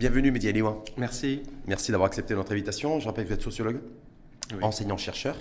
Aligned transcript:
Bienvenue 0.00 0.30
Mehdi 0.30 0.48
Aliwa. 0.48 0.82
Merci. 0.96 1.42
Merci 1.66 1.90
d'avoir 1.90 2.06
accepté 2.06 2.34
notre 2.34 2.52
invitation. 2.52 3.00
Je 3.00 3.06
rappelle 3.06 3.24
que 3.24 3.28
vous 3.28 3.34
êtes 3.34 3.42
sociologue, 3.42 3.82
enseignant-chercheur 4.62 5.36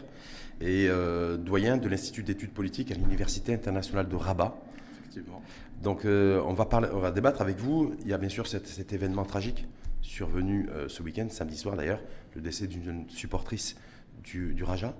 et 0.59 0.89
euh, 0.89 1.37
doyen 1.37 1.77
de 1.77 1.87
l'Institut 1.87 2.23
d'études 2.23 2.51
politiques 2.51 2.91
à 2.91 2.95
l'Université 2.95 3.53
internationale 3.53 4.09
de 4.09 4.17
Rabat. 4.17 4.61
Effectivement. 4.99 5.41
Donc 5.81 6.03
euh, 6.03 6.43
on, 6.45 6.51
va 6.51 6.65
parler, 6.65 6.89
on 6.91 6.99
va 6.99 7.11
débattre 7.11 7.39
avec 7.39 7.57
vous. 7.57 7.95
Il 8.01 8.09
y 8.09 8.13
a 8.13 8.17
bien 8.17 8.27
sûr 8.27 8.47
cet, 8.47 8.67
cet 8.67 8.91
événement 8.91 9.23
tragique 9.23 9.65
survenu 10.01 10.67
euh, 10.71 10.89
ce 10.89 11.03
week-end, 11.03 11.27
samedi 11.29 11.55
soir 11.55 11.77
d'ailleurs, 11.77 12.01
le 12.35 12.41
décès 12.41 12.67
d'une 12.67 12.83
jeune 12.83 13.09
supportrice 13.09 13.77
du, 14.25 14.53
du 14.53 14.65
Raja. 14.65 14.93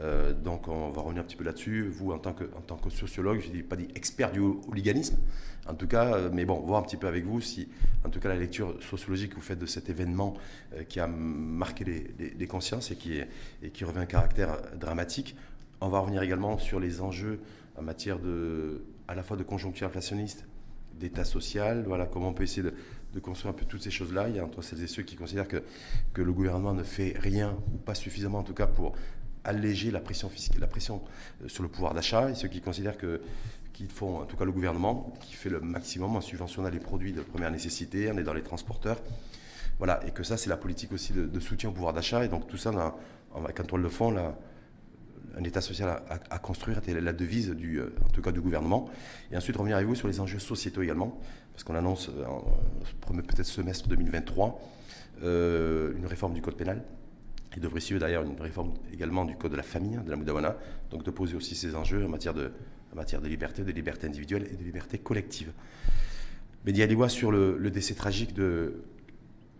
Euh, 0.00 0.32
donc 0.32 0.68
on 0.68 0.90
va 0.90 1.02
revenir 1.02 1.22
un 1.22 1.26
petit 1.26 1.36
peu 1.36 1.44
là-dessus. 1.44 1.88
Vous, 1.88 2.12
en 2.12 2.18
tant 2.18 2.32
que, 2.32 2.44
en 2.56 2.60
tant 2.60 2.76
que 2.76 2.90
sociologue, 2.90 3.40
je 3.40 3.50
n'ai 3.50 3.62
pas 3.62 3.76
dit 3.76 3.88
expert 3.94 4.30
du 4.30 4.40
hooliganisme, 4.40 5.18
en 5.68 5.74
tout 5.74 5.88
cas, 5.88 6.14
euh, 6.14 6.30
mais 6.32 6.44
bon, 6.44 6.60
voir 6.60 6.80
un 6.80 6.82
petit 6.84 6.96
peu 6.96 7.08
avec 7.08 7.24
vous 7.24 7.40
si, 7.40 7.68
en 8.04 8.10
tout 8.10 8.20
cas, 8.20 8.28
la 8.28 8.36
lecture 8.36 8.80
sociologique 8.82 9.30
que 9.30 9.34
vous 9.36 9.42
faites 9.42 9.58
de 9.58 9.66
cet 9.66 9.90
événement 9.90 10.34
euh, 10.74 10.84
qui 10.84 11.00
a 11.00 11.06
marqué 11.08 11.84
les, 11.84 12.34
les- 12.38 12.46
consciences 12.46 12.90
et 12.90 12.96
qui, 12.96 13.18
et 13.62 13.70
qui 13.70 13.84
revêt 13.84 14.00
un 14.00 14.06
caractère 14.06 14.56
dramatique. 14.78 15.36
On 15.80 15.88
va 15.88 15.98
revenir 16.00 16.22
également 16.22 16.58
sur 16.58 16.80
les 16.80 17.00
enjeux 17.00 17.40
en 17.76 17.82
matière 17.82 18.18
de, 18.18 18.82
à 19.08 19.14
la 19.14 19.22
fois 19.22 19.36
de 19.36 19.42
conjoncture 19.42 19.86
inflationniste, 19.88 20.46
d'état 20.98 21.24
social, 21.24 21.84
voilà, 21.86 22.06
comment 22.06 22.28
on 22.28 22.32
peut 22.34 22.42
essayer 22.44 22.62
de, 22.62 22.74
de 23.14 23.20
construire 23.20 23.54
un 23.54 23.56
peu 23.56 23.64
toutes 23.64 23.82
ces 23.82 23.90
choses-là. 23.90 24.28
Il 24.28 24.36
y 24.36 24.38
a 24.40 24.44
entre 24.44 24.62
celles 24.62 24.82
et 24.82 24.86
ceux 24.88 25.02
qui 25.02 25.14
considèrent 25.16 25.46
que, 25.46 25.62
que 26.12 26.22
le 26.22 26.32
gouvernement 26.32 26.72
ne 26.74 26.82
fait 26.82 27.14
rien, 27.18 27.56
ou 27.72 27.76
pas 27.78 27.94
suffisamment 27.94 28.38
en 28.38 28.42
tout 28.42 28.54
cas, 28.54 28.66
pour 28.66 28.94
alléger 29.44 29.90
la 29.90 30.00
pression, 30.00 30.28
fiscale, 30.28 30.60
la 30.60 30.66
pression 30.66 31.02
euh, 31.42 31.48
sur 31.48 31.62
le 31.62 31.68
pouvoir 31.68 31.94
d'achat, 31.94 32.30
et 32.30 32.34
ceux 32.34 32.48
qui 32.48 32.60
considèrent 32.60 32.96
que 32.98 33.20
qu'ils 33.72 33.90
font, 33.90 34.22
en 34.22 34.24
tout 34.24 34.36
cas 34.36 34.44
le 34.44 34.50
gouvernement, 34.50 35.12
qui 35.20 35.34
fait 35.34 35.50
le 35.50 35.60
maximum 35.60 36.16
en 36.16 36.20
subventionnant 36.20 36.68
les 36.68 36.80
produits 36.80 37.12
de 37.12 37.20
première 37.20 37.50
nécessité, 37.50 38.10
en 38.10 38.16
aidant 38.16 38.32
les 38.32 38.42
transporteurs. 38.42 39.00
Voilà, 39.78 40.00
et 40.04 40.10
que 40.10 40.24
ça, 40.24 40.36
c'est 40.36 40.50
la 40.50 40.56
politique 40.56 40.92
aussi 40.92 41.12
de, 41.12 41.40
soutien 41.40 41.68
au 41.68 41.72
pouvoir 41.72 41.92
d'achat. 41.92 42.24
Et 42.24 42.28
donc 42.28 42.48
tout 42.48 42.56
ça, 42.56 42.72
en- 43.32 43.42
quand 43.54 43.72
on 43.72 43.76
le 43.76 43.88
fond, 43.88 44.10
là, 44.10 44.36
un 45.38 45.44
État 45.44 45.60
social 45.60 46.02
à, 46.30 46.38
construire 46.38 46.78
était 46.78 47.00
la 47.00 47.12
devise, 47.12 47.50
du, 47.50 47.78
euh, 47.78 47.94
en 48.04 48.08
tout 48.08 48.22
cas 48.22 48.32
du 48.32 48.40
gouvernement. 48.40 48.90
Et 49.30 49.36
ensuite, 49.36 49.56
revenir 49.56 49.76
avec 49.76 49.86
vous 49.86 49.94
sur 49.94 50.08
les 50.08 50.18
enjeux 50.18 50.40
sociétaux 50.40 50.82
également, 50.82 51.20
parce 51.52 51.62
qu'on 51.62 51.76
annonce 51.76 52.08
euh, 52.08 52.24
en 52.26 52.42
peut-être 53.14 53.44
semestre 53.44 53.88
2023 53.88 54.60
euh, 55.22 55.92
une 55.96 56.06
réforme 56.06 56.34
du 56.34 56.42
code 56.42 56.56
pénal. 56.56 56.82
Il 57.56 57.62
devrait 57.62 57.80
suivre 57.80 58.00
d'ailleurs 58.00 58.22
une 58.24 58.40
réforme 58.40 58.74
également 58.92 59.24
du 59.24 59.34
code 59.36 59.50
de 59.52 59.56
la 59.56 59.62
famille, 59.62 59.96
hein, 59.96 60.02
de 60.04 60.10
la 60.10 60.16
Moudawana, 60.16 60.56
donc 60.90 61.02
de 61.04 61.10
poser 61.10 61.34
aussi 61.34 61.54
ces 61.56 61.74
enjeux 61.74 62.04
en 62.04 62.08
matière 62.08 62.34
de, 62.34 62.52
en 62.92 62.96
matière 62.96 63.20
de 63.20 63.26
liberté, 63.28 63.64
de 63.64 63.72
liberté 63.72 64.06
individuelle 64.06 64.46
et 64.52 64.56
de 64.56 64.62
liberté 64.62 64.98
collective. 64.98 65.50
Mehdi 66.64 66.82
Aliwa 66.82 67.08
sur 67.08 67.30
le, 67.32 67.56
le 67.58 67.70
décès 67.70 67.94
tragique 67.94 68.34
de- 68.34 68.82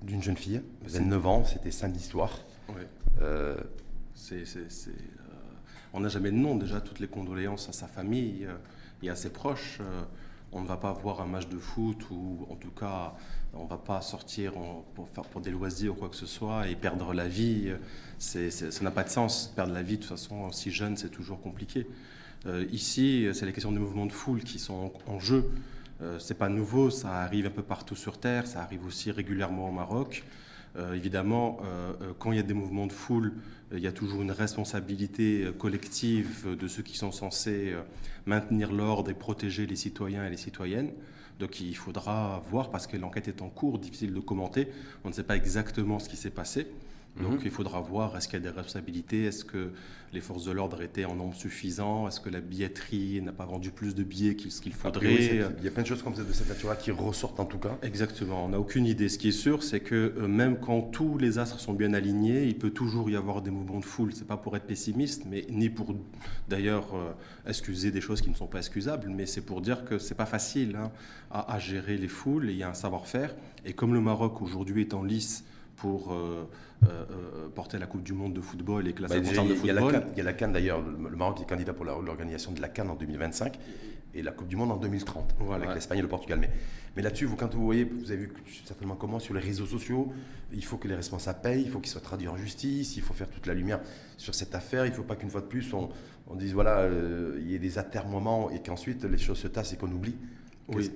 d'une 0.03 0.23
jeune 0.23 0.37
fille, 0.37 0.61
29 0.85 1.27
ans, 1.27 1.45
c'était 1.45 1.71
samedi 1.73 2.01
soir. 2.03 2.39
Ouais. 2.69 2.87
Euh, 3.23 3.57
C'est, 4.15 4.45
c'est- 4.45 4.69
c'est, 4.71 4.91
euh, 4.91 5.33
on 5.93 6.01
n'a 6.01 6.09
jamais 6.09 6.31
de 6.31 6.37
nom 6.37 6.57
déjà. 6.57 6.81
Toutes 6.81 6.99
les 7.01 7.07
condoléances 7.09 7.69
à 7.69 7.73
sa 7.73 7.87
famille 7.87 8.45
euh, 8.47 8.55
et 9.03 9.11
à 9.11 9.15
ses 9.17 9.31
proches. 9.31 9.79
On 10.53 10.63
ne 10.63 10.67
va 10.67 10.77
pas 10.77 10.93
voir 10.93 11.21
un 11.21 11.27
match 11.27 11.49
de 11.49 11.59
foot 11.59 11.99
ou 12.11 12.47
en 12.51 12.57
tout 12.57 12.71
cas 12.71 13.15
on 13.55 13.65
ne 13.65 13.69
va 13.69 13.77
pas 13.79 14.01
sortir 14.01 14.53
pour, 14.95 15.09
faire, 15.09 15.25
pour 15.25 15.41
des 15.41 15.51
loisirs 15.51 15.93
ou 15.93 15.95
quoi 15.95 16.09
que 16.09 16.17
ce 16.17 16.27
soit 16.27 16.69
et 16.69 16.75
perdre 16.77 17.13
la 17.13 17.29
vie. 17.29 17.73
C'est- 18.19 18.51
ça 18.51 18.85
n'a 18.85 18.91
pas 18.91 19.05
de 19.05 19.11
sens. 19.11 19.53
Perdre 19.55 19.73
la 19.73 19.83
vie 19.83 19.97
de 19.97 20.03
toute 20.03 20.09
façon 20.11 20.51
si 20.53 20.71
jeune 20.71 20.97
c'est 20.97 21.11
toujours 21.11 21.41
compliqué. 21.41 21.87
Euh, 22.47 22.65
ici 22.73 23.27
c'est 23.35 23.47
les 23.47 23.53
questions 23.53 23.73
des 23.73 23.79
mouvements 23.79 24.07
de 24.07 24.13
foule 24.13 24.43
qui 24.43 24.59
sont 24.59 24.93
en, 25.07 25.15
en 25.15 25.19
jeu. 25.21 25.51
Euh, 26.01 26.19
c'est 26.21 26.35
pas 26.39 26.49
nouveau, 26.49 26.91
ça 26.91 27.23
arrive 27.23 27.47
un 27.47 27.51
peu 27.51 27.63
partout 27.65 27.97
sur 27.97 28.19
Terre, 28.19 28.47
ça 28.47 28.63
arrive 28.63 28.87
aussi 28.87 29.11
régulièrement 29.11 29.69
au 29.69 29.73
Maroc. 29.73 30.23
Euh, 30.79 30.95
évidemment, 30.95 31.59
euh, 31.63 31.93
euh, 32.03 32.13
quand 32.19 32.33
il 32.33 32.37
y 32.37 32.41
a 32.41 32.45
des 32.45 32.55
mouvements 32.55 32.87
de 32.87 32.93
foule, 32.93 33.33
il 33.73 33.81
y 33.81 33.87
a 33.87 33.93
toujours 33.93 34.23
une 34.23 34.31
responsabilité 34.31 35.47
collective 35.59 36.57
de 36.57 36.69
ceux 36.69 36.83
qui 36.83 36.97
sont 36.97 37.13
censés 37.13 37.75
maintenir 38.25 38.73
l'ordre 38.73 39.11
et 39.11 39.15
protéger 39.15 39.67
les 39.67 39.77
citoyens 39.77 40.25
et 40.25 40.31
les 40.31 40.39
citoyennes. 40.39 40.91
Donc 41.39 41.61
il 41.61 41.77
faudra 41.77 42.43
voir, 42.49 42.71
parce 42.71 42.87
que 42.87 42.97
l'enquête 42.97 43.29
est 43.29 43.43
en 43.43 43.51
cours, 43.51 43.79
difficile 43.79 44.15
de 44.15 44.21
commenter, 44.21 44.69
on 45.05 45.09
ne 45.09 45.13
sait 45.13 45.23
pas 45.23 45.37
exactement 45.37 45.99
ce 45.99 46.09
qui 46.09 46.17
s'est 46.17 46.31
passé. 46.31 46.67
Donc 47.23 47.33
Mhm. 47.35 47.41
il 47.45 47.51
faudra 47.51 47.81
voir, 47.81 48.17
est-ce 48.17 48.29
qu'il 48.29 48.39
y 48.39 48.43
a 48.47 48.51
des 48.51 48.57
responsabilités, 48.57 49.25
est-ce 49.25 49.45
que 49.45 49.71
les 50.13 50.21
forces 50.21 50.45
de 50.45 50.53
l'ordre 50.53 50.81
étaient 50.83 51.05
en 51.05 51.15
nombre 51.15 51.35
suffisant, 51.35 52.07
est-ce 52.09 52.21
que 52.21 52.31
la 52.31 52.41
billetterie 52.41 53.21
n'a 53.21 53.33
pas 53.33 53.45
vendu 53.45 53.71
plus 53.71 53.95
de 53.95 54.03
billets 54.05 54.37
qu'il 54.37 54.51
ce 54.53 54.61
qu'il 54.63 54.73
a 54.73 54.91
priori, 54.91 55.17
faudrait. 55.17 55.23
c'est- 55.23 55.55
il 55.59 55.65
y 55.65 55.69
a 55.69 55.71
plein 55.71 55.83
de 55.83 55.89
choses 55.89 56.03
comme 56.03 56.15
ça 56.15 56.23
de 56.25 56.33
cette 56.33 56.49
nature-là 56.49 56.77
qui 56.77 56.91
ressortent 56.93 57.41
en 57.41 57.45
tout 57.45 57.59
cas. 57.59 57.77
Exactement, 57.83 58.45
on 58.47 58.49
n'a 58.51 58.61
aucune 58.61 58.87
idée. 58.87 59.09
Ce 59.09 59.19
qui 59.19 59.29
est 59.29 59.33
sûr, 59.33 59.63
c'est 59.63 59.81
que 59.81 60.15
euh, 60.17 60.29
même 60.29 60.59
quand 60.61 60.81
tous 60.81 61.19
les 61.19 61.39
astres 61.39 61.61
sont 61.61 61.75
bien 61.75 61.93
alignés, 61.93 62.45
il 62.45 62.57
peut 62.57 62.71
toujours 62.71 63.11
y 63.11 63.17
avoir 63.17 63.43
des 63.43 63.51
mouvements 63.51 63.81
de 63.81 63.85
foule. 63.85 64.13
C'est 64.15 64.27
pas 64.27 64.37
pour 64.37 64.57
être 64.57 64.67
pessimiste, 64.67 65.25
mais 65.29 65.45
ni 65.51 65.69
pour 65.71 65.95
d'ailleurs 66.49 66.95
euh, 66.95 67.13
excuser 67.49 67.91
des 67.91 68.01
choses 68.01 68.21
qui 68.23 68.31
ne 68.31 68.35
sont 68.37 68.47
pas 68.47 68.59
excusables, 68.59 69.09
mais 69.11 69.27
c'est 69.27 69.41
pour 69.43 69.61
dire 69.61 69.85
que 69.85 69.99
c'est 69.99 70.15
pas 70.15 70.27
facile 70.27 70.77
hein, 70.77 70.91
à, 71.31 71.53
à 71.53 71.59
gérer 71.59 71.97
les 71.99 72.09
foules. 72.09 72.49
et 72.49 72.53
Il 72.53 72.59
y 72.59 72.63
a 72.63 72.71
un 72.71 72.75
savoir-faire. 72.75 73.35
Et 73.67 73.73
comme 73.73 73.93
le 73.93 74.01
Maroc 74.01 74.41
aujourd'hui 74.41 74.83
est 74.83 74.95
en 74.95 75.03
lice 75.03 75.45
pour 75.79 76.13
euh, 76.13 76.45
euh, 76.83 76.87
euh, 76.89 77.49
porter 77.49 77.79
la 77.79 77.87
Coupe 77.87 78.03
du 78.03 78.13
Monde 78.13 78.35
de 78.35 78.41
football 78.41 78.89
et 78.89 78.93
que 78.93 79.03
la 79.03 79.09
Bah, 79.09 79.21
déjà, 79.21 79.43
la 79.43 79.55
football, 79.55 80.03
il 80.13 80.19
y 80.19 80.21
a 80.21 80.25
la 80.25 80.33
CAN 80.33 80.49
d'ailleurs, 80.49 80.83
le, 80.83 81.17
Maroc 81.17 81.41
est 81.41 81.49
candidat 81.49 81.73
pour 81.73 81.85
l'organisation 81.85 82.53
de 82.53 82.61
la 82.61 82.69
Cannes 82.69 82.91
en 82.91 82.97
2025 82.97 83.59
et 84.15 84.23
la 84.23 84.33
Coupe 84.33 84.49
du 84.49 84.57
Monde 84.57 84.73
en 84.73 84.77
2030 84.77 85.37
Voilà. 85.39 85.65
avec 85.65 85.77
l'Espagne 85.77 85.99
et 85.99 86.03
le 86.03 86.09
Portugal. 86.09 86.39
Mais, 86.41 86.51
mais 86.97 87.03
là-dessus, 87.03 87.27
vous, 87.27 87.37
quand 87.37 87.55
vous 87.55 87.65
voyez, 87.65 87.85
vous 87.85 88.11
avez 88.11 88.23
vu 88.23 88.33
certainement 88.65 88.97
comment 88.97 89.21
sur 89.21 89.35
les 89.35 89.41
réseaux 89.41 89.67
sociaux, 89.67 90.13
il 90.53 90.65
faut 90.65 90.79
que 90.79 90.89
les 90.89 90.97
responsables 90.97 91.41
payent, 91.41 91.63
il 91.63 91.71
faut 91.71 91.79
qu'ils 91.79 91.93
soient 91.93 92.01
traduits 92.01 92.29
en 92.29 92.37
justice, 92.37 92.97
il 92.97 93.03
faut 93.03 93.15
faire 93.15 93.29
toute 93.31 93.47
la 93.47 93.55
lumière 93.55 93.81
sur 94.17 94.35
cette 94.35 94.55
affaire, 94.55 94.85
il 94.85 94.91
ne 94.91 94.95
faut 94.97 95.05
pas 95.05 95.17
qu'une 95.17 95.31
fois 95.31 95.43
de 95.43 95.47
plus 95.47 95.73
on, 95.75 95.91
on 96.27 96.35
dise 96.35 96.55
voilà, 96.55 96.79
euh, 96.79 97.39
il 97.41 97.51
y 97.51 97.55
ait 97.55 97.61
des 97.61 97.79
atermoiements 97.79 98.51
et 98.51 98.61
qu'ensuite 98.61 99.05
les 99.05 99.19
choses 99.19 99.39
se 99.39 99.49
tassent 99.49 99.73
et 99.73 99.77
qu'on 99.77 99.93
oublie. 99.93 100.17
oui. 100.69 100.91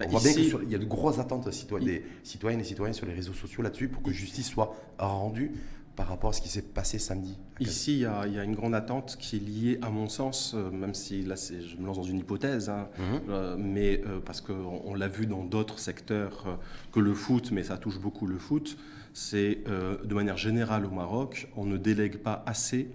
On 0.00 0.12
Bah, 0.12 0.18
bien 0.22 0.32
qu'il 0.32 0.70
y 0.70 0.74
a 0.74 0.78
de 0.78 0.84
grosses 0.84 1.18
attentes 1.18 1.50
citoyennes, 1.52 1.88
des 1.88 2.04
citoyennes 2.24 2.60
et 2.60 2.64
citoyens 2.64 2.92
sur 2.92 3.06
les 3.06 3.14
réseaux 3.14 3.32
sociaux 3.32 3.62
là-dessus 3.62 3.88
pour 3.88 4.02
que 4.02 4.10
justice 4.10 4.48
soit 4.48 4.74
rendue 4.98 5.52
par 5.96 6.08
rapport 6.08 6.30
à 6.30 6.32
ce 6.32 6.40
qui 6.40 6.48
s'est 6.48 6.62
passé 6.62 6.98
samedi. 6.98 7.38
Ici, 7.60 7.92
il 7.92 7.98
y, 8.00 8.04
a, 8.04 8.26
il 8.26 8.34
y 8.34 8.38
a 8.40 8.42
une 8.42 8.56
grande 8.56 8.74
attente 8.74 9.16
qui 9.20 9.36
est 9.36 9.38
liée, 9.38 9.78
à 9.80 9.90
mon 9.90 10.08
sens, 10.08 10.52
euh, 10.56 10.68
même 10.72 10.92
si 10.92 11.22
là, 11.22 11.36
je 11.36 11.76
me 11.76 11.86
lance 11.86 11.98
dans 11.98 12.02
une 12.02 12.18
hypothèse, 12.18 12.68
hein, 12.68 12.88
Mhm. 12.98 13.20
euh, 13.28 13.56
mais 13.56 14.02
euh, 14.04 14.18
parce 14.18 14.40
qu'on 14.40 14.82
on, 14.84 14.94
l'a 14.94 15.06
vu 15.06 15.26
dans 15.26 15.44
d'autres 15.44 15.78
secteurs 15.78 16.58
que 16.90 16.98
le 16.98 17.14
foot, 17.14 17.52
mais 17.52 17.62
ça 17.62 17.76
touche 17.78 18.00
beaucoup 18.00 18.26
le 18.26 18.38
foot, 18.38 18.76
c'est 19.12 19.58
de 19.68 20.14
manière 20.14 20.36
générale 20.36 20.84
au 20.86 20.90
Maroc, 20.90 21.48
on 21.56 21.64
ne 21.64 21.76
délègue 21.76 22.16
pas 22.16 22.42
assez 22.46 22.88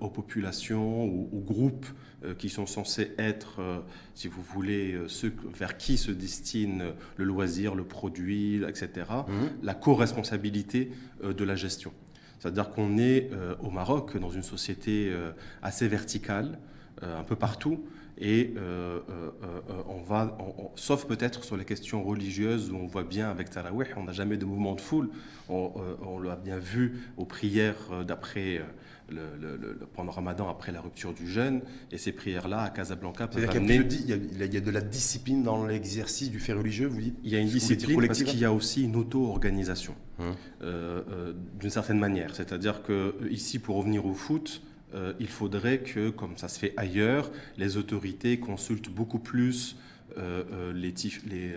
aux 0.00 0.08
populations 0.08 1.04
ou 1.04 1.28
aux 1.32 1.40
groupes 1.40 1.86
euh, 2.24 2.34
qui 2.34 2.48
sont 2.48 2.66
censés 2.66 3.12
être, 3.18 3.60
euh, 3.60 3.78
si 4.14 4.28
vous 4.28 4.42
voulez, 4.42 4.92
euh, 4.92 5.08
ceux 5.08 5.32
vers 5.54 5.76
qui 5.76 5.96
se 5.98 6.10
destine 6.10 6.80
euh, 6.82 6.92
le 7.16 7.24
loisir, 7.24 7.74
le 7.74 7.84
produit, 7.84 8.62
etc., 8.64 8.88
Mhm. 9.28 9.50
la 9.62 9.74
co-responsabilité 9.74 10.92
euh, 11.24 11.32
de 11.34 11.44
la 11.44 11.56
gestion. 11.56 11.92
C'est-à-dire 12.38 12.70
qu'on 12.70 12.98
est 12.98 13.30
euh, 13.32 13.54
au 13.60 13.70
Maroc 13.70 14.16
dans 14.18 14.30
une 14.30 14.42
société 14.42 15.08
euh, 15.10 15.32
assez 15.62 15.86
verticale, 15.88 16.58
euh, 17.02 17.18
un 17.20 17.24
peu 17.24 17.36
partout, 17.36 17.84
et 18.18 18.52
euh, 18.56 19.00
euh, 19.10 19.30
euh, 19.42 19.82
on 19.88 20.02
va, 20.02 20.36
on- 20.38 20.62
on- 20.64 20.70
sauf 20.76 21.06
peut-être 21.06 21.44
sur 21.44 21.56
les 21.56 21.64
questions 21.64 22.02
religieuses 22.04 22.70
où 22.70 22.76
on 22.76 22.86
voit 22.86 23.04
bien 23.04 23.30
avec 23.30 23.50
Tarawih, 23.50 23.86
on 23.96 24.04
n'a 24.04 24.12
jamais 24.12 24.36
de 24.36 24.44
mouvement 24.44 24.74
de 24.74 24.80
foule. 24.80 25.08
On, 25.48 25.72
euh, 25.76 25.94
on 26.06 26.18
l'a 26.20 26.36
bien 26.36 26.58
vu 26.58 27.00
aux 27.16 27.24
prières 27.24 27.76
euh, 27.90 28.04
d'après 28.04 28.60
le, 29.12 29.20
le- 29.40 29.56
le- 29.56 29.72
le- 29.80 29.86
pendant 29.94 30.10
Ramadan 30.12 30.48
après 30.48 30.72
la 30.72 30.80
rupture 30.80 31.12
du 31.12 31.26
jeûne, 31.28 31.60
et 31.90 31.98
ces 31.98 32.12
prières-là 32.12 32.62
à 32.62 32.70
Casablanca 32.70 33.26
peuvent 33.28 33.48
amener 33.48 33.76
il 33.76 34.06
y 34.08 34.12
a- 34.12 34.16
il 34.46 34.54
y 34.54 34.60
de 34.60 34.70
la 34.70 34.80
discipline 34.80 35.42
dans 35.42 35.64
l'exercice 35.66 36.30
du 36.30 36.40
fait 36.40 36.52
religieux, 36.52 36.86
vous 36.88 37.00
dites? 37.00 37.16
Il 37.24 37.30
y 37.30 37.36
a 37.36 37.38
une 37.38 37.48
discipline 37.48 38.06
parce 38.06 38.22
qu'il 38.22 38.38
y 38.38 38.44
a 38.44 38.52
aussi 38.52 38.82
une 38.84 38.96
auto-organisation, 38.96 39.94
Hum. 40.18 40.34
euh, 40.62 41.02
euh, 41.10 41.32
d'une 41.60 41.70
certaine 41.70 41.98
manière. 41.98 42.34
C'est-à-dire 42.34 42.82
que 42.82 42.92
euh, 42.92 43.30
ici, 43.30 43.58
pour 43.58 43.76
revenir 43.76 44.06
au 44.06 44.14
foot, 44.14 44.62
euh, 44.94 45.14
il 45.20 45.28
faudrait 45.28 45.78
que, 45.78 46.10
comme 46.10 46.36
ça 46.36 46.48
se 46.48 46.58
fait 46.58 46.74
ailleurs, 46.76 47.30
les 47.58 47.76
autorités 47.76 48.38
consultent 48.38 48.90
beaucoup 48.90 49.18
plus 49.18 49.76
euh, 50.18 50.44
euh, 50.52 50.72
les, 50.74 50.92
tif- 50.92 51.22
les, 51.26 51.54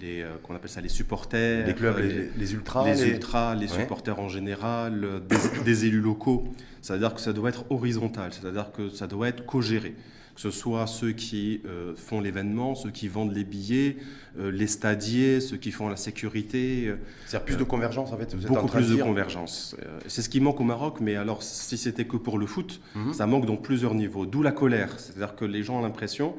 les, 0.00 0.22
euh, 0.22 0.30
qu'on 0.42 0.54
appelle 0.54 0.70
ça, 0.70 0.80
les 0.80 0.88
supporters, 0.88 1.66
Les 1.66 1.74
clubs, 1.74 1.96
euh, 1.96 2.30
les, 2.36 2.38
les 2.38 2.52
ultras, 2.54 2.84
les 2.84 3.08
ultras, 3.08 3.54
les 3.54 3.70
Ouais. 3.72 3.80
supporters 3.80 4.18
en 4.18 4.28
général, 4.28 5.04
euh, 5.04 5.20
des, 5.20 5.36
des 5.64 5.86
élus 5.86 6.00
locaux. 6.00 6.44
C'est-à-dire 6.82 7.14
que 7.14 7.20
ça 7.20 7.32
doit 7.32 7.48
être 7.48 7.64
horizontal, 7.70 8.32
c'est-à-dire 8.32 8.72
que 8.72 8.88
ça 8.90 9.06
doit 9.06 9.28
être 9.28 9.44
co-géré. 9.46 9.94
que 10.34 10.40
ce 10.40 10.50
soit 10.50 10.88
ceux 10.88 11.12
qui 11.12 11.60
euh, 11.64 11.94
font 11.94 12.20
l'événement, 12.20 12.74
ceux 12.74 12.90
qui 12.90 13.06
vendent 13.06 13.32
les 13.32 13.44
billets, 13.44 13.98
euh, 14.36 14.50
les 14.50 14.66
stadiers, 14.66 15.40
ceux 15.40 15.56
qui 15.56 15.70
font 15.70 15.88
la 15.88 15.94
sécurité. 15.94 16.92
C'est-à-dire 17.26 17.44
plus 17.44 17.56
de 17.56 17.62
convergence 17.62 18.12
en 18.12 18.16
fait 18.16 18.34
vous 18.34 18.42
êtes 18.42 18.48
Beaucoup 18.48 18.64
en 18.64 18.66
train 18.66 18.78
plus 18.80 18.96
de, 18.96 19.00
convergence. 19.00 19.76
C'est 20.08 20.22
ce 20.22 20.28
qui 20.28 20.40
manque 20.40 20.60
au 20.60 20.64
Maroc, 20.64 20.96
mais 21.00 21.14
alors 21.14 21.44
si 21.44 21.76
c'était 21.78 22.04
que 22.04 22.16
pour 22.16 22.36
le 22.36 22.46
foot, 22.46 22.80
mhm. 22.96 23.12
ça 23.12 23.26
manque 23.28 23.46
dans 23.46 23.56
plusieurs 23.56 23.94
niveaux. 23.94 24.26
D'où 24.26 24.42
la 24.42 24.50
colère. 24.50 24.98
C'est-à-dire 24.98 25.36
que 25.36 25.44
les 25.44 25.62
gens 25.62 25.78
ont 25.78 25.82
l'impression 25.82 26.34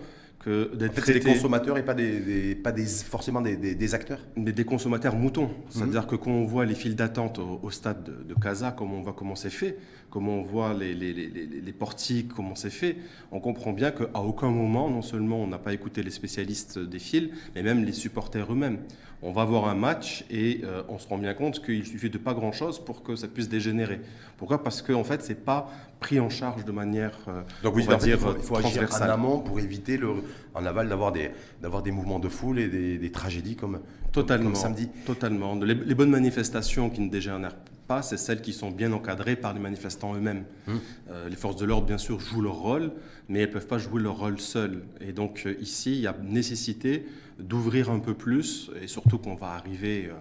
d'être 0.49 1.09
en 1.09 1.13
des 1.13 1.19
consommateurs 1.19 1.77
et 1.77 1.83
pas, 1.83 1.93
des, 1.93 2.55
pas 2.55 2.71
des, 2.71 2.85
forcément 2.85 3.41
des, 3.41 3.95
acteurs 3.95 4.19
Mais 4.35 4.51
des 4.51 4.65
consommateurs 4.65 5.15
moutons. 5.15 5.49
C'est-à-dire 5.69 6.03
mhm. 6.03 6.07
que 6.07 6.15
quand 6.15 6.31
on 6.31 6.45
voit 6.45 6.65
les 6.65 6.75
files 6.75 6.95
d'attente 6.95 7.39
au, 7.39 7.69
stade 7.71 8.03
de, 8.03 8.33
de, 8.33 8.39
Casa, 8.39 8.71
comment 8.71 8.99
on 8.99 9.01
voit 9.01 9.13
comment 9.13 9.35
c'est 9.35 9.49
fait, 9.49 9.77
comment 10.15 10.35
on 10.35 10.43
voit 10.43 10.73
les, 10.73 10.93
les, 10.93 11.11
les, 11.11 11.27
les 11.27 11.73
portiques, 11.73 12.29
comment 12.33 12.55
c'est 12.55 12.69
fait, 12.69 12.95
on 13.33 13.41
comprend 13.41 13.73
bien 13.73 13.91
qu'à 13.91 14.21
aucun 14.21 14.49
moment, 14.49 14.89
non 14.89 15.01
seulement 15.01 15.43
on 15.43 15.47
n'a 15.47 15.57
pas 15.57 15.73
écouté 15.73 16.03
les 16.03 16.09
spécialistes 16.09 16.79
des 16.79 16.99
files, 16.99 17.31
mais 17.53 17.63
même 17.63 17.83
les 17.83 17.91
supporters 17.91 18.49
eux-mêmes. 18.49 18.77
On 19.21 19.33
va 19.33 19.43
voir 19.43 19.67
un 19.67 19.75
match 19.75 20.23
et 20.31 20.61
euh, 20.63 20.83
on 20.87 20.99
se 20.99 21.07
rend 21.09 21.17
bien 21.17 21.33
compte 21.33 21.61
qu'il 21.61 21.85
suffit 21.85 22.09
de 22.09 22.17
pas 22.17 22.33
grand-chose 22.33 22.79
pour 22.79 23.03
que 23.03 23.17
ça 23.17 23.27
puisse 23.27 23.49
dégénérer. 23.49 23.99
Pourquoi? 24.37 24.63
Parce 24.63 24.81
qu'en 24.81 25.01
en 25.01 25.03
fait, 25.03 25.21
c'est 25.21 25.43
pas 25.43 25.69
pris 25.99 26.21
en 26.21 26.29
charge 26.29 26.63
de 26.63 26.71
manière, 26.71 27.17
euh, 27.27 27.41
Donc, 27.61 27.75
on 27.75 27.81
va 27.81 27.97
dire, 27.97 28.17
il 28.37 28.41
faut, 28.41 28.55
agir 28.55 28.87
en 28.89 29.01
amont 29.01 29.39
pour 29.39 29.59
éviter 29.59 29.97
le, 29.97 30.11
en 30.53 30.65
aval 30.65 30.87
d'avoir 30.87 31.11
des, 31.11 31.31
d'avoir 31.61 31.83
des 31.83 31.91
mouvements 31.91 32.19
de 32.19 32.29
foule 32.29 32.59
et 32.59 32.69
des, 32.69 33.11
tragédies 33.11 33.57
comme, 33.57 33.81
totalement, 34.13 34.51
comme 34.51 34.55
samedi. 34.55 34.87
Totalement. 35.05 35.55
Les, 35.55 35.73
les 35.73 35.95
bonnes 35.95 36.09
manifestations 36.09 36.89
qui 36.89 37.01
ne 37.01 37.09
dégénèrent 37.09 37.57
pas, 37.87 38.01
c'est 38.01 38.17
celles 38.17 38.41
qui 38.41 38.53
sont 38.53 38.71
bien 38.71 38.91
encadrées 38.91 39.35
par 39.35 39.53
les 39.53 39.59
manifestants 39.59 40.15
eux-mêmes. 40.15 40.45
Hum. 40.67 40.79
Euh, 41.09 41.29
les 41.29 41.35
forces 41.35 41.55
de 41.57 41.65
l'ordre, 41.65 41.87
bien 41.87 41.97
sûr, 41.97 42.19
jouent 42.19 42.41
leur 42.41 42.55
rôle, 42.55 42.91
mais 43.29 43.39
elles 43.39 43.49
ne 43.49 43.53
peuvent 43.53 43.67
pas 43.67 43.77
jouer 43.77 44.01
leur 44.01 44.17
rôle 44.17 44.39
seules. 44.39 44.83
Et 45.01 45.13
donc 45.13 45.43
euh, 45.45 45.55
ici, 45.59 45.93
il 45.93 46.01
y 46.01 46.07
a 46.07 46.15
nécessité 46.23 47.05
d'ouvrir 47.39 47.89
un 47.89 47.99
peu 47.99 48.13
plus, 48.13 48.71
et 48.81 48.87
surtout 48.87 49.17
qu'on 49.17 49.35
va 49.35 49.51
arriver... 49.51 50.07
Euh, 50.07 50.13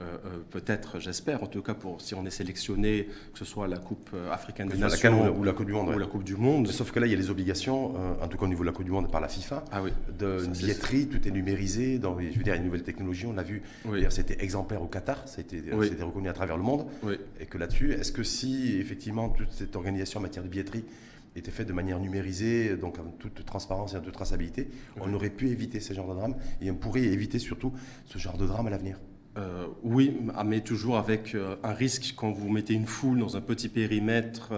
euh, 0.00 0.04
euh, 0.24 0.38
peut-être, 0.50 0.98
j'espère, 0.98 1.42
en 1.42 1.46
tout 1.46 1.60
cas, 1.60 1.74
pour, 1.74 2.00
si 2.00 2.14
on 2.14 2.24
est 2.24 2.30
sélectionné, 2.30 3.08
que 3.32 3.38
ce 3.38 3.44
soit 3.44 3.68
la 3.68 3.76
Coupe 3.76 4.10
euh, 4.14 4.30
africaine 4.30 4.68
des 4.68 4.78
Nations 4.78 5.36
ou 5.36 5.44
la, 5.44 5.52
Coupe 5.52 5.66
du 5.66 5.72
Monde. 5.72 5.94
Ou 5.94 5.98
la 5.98 6.06
Coupe 6.06 6.24
du 6.24 6.36
Monde. 6.36 6.68
sauf 6.68 6.90
que 6.90 7.00
là, 7.00 7.06
il 7.06 7.10
y 7.10 7.14
a 7.14 7.18
les 7.18 7.28
obligations, 7.28 7.94
en 8.20 8.28
tout 8.28 8.38
cas 8.38 8.44
au 8.44 8.48
niveau 8.48 8.62
de 8.62 8.68
la 8.68 8.72
Coupe 8.72 8.86
du 8.86 8.90
Monde 8.90 9.10
par 9.10 9.20
la 9.20 9.28
FIFA, 9.28 9.64
ah 9.72 9.82
oui. 9.82 9.90
de 10.18 10.46
billetterie, 10.46 11.08
tout 11.08 11.26
est 11.26 11.30
numérisé. 11.30 11.98
Dans, 11.98 12.18
je 12.18 12.36
veux 12.36 12.42
dire, 12.42 12.54
une 12.54 12.64
nouvelle 12.64 12.82
technologie, 12.82 13.26
on 13.26 13.32
l'a 13.32 13.42
vu, 13.42 13.62
c'était 14.08 14.42
exemplaire 14.42 14.82
au 14.82 14.86
Qatar, 14.86 15.24
été, 15.36 15.62
reconnu 16.02 16.28
à 16.28 16.32
travers 16.32 16.56
le 16.56 16.62
monde. 16.62 16.86
Et 17.38 17.46
que 17.46 17.58
là-dessus, 17.58 17.92
est-ce 17.92 18.12
que 18.12 18.22
si 18.22 18.78
effectivement 18.78 19.28
toute 19.28 19.52
cette 19.52 19.76
organisation 19.76 20.20
en 20.20 20.22
matière 20.22 20.44
de 20.44 20.48
billetterie 20.48 20.84
était 21.36 21.50
faite 21.50 21.68
de 21.68 21.72
manière 21.72 22.00
numérisée, 22.00 22.76
donc 22.76 22.98
en 22.98 23.10
toute 23.18 23.44
transparence 23.44 23.94
et 23.94 23.96
en 23.96 24.00
toute 24.00 24.14
traçabilité, 24.14 24.68
on 24.98 25.12
aurait 25.12 25.30
pu 25.30 25.48
éviter 25.48 25.80
ce 25.80 25.92
genre 25.92 26.08
de 26.08 26.14
drame 26.14 26.34
et 26.60 26.70
on 26.70 26.74
pourrait 26.74 27.02
éviter 27.02 27.38
surtout 27.38 27.72
ce 28.06 28.18
genre 28.18 28.38
de 28.38 28.46
drame 28.46 28.66
à 28.66 28.70
l'avenir? 28.70 28.98
Euh, 29.36 29.66
oui, 29.82 30.16
mais 30.44 30.60
toujours 30.60 30.98
avec 30.98 31.34
euh, 31.34 31.56
un 31.62 31.72
risque 31.72 32.14
quand 32.16 32.32
vous 32.32 32.48
mettez 32.48 32.74
une 32.74 32.86
foule 32.86 33.20
dans 33.20 33.36
un 33.36 33.40
petit 33.40 33.68
périmètre. 33.68 34.52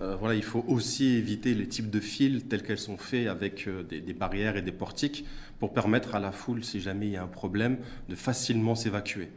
Euh, 0.00 0.16
voilà, 0.16 0.34
il 0.34 0.42
faut 0.42 0.64
aussi 0.68 1.14
éviter 1.14 1.54
les 1.54 1.68
types 1.68 1.88
de 1.88 2.00
fils 2.00 2.46
tels 2.48 2.62
qu'elles 2.62 2.78
sont 2.78 2.96
faits 2.96 3.28
avec 3.28 3.68
des, 3.88 4.12
barrières 4.12 4.56
et 4.56 4.62
des 4.62 4.72
portiques 4.72 5.24
pour 5.60 5.72
permettre 5.72 6.14
à 6.16 6.20
la 6.20 6.32
foule, 6.32 6.64
si 6.64 6.80
jamais 6.80 7.06
il 7.06 7.12
y 7.12 7.16
a 7.16 7.22
un 7.22 7.28
problème, 7.28 7.78
de 8.08 8.16
facilement 8.16 8.74
s'évacuer. 8.74 9.30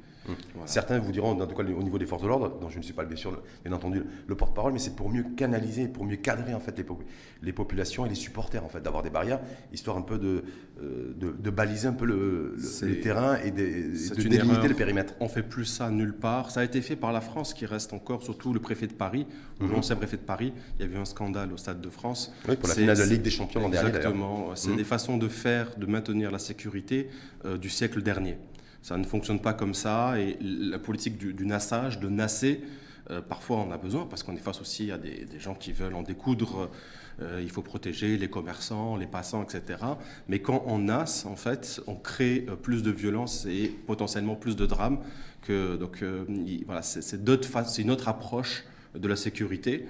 Certains 0.66 1.00
vous 1.00 1.12
diront, 1.12 1.40
en 1.40 1.48
tout 1.48 1.56
cas 1.56 1.64
au 1.64 1.84
niveau 1.84 1.98
des 1.98 2.06
forces 2.06 2.24
de 2.24 2.28
l'ordre, 2.28 2.58
dont 2.60 2.70
je 2.70 2.78
ne 2.78 2.84
suis 2.84 2.94
pas 2.94 3.06
bien 3.06 3.16
sûr, 3.16 3.42
bien 3.64 3.74
entendu, 3.74 4.04
le 4.28 4.36
porte-parole, 4.36 4.74
mais 4.74 4.80
c'est 4.80 4.96
pour 4.96 5.10
mieux 5.10 5.26
canaliser, 5.36 5.88
pour 5.88 6.06
mieux 6.06 6.18
cadrer 6.18 6.54
en 6.54 6.60
fait 6.60 6.78
les, 6.78 6.86
les 7.44 7.54
populations 7.54 8.06
et 8.06 8.10
les 8.10 8.16
supporters 8.16 8.64
en 8.64 8.70
fait, 8.70 8.82
d'avoir 8.82 9.04
des 9.04 9.10
barrières, 9.10 9.40
histoire 9.72 9.98
un 9.98 10.02
peu 10.02 10.18
de, 10.18 10.44
euh, 10.82 11.14
de, 11.18 11.50
baliser 11.50 11.88
un 11.88 11.94
peu 11.94 12.06
le, 12.06 12.56
terrain 13.02 13.38
et 13.38 13.52
de, 13.52 14.16
de 14.16 14.28
délimiter 14.28 14.68
le 14.68 14.76
périmètre. 14.76 15.14
On 15.20 15.28
fait 15.28 15.44
plus 15.44 15.66
ça 15.66 15.90
nulle 15.90 16.14
part. 16.14 16.52
Ça 16.52 16.60
a 16.60 16.64
été 16.64 16.82
fait 16.82 16.96
par 16.96 17.12
la 17.12 17.22
France, 17.22 17.54
qui 17.54 17.66
reste 17.66 17.94
encore, 17.94 18.22
surtout 18.22 18.54
le 18.54 18.60
préfet 18.60 18.88
de 18.88 18.94
Paris, 18.94 19.26
ou 19.60 19.66
mhm. 19.66 19.72
l'ancien 19.72 19.96
préfet 19.96 20.18
de 20.18 20.22
Paris. 20.22 20.54
Il 20.78 20.84
y 20.84 20.86
avait 20.86 20.98
eu 20.98 21.00
un 21.00 21.06
scandale 21.06 21.52
au 21.52 21.58
Stade 21.58 21.82
de 21.82 21.90
France. 21.90 22.34
Oui, 22.48 22.56
pour 22.56 22.68
la 22.68 22.76
finale 22.76 22.96
de 22.96 23.02
la 23.02 23.08
Ligue 23.08 23.22
des 23.22 23.30
Champions 23.32 23.62
l'an 23.62 23.70
dernier. 23.70 23.90
Exactement. 23.90 24.56
C'est 24.56 24.70
mhm. 24.70 24.78
des 24.78 24.84
façons 24.84 25.18
de 25.18 25.28
faire, 25.28 25.76
de 25.78 25.86
maintenir 25.86 26.32
la 26.32 26.40
sécurité 26.40 27.10
euh, 27.46 27.58
du 27.58 27.70
siècle 27.70 28.02
dernier. 28.02 28.38
Ça 28.88 28.96
ne 28.96 29.04
fonctionne 29.04 29.42
pas 29.42 29.52
comme 29.52 29.74
ça. 29.74 30.18
Et 30.18 30.38
la 30.40 30.80
politique 30.80 31.18
du, 31.18 31.46
nassage, 31.46 32.00
de 32.00 32.08
nasser, 32.08 32.62
euh, 33.12 33.20
parfois 33.20 33.58
on 33.58 33.70
a 33.70 33.78
besoin 33.78 34.06
parce 34.06 34.24
qu'on 34.24 34.34
est 34.34 34.40
face 34.40 34.62
aussi 34.62 34.94
à 34.94 34.98
des, 34.98 35.28
gens 35.40 35.56
qui 35.56 35.74
veulent 35.74 35.94
en 35.96 36.04
découdre. 36.04 36.70
Euh, 37.22 37.42
il 37.44 37.50
faut 37.50 37.62
protéger 37.62 38.18
les 38.18 38.30
commerçants, 38.30 38.96
les 38.96 39.06
passants, 39.06 39.44
etc. 39.44 39.80
Mais 40.30 40.40
quand 40.40 40.64
on 40.68 40.80
nasse, 40.80 41.26
en 41.26 41.36
fait, 41.36 41.82
on 41.86 41.96
crée 41.96 42.46
euh, 42.48 42.56
plus 42.56 42.82
de 42.82 42.90
violence 42.90 43.46
et 43.46 43.76
potentiellement 43.86 44.36
plus 44.36 44.56
de 44.56 44.66
drames. 44.66 45.00
Que, 45.42 45.76
donc 45.76 46.02
voilà, 46.66 46.82
c'est 46.82 47.82
une 47.82 47.92
autre 47.92 48.08
approche 48.08 48.64
de 48.96 49.08
la 49.08 49.18
sécurité. 49.18 49.86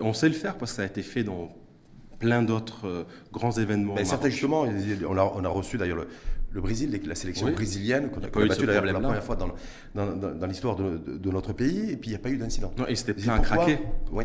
on 0.00 0.12
sait 0.12 0.28
le 0.28 0.34
faire 0.34 0.56
parce 0.58 0.72
que 0.72 0.76
ça 0.76 0.82
a 0.82 0.86
été 0.86 1.02
fait 1.02 1.24
dans 1.24 1.56
plein 2.20 2.42
d'autres 2.42 3.06
grands 3.32 3.52
événements. 3.52 3.94
Mais 3.94 4.04
certains, 4.04 4.28
justement, 4.28 4.62
on 4.62 5.16
a, 5.16 5.32
on 5.34 5.44
a 5.44 5.48
reçu 5.48 5.76
d'ailleurs 5.76 6.04
le, 6.50 6.60
Brésil, 6.60 7.00
la 7.04 7.14
sélection 7.14 7.50
brésilienne, 7.50 8.10
qu'on 8.10 8.20
a, 8.22 8.46
battu 8.46 8.66
la 8.66 8.82
première 8.82 9.24
fois 9.24 9.36
dans, 9.36 9.48
dans, 9.94 10.34
dans, 10.34 10.46
l'histoire 10.46 10.76
de, 10.76 10.98
de, 10.98 11.30
notre 11.30 11.52
pays, 11.52 11.90
et 11.90 11.96
puis 11.96 12.10
il 12.10 12.12
n'y 12.12 12.16
a 12.16 12.20
pas 12.20 12.30
eu 12.30 12.36
d'incident. 12.36 12.72
Non, 12.76 12.86
et 12.86 12.94
c'était 12.94 13.14
plein 13.14 13.38
craqué. 13.38 13.78
Oui. 14.12 14.24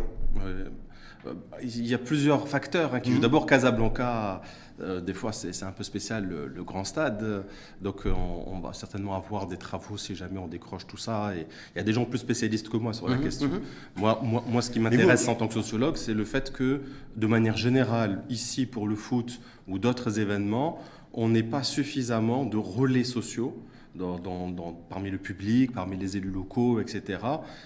il 1.62 1.88
y 1.88 1.94
a 1.94 1.98
plusieurs 1.98 2.48
facteurs 2.48 2.94
hein, 2.94 3.00
qui 3.00 3.12
jouent. 3.12 3.18
Mhm. 3.18 3.22
D'abord, 3.22 3.46
Casablanca, 3.46 4.42
euh, 4.82 5.02
des 5.02 5.14
fois, 5.14 5.32
c'est 5.32 5.64
un 5.64 5.72
peu 5.72 5.84
spécial, 5.84 6.28
le, 6.28 6.64
grand 6.64 6.84
stade. 6.84 7.46
Donc, 7.82 8.06
on, 8.06 8.60
va 8.60 8.74
certainement 8.74 9.16
avoir 9.16 9.48
des 9.48 9.58
travaux 9.58 9.98
si 9.98 10.16
jamais 10.16 10.40
on 10.40 10.48
décroche 10.48 10.88
tout 10.88 10.98
ça. 10.98 11.36
Et 11.36 11.46
il 11.76 11.78
y 11.78 11.82
a 11.82 11.84
des 11.84 11.94
gens 11.94 12.06
plus 12.06 12.20
spécialistes 12.20 12.70
que 12.70 12.78
moi 12.78 12.94
sur 12.94 13.10
la 13.10 13.18
mhm, 13.18 13.24
question. 13.24 13.48
Mhm. 13.48 13.62
Moi, 13.98 14.20
moi, 14.24 14.44
moi, 14.48 14.62
ce 14.62 14.72
qui 14.72 14.80
m'intéresse 14.80 15.28
en 15.28 15.36
tant 15.36 15.48
que 15.48 15.54
sociologue, 15.54 15.98
c'est 15.98 16.14
le 16.14 16.26
fait 16.26 16.52
que, 16.52 16.82
de 17.16 17.28
manière 17.28 17.58
générale, 17.58 18.24
ici, 18.30 18.66
pour 18.66 18.88
le 18.88 18.96
foot 18.96 19.40
ou 19.68 19.78
d'autres 19.80 20.20
événements, 20.20 20.80
on 21.14 21.30
n'est 21.30 21.44
pas 21.44 21.64
suffisamment 21.64 22.46
de 22.46 22.58
relais 22.58 23.04
sociaux 23.04 23.56
dans, 23.96 24.74
parmi 24.90 25.12
le 25.12 25.18
public, 25.18 25.72
parmi 25.72 25.98
les 25.98 26.18
élus 26.18 26.32
locaux, 26.32 26.80
etc. 26.80 27.20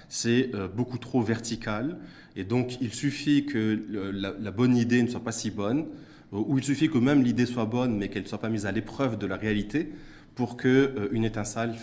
C'est 0.09 0.53
euh, 0.53 0.67
beaucoup 0.67 0.97
trop 0.97 1.21
vertical. 1.21 1.97
Et 2.35 2.43
donc, 2.43 2.79
il 2.81 2.93
suffit 2.93 3.45
que 3.45 3.85
la, 3.89 4.51
bonne 4.51 4.75
idée 4.75 5.01
ne 5.01 5.07
soit 5.07 5.23
pas 5.23 5.31
si 5.31 5.51
bonne, 5.51 5.87
ou 6.33 6.57
il 6.57 6.63
suffit 6.63 6.89
que 6.89 6.97
même 6.97 7.23
l'idée 7.23 7.45
soit 7.45 7.65
bonne, 7.65 7.97
mais 7.97 8.09
qu'elle 8.09 8.23
ne 8.23 8.27
soit 8.27 8.39
pas 8.39 8.49
mise 8.49 8.65
à 8.65 8.71
l'épreuve 8.71 9.17
de 9.17 9.25
la 9.25 9.37
réalité 9.37 9.89
pour 10.35 10.55
que 10.55 10.67
euh, 10.67 11.07
une 11.13 11.23
étincelle 11.23 11.73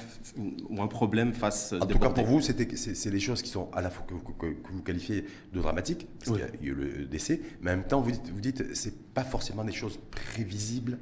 ou 0.68 0.80
un 0.80 0.87
problème 0.87 1.33
fasse 1.33 1.73
En 1.73 1.87
tout 1.87 1.99
cas, 1.99 2.11
pour 2.11 2.25
vous, 2.25 2.40
c'est 2.40 3.11
les 3.11 3.21
choses 3.21 3.42
qui 3.42 3.50
sont 3.50 3.68
à 3.73 3.80
la 3.80 3.90
fois 3.90 4.06
que, 4.06 4.14
vous 4.71 4.83
qualifiez 4.83 5.25
de 5.52 5.61
dramatiques, 5.61 6.06
parce 6.18 6.38
qu'il 6.38 6.66
y 6.66 6.68
a 6.68 6.73
eu 6.73 6.75
le 6.75 7.06
décès, 7.06 7.40
mais 7.62 7.73
en 7.73 7.76
même 7.78 7.87
temps, 7.87 8.00
vous 8.00 8.12
dites, 8.12 8.30
vous 8.33 8.40
dites 8.40 8.75
c'est 8.75 9.12
pas 9.12 9.25
forcément 9.25 9.64
des 9.64 9.73
choses 9.73 9.99
prévisibles 10.11 10.99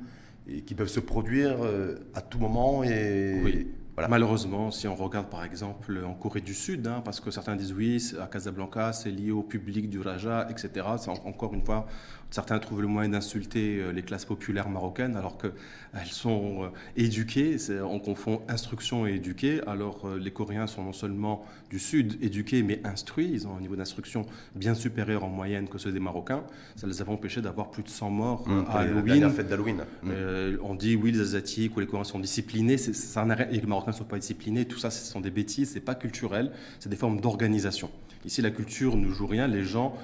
et 0.49 0.63
qui 0.63 0.75
peuvent 0.75 0.89
se 0.89 1.01
produire 1.01 1.57
euh, 1.63 1.97
à 2.15 2.21
tout 2.21 2.39
moment. 2.39 2.83
Et 2.83 3.41
oui. 3.45 3.69
Malheureusement, 4.09 4.71
si 4.71 4.89
on 4.89 4.95
regarde 4.95 5.29
par 5.29 5.45
exemple 5.45 6.03
en 6.05 6.15
Corée 6.15 6.41
du 6.41 6.55
Sud, 6.55 6.87
hein, 6.87 7.03
parce 7.05 7.21
que 7.21 7.31
certains 7.31 7.57
disent 7.57 7.73
oui, 7.73 8.03
à 8.21 8.27
Casablanca, 8.27 8.93
c'est 8.93 9.11
lié 9.11 9.31
au 9.31 9.43
public 9.43 9.91
du 9.91 10.01
Raja, 10.01 10.49
etc. 10.51 10.87
C'est 10.99 11.11
encore 11.11 11.53
une 11.53 11.65
fois, 11.65 11.87
Certains 12.33 12.59
trouvent 12.59 12.81
le 12.81 12.89
moyen 12.89 13.11
d'insulter 13.11 13.79
euh, 13.79 13.93
les 13.93 14.01
classes 14.01 14.25
populaires 14.25 14.71
marocaines 14.71 15.17
alors 15.17 15.37
qu'elles 15.37 16.07
sont 16.07 16.65
euh, 16.65 16.69
éduquées. 16.97 17.59
On 17.83 17.99
confond 17.99 18.41
instruction 18.49 19.07
et 19.07 19.17
éduqué. 19.17 19.61
Alors 19.67 20.07
euh, 20.07 20.19
les 20.19 20.31
Coréens 20.31 20.67
sont 20.67 20.83
non 20.83 20.95
seulement 20.95 21.45
du 21.69 21.79
Sud 21.79 22.17
éduqués 22.23 22.63
mais 22.63 22.81
instruits. 22.85 23.29
Ils 23.31 23.47
ont 23.47 23.55
un 23.55 23.61
niveau 23.61 23.77
d'instruction 23.77 24.25
bien 24.55 24.73
supérieur 24.73 25.25
en 25.25 25.29
moyenne 25.29 25.69
que 25.69 25.77
ceux 25.77 25.93
des 25.93 26.01
Marocains. 26.01 26.43
Ça 26.75 26.87
les 26.87 27.03
a 27.03 27.09
empêchés 27.11 27.43
d'avoir 27.43 27.71
plus 27.71 27.83
de 27.83 27.91
100 27.91 28.09
morts 28.09 28.49
mmh, 28.49 28.65
à 28.71 28.79
Halloween. 28.79 29.31
fête 29.31 29.49
d'Halloween. 29.49 29.85
Mmh. 30.03 30.11
on 30.63 30.75
dit 30.75 30.97
oui, 30.97 31.13
les 31.13 31.21
Asiatiques 31.21 31.77
ou 31.77 31.81
les 31.81 31.87
Coréens 31.87 32.05
sont 32.05 32.19
disciplinés. 32.19 32.79
Ça 32.79 33.27
et 33.51 33.61
les 33.61 33.67
Marocains 33.67 33.91
ne 33.91 33.97
sont 33.97 34.05
pas 34.05 34.19
disciplinés. 34.19 34.65
Tout 34.65 34.79
ça, 34.79 34.91
ce 34.91 35.05
sont 35.05 35.21
des 35.21 35.31
bêtises. 35.31 35.73
C'est 35.75 35.81
pas 35.81 35.95
culturel. 35.95 36.51
C'est 36.81 36.89
des 36.89 36.97
formes 36.97 37.21
d'organisation. 37.21 37.91
Ici, 38.25 38.41
la 38.41 38.51
culture 38.51 38.97
ne 38.97 39.11
joue 39.11 39.27
rien. 39.27 39.47
Les 39.47 39.65
gens 39.65 39.95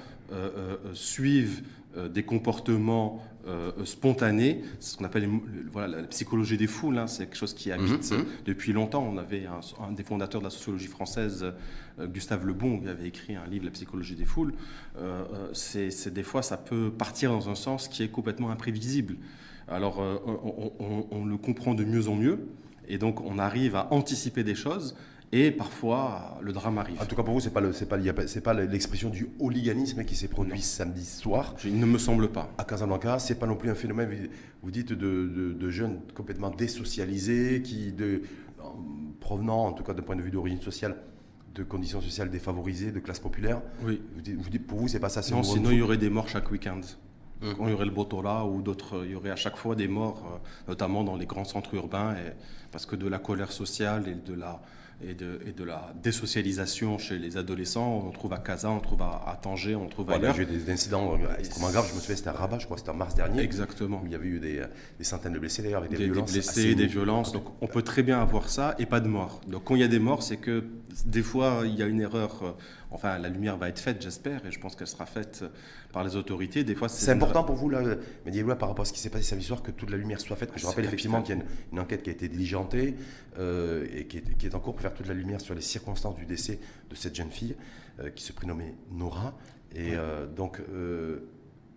suivent 0.93 1.63
euh, 1.88 1.88
des 2.07 2.23
comportements 2.23 3.21
euh, 3.47 3.71
spontanés, 3.85 4.61
c'est 4.79 4.91
ce 4.91 4.97
qu'on 4.97 5.05
appelle 5.05 5.27
voilà, 5.71 6.01
la 6.01 6.07
psychologie 6.07 6.57
des 6.57 6.67
foules, 6.67 6.97
hein, 6.97 7.07
c'est 7.07 7.25
quelque 7.25 7.37
chose 7.37 7.53
qui 7.53 7.71
habite 7.71 8.11
mhm, 8.11 8.19
mhm. 8.19 8.25
depuis 8.45 8.73
longtemps. 8.73 9.03
On 9.03 9.17
avait 9.17 9.45
un, 9.45 9.91
des 9.91 10.03
fondateurs 10.03 10.41
de 10.41 10.45
la 10.45 10.51
sociologie 10.51 10.87
française, 10.87 11.53
euh, 11.99 12.07
Gustave 12.07 12.45
Le 12.45 12.53
Bon, 12.53 12.79
qui 12.79 12.87
avait 12.87 13.07
écrit 13.07 13.35
un 13.35 13.47
livre, 13.47 13.65
La 13.65 13.71
psychologie 13.71 14.15
des 14.15 14.25
foules. 14.25 14.53
c'est 15.53 16.13
des 16.13 16.23
fois, 16.23 16.41
ça 16.41 16.57
peut 16.57 16.91
partir 16.91 17.31
dans 17.31 17.49
un 17.49 17.55
sens 17.55 17.87
qui 17.87 18.03
est 18.03 18.09
complètement 18.09 18.51
imprévisible. 18.51 19.15
Alors, 19.67 19.99
on, 19.99 21.05
on, 21.11 21.25
le 21.25 21.37
comprend 21.37 21.75
de 21.75 21.83
mieux 21.83 22.07
en 22.07 22.15
mieux, 22.15 22.39
et 22.87 22.97
donc 22.97 23.21
on 23.21 23.37
arrive 23.37 23.75
à 23.75 23.87
anticiper 23.93 24.43
des 24.43 24.55
choses, 24.55 24.95
Et 25.31 25.51
parfois, 25.51 26.39
le 26.41 26.51
drame 26.53 26.79
arrive. 26.79 26.99
En 26.99 27.05
tout 27.05 27.15
cas, 27.15 27.21
pour 27.21 27.37
vous, 27.37 27.49
pas 27.51 27.61
le, 27.61 27.71
c'est 27.71 27.85
pas, 27.85 27.97
pas 28.43 28.53
l'expression 28.53 29.09
du 29.09 29.29
hooliganisme 29.37 30.03
qui 30.03 30.15
s'est 30.15 30.27
produit 30.27 30.59
samedi 30.61 31.05
soir. 31.05 31.53
Il 31.63 31.79
ne 31.79 31.85
me 31.85 31.99
semble 31.99 32.29
pas. 32.29 32.51
À 32.57 32.63
Casablanca, 32.63 33.19
c'est 33.19 33.35
pas 33.35 33.45
non 33.45 33.55
plus 33.55 33.69
un 33.69 33.75
phénomène, 33.75 34.29
vous 34.63 34.71
dites, 34.71 34.91
de, 34.91 35.53
de, 35.55 35.69
jeunes 35.69 35.99
complètement 36.15 36.49
désocialisés, 36.49 37.61
qui, 37.61 37.91
de, 37.91 38.23
provenant, 39.19 39.67
en 39.67 39.73
tout 39.73 39.83
cas 39.83 39.93
d'un 39.93 40.01
point 40.01 40.15
de 40.15 40.23
vue 40.23 40.31
d'origine 40.31 40.61
sociale, 40.61 40.95
de 41.53 41.63
conditions 41.63 42.01
sociales 42.01 42.31
défavorisées, 42.31 42.91
de 42.91 42.99
classe 42.99 43.19
populaire. 43.19 43.61
Oui. 43.83 44.01
Vous 44.15 44.49
dites, 44.49 44.65
pour 44.65 44.79
vous, 44.79 44.87
c'est 44.87 44.99
pas 44.99 45.09
ça. 45.09 45.21
Non, 45.29 45.43
sinon 45.43 45.69
il 45.69 45.77
y 45.77 45.81
aurait 45.83 45.97
des 45.97 46.09
morts 46.09 46.27
chaque 46.27 46.49
week-end. 46.49 46.81
Hum. 47.41 47.53
Quand 47.55 47.67
il 47.67 47.71
y 47.71 47.73
aurait 47.73 47.85
le 47.85 47.91
Botola 47.91 48.45
ou 48.45 48.61
d'autres, 48.61 49.03
il 49.05 49.11
y 49.11 49.15
aurait 49.15 49.29
à 49.29 49.35
chaque 49.35 49.57
fois 49.57 49.75
des 49.75 49.87
morts, 49.87 50.41
euh, 50.43 50.69
notamment 50.69 51.03
dans 51.03 51.15
les 51.15 51.25
grands 51.25 51.45
centres 51.45 51.73
urbains, 51.75 52.15
et, 52.15 52.33
parce 52.71 52.85
que 52.85 52.95
de 52.95 53.07
la 53.07 53.19
colère 53.19 53.51
sociale 53.51 54.07
et 54.09 54.15
de 54.15 54.33
la, 54.33 54.61
et 55.07 55.13
de, 55.13 55.39
et 55.45 55.51
de, 55.51 55.63
la 55.63 55.93
désocialisation 56.01 56.97
chez 56.97 57.17
les 57.17 57.37
adolescents. 57.37 58.03
On 58.05 58.11
trouve 58.11 58.33
à 58.33 58.37
Casa, 58.37 58.69
on 58.69 58.79
trouve 58.79 59.01
à, 59.01 59.39
Tanger, 59.41 59.75
on 59.75 59.87
trouve 59.87 60.11
à. 60.11 60.17
Il 60.17 60.23
y 60.23 60.25
a 60.25 60.37
eu 60.37 60.45
des 60.45 60.71
incidents 60.71 61.13
euh, 61.13 61.37
extrêmement 61.37 61.71
graves. 61.71 61.87
Je 61.89 61.95
me 61.95 61.99
souviens, 61.99 62.15
c'était 62.15 62.29
à 62.29 62.33
Rabat, 62.33 62.59
je 62.59 62.65
crois, 62.65 62.77
c'était 62.77 62.89
en 62.89 62.95
mars 62.95 63.15
dernier. 63.15 63.41
Exactement. 63.41 64.01
il 64.05 64.11
y 64.11 64.15
avait 64.15 64.27
eu 64.27 64.39
des, 64.39 64.63
des 64.97 65.03
centaines 65.03 65.33
de 65.33 65.39
blessés 65.39 65.61
d'ailleurs, 65.61 65.79
avec 65.79 65.91
des, 65.91 65.97
des 65.97 66.05
violences. 66.05 66.31
Des 66.31 66.39
blessés, 66.39 66.75
des 66.75 66.87
violences. 66.87 67.31
Donc 67.31 67.45
on 67.61 67.67
peut 67.67 67.83
très 67.83 68.03
bien 68.03 68.21
avoir 68.21 68.49
ça 68.49 68.75
et 68.79 68.85
pas 68.85 68.99
de 68.99 69.07
morts. 69.07 69.41
Donc 69.47 69.63
quand 69.65 69.75
il 69.75 69.81
y 69.81 69.85
a 69.85 69.87
des 69.87 69.99
morts, 69.99 70.23
c'est 70.23 70.37
que 70.37 70.63
des 71.05 71.23
fois, 71.23 71.61
il 71.65 71.75
y 71.75 71.83
a 71.83 71.85
une 71.85 72.01
erreur. 72.01 72.55
Euh, 72.91 72.95
enfin, 72.95 73.17
la 73.17 73.29
lumière 73.29 73.57
va 73.57 73.69
être 73.69 73.79
faite, 73.79 74.01
j'espère, 74.01 74.45
et 74.45 74.51
je 74.51 74.59
pense 74.59 74.75
qu'elle 74.75 74.87
sera 74.87 75.05
faite 75.05 75.43
par 75.91 76.03
les 76.03 76.15
autorités. 76.15 76.63
Des 76.63 76.75
fois, 76.75 76.89
c'est 76.89 77.11
important 77.11 77.43
pour 77.43 77.55
vous, 77.55 77.69
là, 77.69 77.81
Médiélois, 78.25 78.55
par 78.55 78.69
rapport 78.69 78.83
à 78.83 78.85
ce 78.85 78.93
qui 78.93 78.99
s'est 78.99 79.09
passé 79.09 79.23
samedi 79.23 79.45
soir, 79.45 79.61
que 79.63 79.71
toute 79.71 79.89
la 79.89 79.97
lumière 79.97 80.19
soit 80.19 80.35
faite. 80.35 80.51
Je 80.55 80.65
rappelle 80.65 80.85
effectivement 80.85 81.21
qu'il 81.21 81.37
y 81.37 81.39
a 81.39 81.43
une, 81.71 81.79
enquête 81.79 82.03
qui 82.03 82.09
a 82.09 82.13
été 82.13 82.27
diligentée 82.27 82.95
euh, 83.37 83.87
et 83.93 84.05
qui 84.05 84.17
est, 84.17 84.37
qui 84.37 84.45
est, 84.45 84.55
en 84.55 84.59
cours 84.59 84.73
pour 84.73 84.81
faire 84.81 84.93
toute 84.93 85.07
la 85.07 85.13
lumière 85.13 85.41
sur 85.41 85.55
les 85.55 85.61
circonstances 85.61 86.15
du 86.15 86.25
décès 86.25 86.59
de 86.89 86.95
cette 86.95 87.15
jeune 87.15 87.31
fille 87.31 87.55
euh, 87.99 88.09
qui 88.09 88.23
se 88.23 88.33
prénommait 88.33 88.75
Nora. 88.91 89.37
Et 89.75 89.93
euh, 89.93 90.25
donc, 90.27 90.61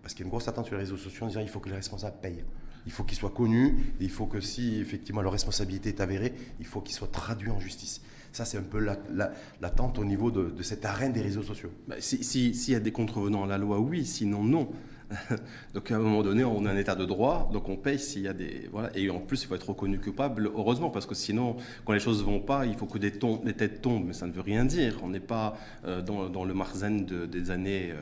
parce 0.03 0.15
qu'il 0.15 0.21
y 0.21 0.25
a 0.25 0.27
une 0.27 0.31
grosse 0.31 0.49
attente 0.49 0.67
sur 0.67 0.75
les 0.75 0.81
réseaux 0.81 0.97
sociaux 0.97 1.25
en 1.25 1.29
disant 1.29 1.41
il 1.41 1.49
faut 1.49 1.61
que 1.61 1.69
les 1.69 1.77
responsables 1.77 2.17
payent. 2.21 2.45
Il 2.85 2.91
faut 2.91 3.05
qu'ils 3.05 3.19
soient 3.19 3.31
connus, 3.31 3.95
et 4.01 4.05
il 4.05 4.11
faut 4.11 4.27
que 4.27 4.41
si 4.41 4.81
effectivement 4.81 5.23
leur 5.23 5.31
responsabilité 5.31 5.91
est 5.91 6.01
avérée, 6.01 6.35
il 6.59 6.67
faut 6.67 6.81
qu'ils 6.81 6.97
soient 6.97 7.07
traduits 7.07 7.51
en 7.51 7.61
justice. 7.61 8.01
Ça, 8.33 8.47
c'est 8.47 8.57
un 8.57 8.63
peu 8.63 8.81
l'attente 9.61 9.99
au 9.99 10.05
niveau 10.05 10.31
de, 10.31 10.63
cette 10.63 10.85
arène 10.85 11.13
des 11.13 11.21
réseaux 11.21 11.43
sociaux. 11.43 11.71
Bah, 11.87 11.97
S'il 12.01 12.71
y 12.71 12.75
a 12.75 12.81
des 12.81 12.93
contrevenants 12.93 13.45
à 13.45 13.47
la 13.47 13.59
loi, 13.59 13.79
oui, 13.79 14.07
sinon 14.07 14.43
non. 14.43 14.71
donc 15.75 15.91
à 15.91 15.97
un 15.97 15.99
moment 15.99 16.23
donné, 16.23 16.43
on 16.45 16.65
a 16.65 16.71
un 16.71 16.77
état 16.77 16.95
de 16.95 17.05
droit, 17.05 17.51
donc 17.53 17.69
on 17.69 17.77
paye 17.77 17.99
s'il 17.99 18.23
y 18.23 18.29
a 18.29 18.33
des 18.33 18.69
voilà. 18.73 18.91
Et 18.97 19.11
en 19.11 19.21
plus, 19.21 19.43
il 19.43 19.47
faut 19.47 19.55
être 19.55 19.69
reconnu 19.69 19.99
coupable, 19.99 20.51
heureusement, 20.55 20.91
parce 20.91 21.07
que 21.07 21.15
sinon, 21.15 21.57
quand 21.85 21.93
les 21.93 22.01
choses 22.01 22.25
vont 22.25 22.41
pas, 22.41 22.67
il 22.67 22.75
faut 22.75 22.87
que 22.87 22.99
des, 22.99 23.13
têtes 23.13 23.83
tombent, 23.83 24.07
mais 24.07 24.13
ça 24.13 24.27
ne 24.27 24.33
veut 24.33 24.41
rien 24.41 24.65
dire. 24.65 24.99
On 25.03 25.11
n'est 25.11 25.21
pas 25.21 25.57
euh, 25.85 26.01
dans, 26.01 26.45
le 26.45 26.55
marzen 26.55 27.05
des 27.05 27.51
années 27.51 27.93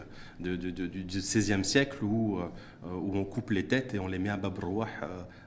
euh, 0.40 0.56
du 0.56 1.04
XVIe 1.04 1.64
siècle 1.64 2.04
où, 2.04 2.38
euh, 2.38 2.44
où 2.84 3.16
on 3.16 3.24
coupe 3.24 3.50
les 3.50 3.66
têtes 3.66 3.94
et 3.94 3.98
on 3.98 4.06
les 4.06 4.18
met 4.18 4.30
à 4.30 4.36
Babrouah 4.36 4.88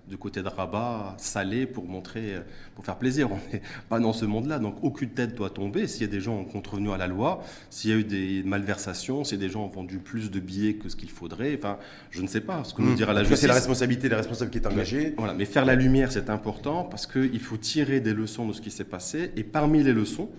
du 0.07 0.17
côté 0.17 0.41
de 0.41 0.47
Rabat, 0.49 1.15
salé 1.17 1.65
pour 1.65 1.85
montrer, 1.85 2.35
pour 2.75 2.83
faire 2.83 2.97
plaisir. 2.97 3.31
On 3.31 3.37
n'est 3.53 3.61
pas 3.89 3.99
dans 3.99 4.13
ce 4.13 4.25
monde-là, 4.25 4.59
donc 4.59 4.75
aucune 4.81 5.09
tête 5.09 5.35
doit 5.35 5.49
tomber. 5.49 5.87
S'il 5.87 6.01
y 6.01 6.05
a 6.05 6.11
des 6.11 6.19
gens 6.19 6.43
contrevenu 6.43 6.91
à 6.91 6.97
la 6.97 7.07
loi, 7.07 7.41
s'il 7.69 7.91
y 7.91 7.93
a 7.93 7.97
eu 7.97 8.03
des 8.03 8.43
malversations, 8.43 9.23
si 9.23 9.37
des 9.37 9.49
gens 9.49 9.65
ont 9.65 9.69
vendu 9.69 9.99
plus 9.99 10.29
de 10.29 10.39
billets 10.39 10.75
que 10.75 10.89
ce 10.89 10.95
qu'il 10.95 11.09
faudrait, 11.09 11.55
enfin, 11.57 11.77
je 12.11 12.21
ne 12.21 12.27
sais 12.27 12.41
pas 12.41 12.63
ce 12.63 12.73
que 12.73 12.81
nous 12.81 12.91
hmm. 12.91 12.95
dira 12.95 13.13
la 13.13 13.21
justice. 13.21 13.39
C'est 13.39 13.47
la 13.47 13.53
responsabilité 13.53 14.09
des 14.09 14.15
responsables 14.15 14.51
qui 14.51 14.57
est 14.57 14.67
engagée. 14.67 15.03
Mais, 15.03 15.13
voilà, 15.17 15.33
mais 15.33 15.45
faire 15.45 15.65
la 15.65 15.75
lumière, 15.75 16.11
c'est 16.11 16.29
important 16.29 16.83
parce 16.83 17.07
qu'il 17.07 17.39
faut 17.39 17.57
tirer 17.57 17.99
des 17.99 18.13
leçons 18.13 18.47
de 18.47 18.53
ce 18.53 18.61
qui 18.61 18.71
s'est 18.71 18.83
passé. 18.83 19.31
Et 19.37 19.43
parmi 19.43 19.83
les 19.83 19.93
leçons, 19.93 20.29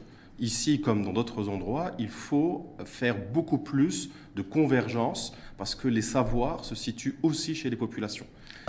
ici 0.41 0.81
comme 0.81 1.05
dans 1.05 1.13
d'autres 1.13 1.49
endroits, 1.49 1.93
il 1.99 2.09
faut 2.09 2.67
faire 2.85 3.17
beaucoup 3.33 3.59
plus 3.59 4.11
de 4.37 4.43
convergence 4.43 5.35
parce 5.57 5.75
que 5.75 5.89
les 5.89 6.03
savoirs 6.03 6.65
se 6.65 6.75
situent 6.75 7.17
aussi 7.23 7.55
chez 7.55 7.71
les 7.71 7.77
populations. 7.77 8.27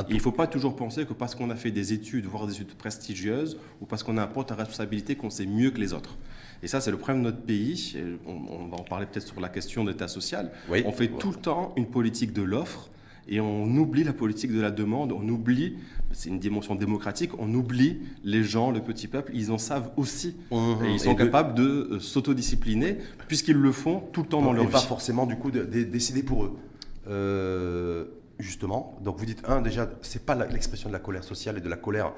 Il 0.10 0.16
ne 0.16 0.20
faut 0.20 0.32
pas 0.32 0.48
toujours 0.48 0.76
penser 0.76 1.06
que 1.06 1.14
parce 1.14 1.36
qu'on 1.36 1.50
a 1.50 1.56
fait 1.56 1.72
des 1.72 1.94
études, 1.94 2.26
voire 2.26 2.48
des 2.48 2.54
études 2.54 2.74
prestigieuses, 2.74 3.58
ou 3.82 3.86
parce 3.86 4.04
qu'on 4.04 4.18
a 4.18 4.24
un 4.24 4.28
poste 4.28 4.52
à 4.52 4.56
responsabilité, 4.56 5.16
qu'on 5.16 5.30
sait 5.30 5.46
mieux 5.46 5.72
que 5.72 5.80
les 5.80 5.94
autres. 5.94 6.18
Et 6.64 6.68
ça, 6.68 6.82
c'est 6.82 6.92
le 6.92 6.98
problème 6.98 7.24
de 7.24 7.30
notre 7.30 7.42
pays. 7.42 7.96
On, 8.26 8.68
va 8.68 8.78
en 8.78 8.84
parler 8.84 9.06
peut-être 9.06 9.28
sur 9.28 9.40
la 9.40 9.50
question 9.50 9.84
d'état 9.84 10.08
social. 10.08 10.52
on 10.70 10.92
fait 10.92 11.08
tout 11.08 11.32
le 11.32 11.38
temps 11.38 11.74
une 11.76 11.88
politique 11.88 12.34
de 12.34 12.42
l'offre 12.42 12.90
et 13.28 13.40
on 13.40 13.66
oublie 13.78 14.04
la 14.04 14.14
politique 14.14 14.52
de 14.52 14.62
la 14.62 14.72
demande, 14.72 15.12
on 15.12 15.28
oublie, 15.28 15.78
c'est 16.12 16.30
une 16.30 16.38
dimension 16.38 16.76
démocratique, 16.76 17.32
on 17.40 17.52
oublie 17.54 17.98
les 18.24 18.44
gens, 18.44 18.70
le 18.70 18.82
petit 18.82 19.08
peuple, 19.08 19.32
ils 19.34 19.52
en 19.52 19.58
savent 19.58 19.90
aussi. 19.98 20.36
Mmh, 20.52 20.56
mmh. 20.56 20.86
et 20.86 20.94
ils 20.94 21.00
sont 21.00 21.16
capables 21.16 21.56
de, 21.56 21.64
euh, 21.64 22.00
s'autodiscipliner, 22.00 22.98
puisqu'ils 23.28 23.56
le 23.56 23.72
font 23.72 24.00
tout 24.14 24.22
le 24.22 24.28
temps 24.28 24.42
dans 24.42 24.54
leur 24.54 24.66
vie. 24.66 24.72
pas 24.72 24.80
forcément, 24.80 25.26
du 25.26 25.38
coup, 25.38 25.50
de, 25.50 25.64
décider 25.64 26.22
pour 26.22 26.46
eux. 26.46 26.56
Euh, 27.08 28.06
justement, 28.40 28.98
donc 29.02 29.18
vous 29.18 29.26
dites, 29.26 29.44
un, 29.48 29.62
déjà, 29.62 29.90
c'est 30.02 30.26
pas 30.26 30.36
l'expression 30.36 30.90
de 30.90 30.94
la 30.94 31.00
colère 31.00 31.24
sociale 31.24 31.58
et 31.58 31.62
de 31.62 31.70
la 31.70 31.78
colère 31.78 32.14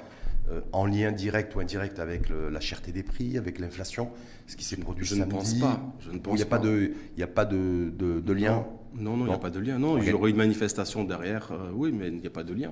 euh, 0.50 0.62
en 0.72 0.86
lien 0.86 1.12
direct 1.12 1.54
ou 1.56 1.60
indirect 1.60 2.00
avec 2.00 2.30
la 2.30 2.60
cherté 2.62 2.94
des 2.94 3.04
prix, 3.04 3.38
avec 3.38 3.60
l'inflation, 3.60 4.10
ce 4.46 4.56
qui 4.56 4.64
s'est 4.64 4.78
produit 4.78 5.06
je 5.06 5.16
Ne 5.16 5.26
pense 5.26 5.54
pas. 5.56 5.82
Je 6.00 6.12
ne 6.12 6.20
pense 6.20 6.36
il 6.36 6.38
n'y 6.38 6.44
a 6.44 6.46
pas, 6.46 6.58
de, 6.58 6.94
il 7.18 7.24
a 7.24 7.28
pas 7.28 7.44
de, 7.44 7.92
de, 7.98 8.34
lien. 8.34 8.66
Non, 8.96 9.18
non, 9.18 9.26
il 9.26 9.30
n'y 9.30 9.36
a 9.36 9.40
pas 9.40 9.50
de 9.50 9.60
lien. 9.60 9.78
Non, 9.78 9.98
il 9.98 10.06
y 10.06 10.14
aurait 10.14 10.30
une 10.30 10.38
manifestation 10.38 11.04
derrière, 11.04 11.50
euh, 11.52 11.72
oui, 11.74 11.92
mais 11.92 12.08
il 12.08 12.18
n'y 12.18 12.28
a 12.28 12.32
pas 12.32 12.46
de 12.46 12.54
lien. 12.54 12.72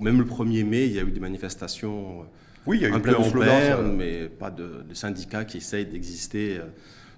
Même 0.00 0.18
le 0.18 0.24
1er 0.24 0.64
mai, 0.64 0.86
il 0.86 0.92
y 0.92 1.00
a 1.00 1.02
eu 1.02 1.10
des 1.10 1.20
manifestations. 1.20 2.20
Euh, 2.20 2.24
oui, 2.66 2.78
il 2.78 2.82
y 2.82 2.86
a 2.86 2.90
eu 2.90 2.92
un 2.92 3.00
peu 3.00 3.16
en 3.16 3.82
mais 3.82 4.28
pas 4.28 4.52
de, 4.52 4.84
syndicats 4.92 5.44
qui 5.44 5.56
essayent 5.56 5.86
d'exister 5.86 6.60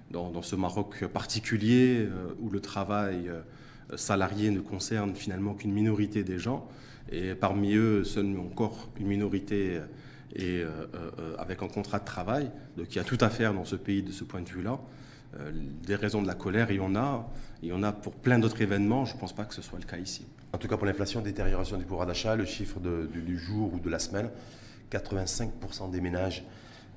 dans, 0.09 0.31
dans, 0.31 0.41
ce 0.41 0.55
Maroc 0.55 1.05
particulier 1.05 2.07
où 2.39 2.49
le 2.49 2.59
travail 2.59 3.29
salarié 3.95 4.51
ne 4.51 4.59
concerne 4.59 5.15
finalement 5.15 5.53
qu'une 5.53 5.71
minorité 5.71 6.23
des 6.23 6.39
gens. 6.39 6.67
Et 7.11 7.33
parmi 7.33 7.73
eux, 7.75 8.03
seulement 8.03 8.43
encore 8.43 8.89
une 8.99 9.07
minorité 9.07 9.79
et, 10.35 10.61
euh, 10.61 10.85
euh, 10.93 11.35
avec 11.37 11.63
un 11.63 11.67
contrat 11.67 11.99
de 11.99 12.05
travail, 12.05 12.51
donc 12.77 12.87
il 12.93 12.97
y 12.97 12.99
a 12.99 13.03
tout 13.03 13.17
à 13.21 13.29
faire 13.29 13.53
dans 13.53 13.65
ce 13.65 13.75
pays 13.75 14.03
de 14.03 14.11
ce 14.11 14.23
point 14.23 14.41
de 14.41 14.49
vue-là. 14.49 14.79
Euh, 15.39 15.51
des 15.85 15.95
raisons 15.95 16.21
de 16.21 16.27
la 16.27 16.35
colère, 16.35 16.71
il 16.71 16.77
y 16.77 16.79
en 16.79 16.95
a. 16.95 17.29
Il 17.61 17.69
y 17.69 17.73
en 17.73 17.83
a 17.83 17.91
pour 17.91 18.13
plein 18.13 18.39
d'autres 18.39 18.61
événements. 18.61 19.05
Je 19.05 19.15
ne 19.15 19.19
pense 19.19 19.33
pas 19.33 19.45
que 19.45 19.53
ce 19.53 19.61
soit 19.61 19.79
le 19.79 19.85
cas 19.85 19.97
ici. 19.97 20.25
En 20.53 20.57
tout 20.57 20.67
cas, 20.67 20.77
pour 20.77 20.87
l'inflation, 20.87 21.21
détérioration 21.21 21.77
du 21.77 21.85
pouvoir 21.85 22.07
d'achat, 22.07 22.35
le 22.35 22.45
chiffre 22.45 22.79
du 22.79 23.37
jour 23.37 23.73
ou 23.73 23.79
de 23.79 23.89
la 23.89 23.99
semaine, 23.99 24.29
85% 24.91 25.91
des 25.91 26.01
ménages 26.01 26.43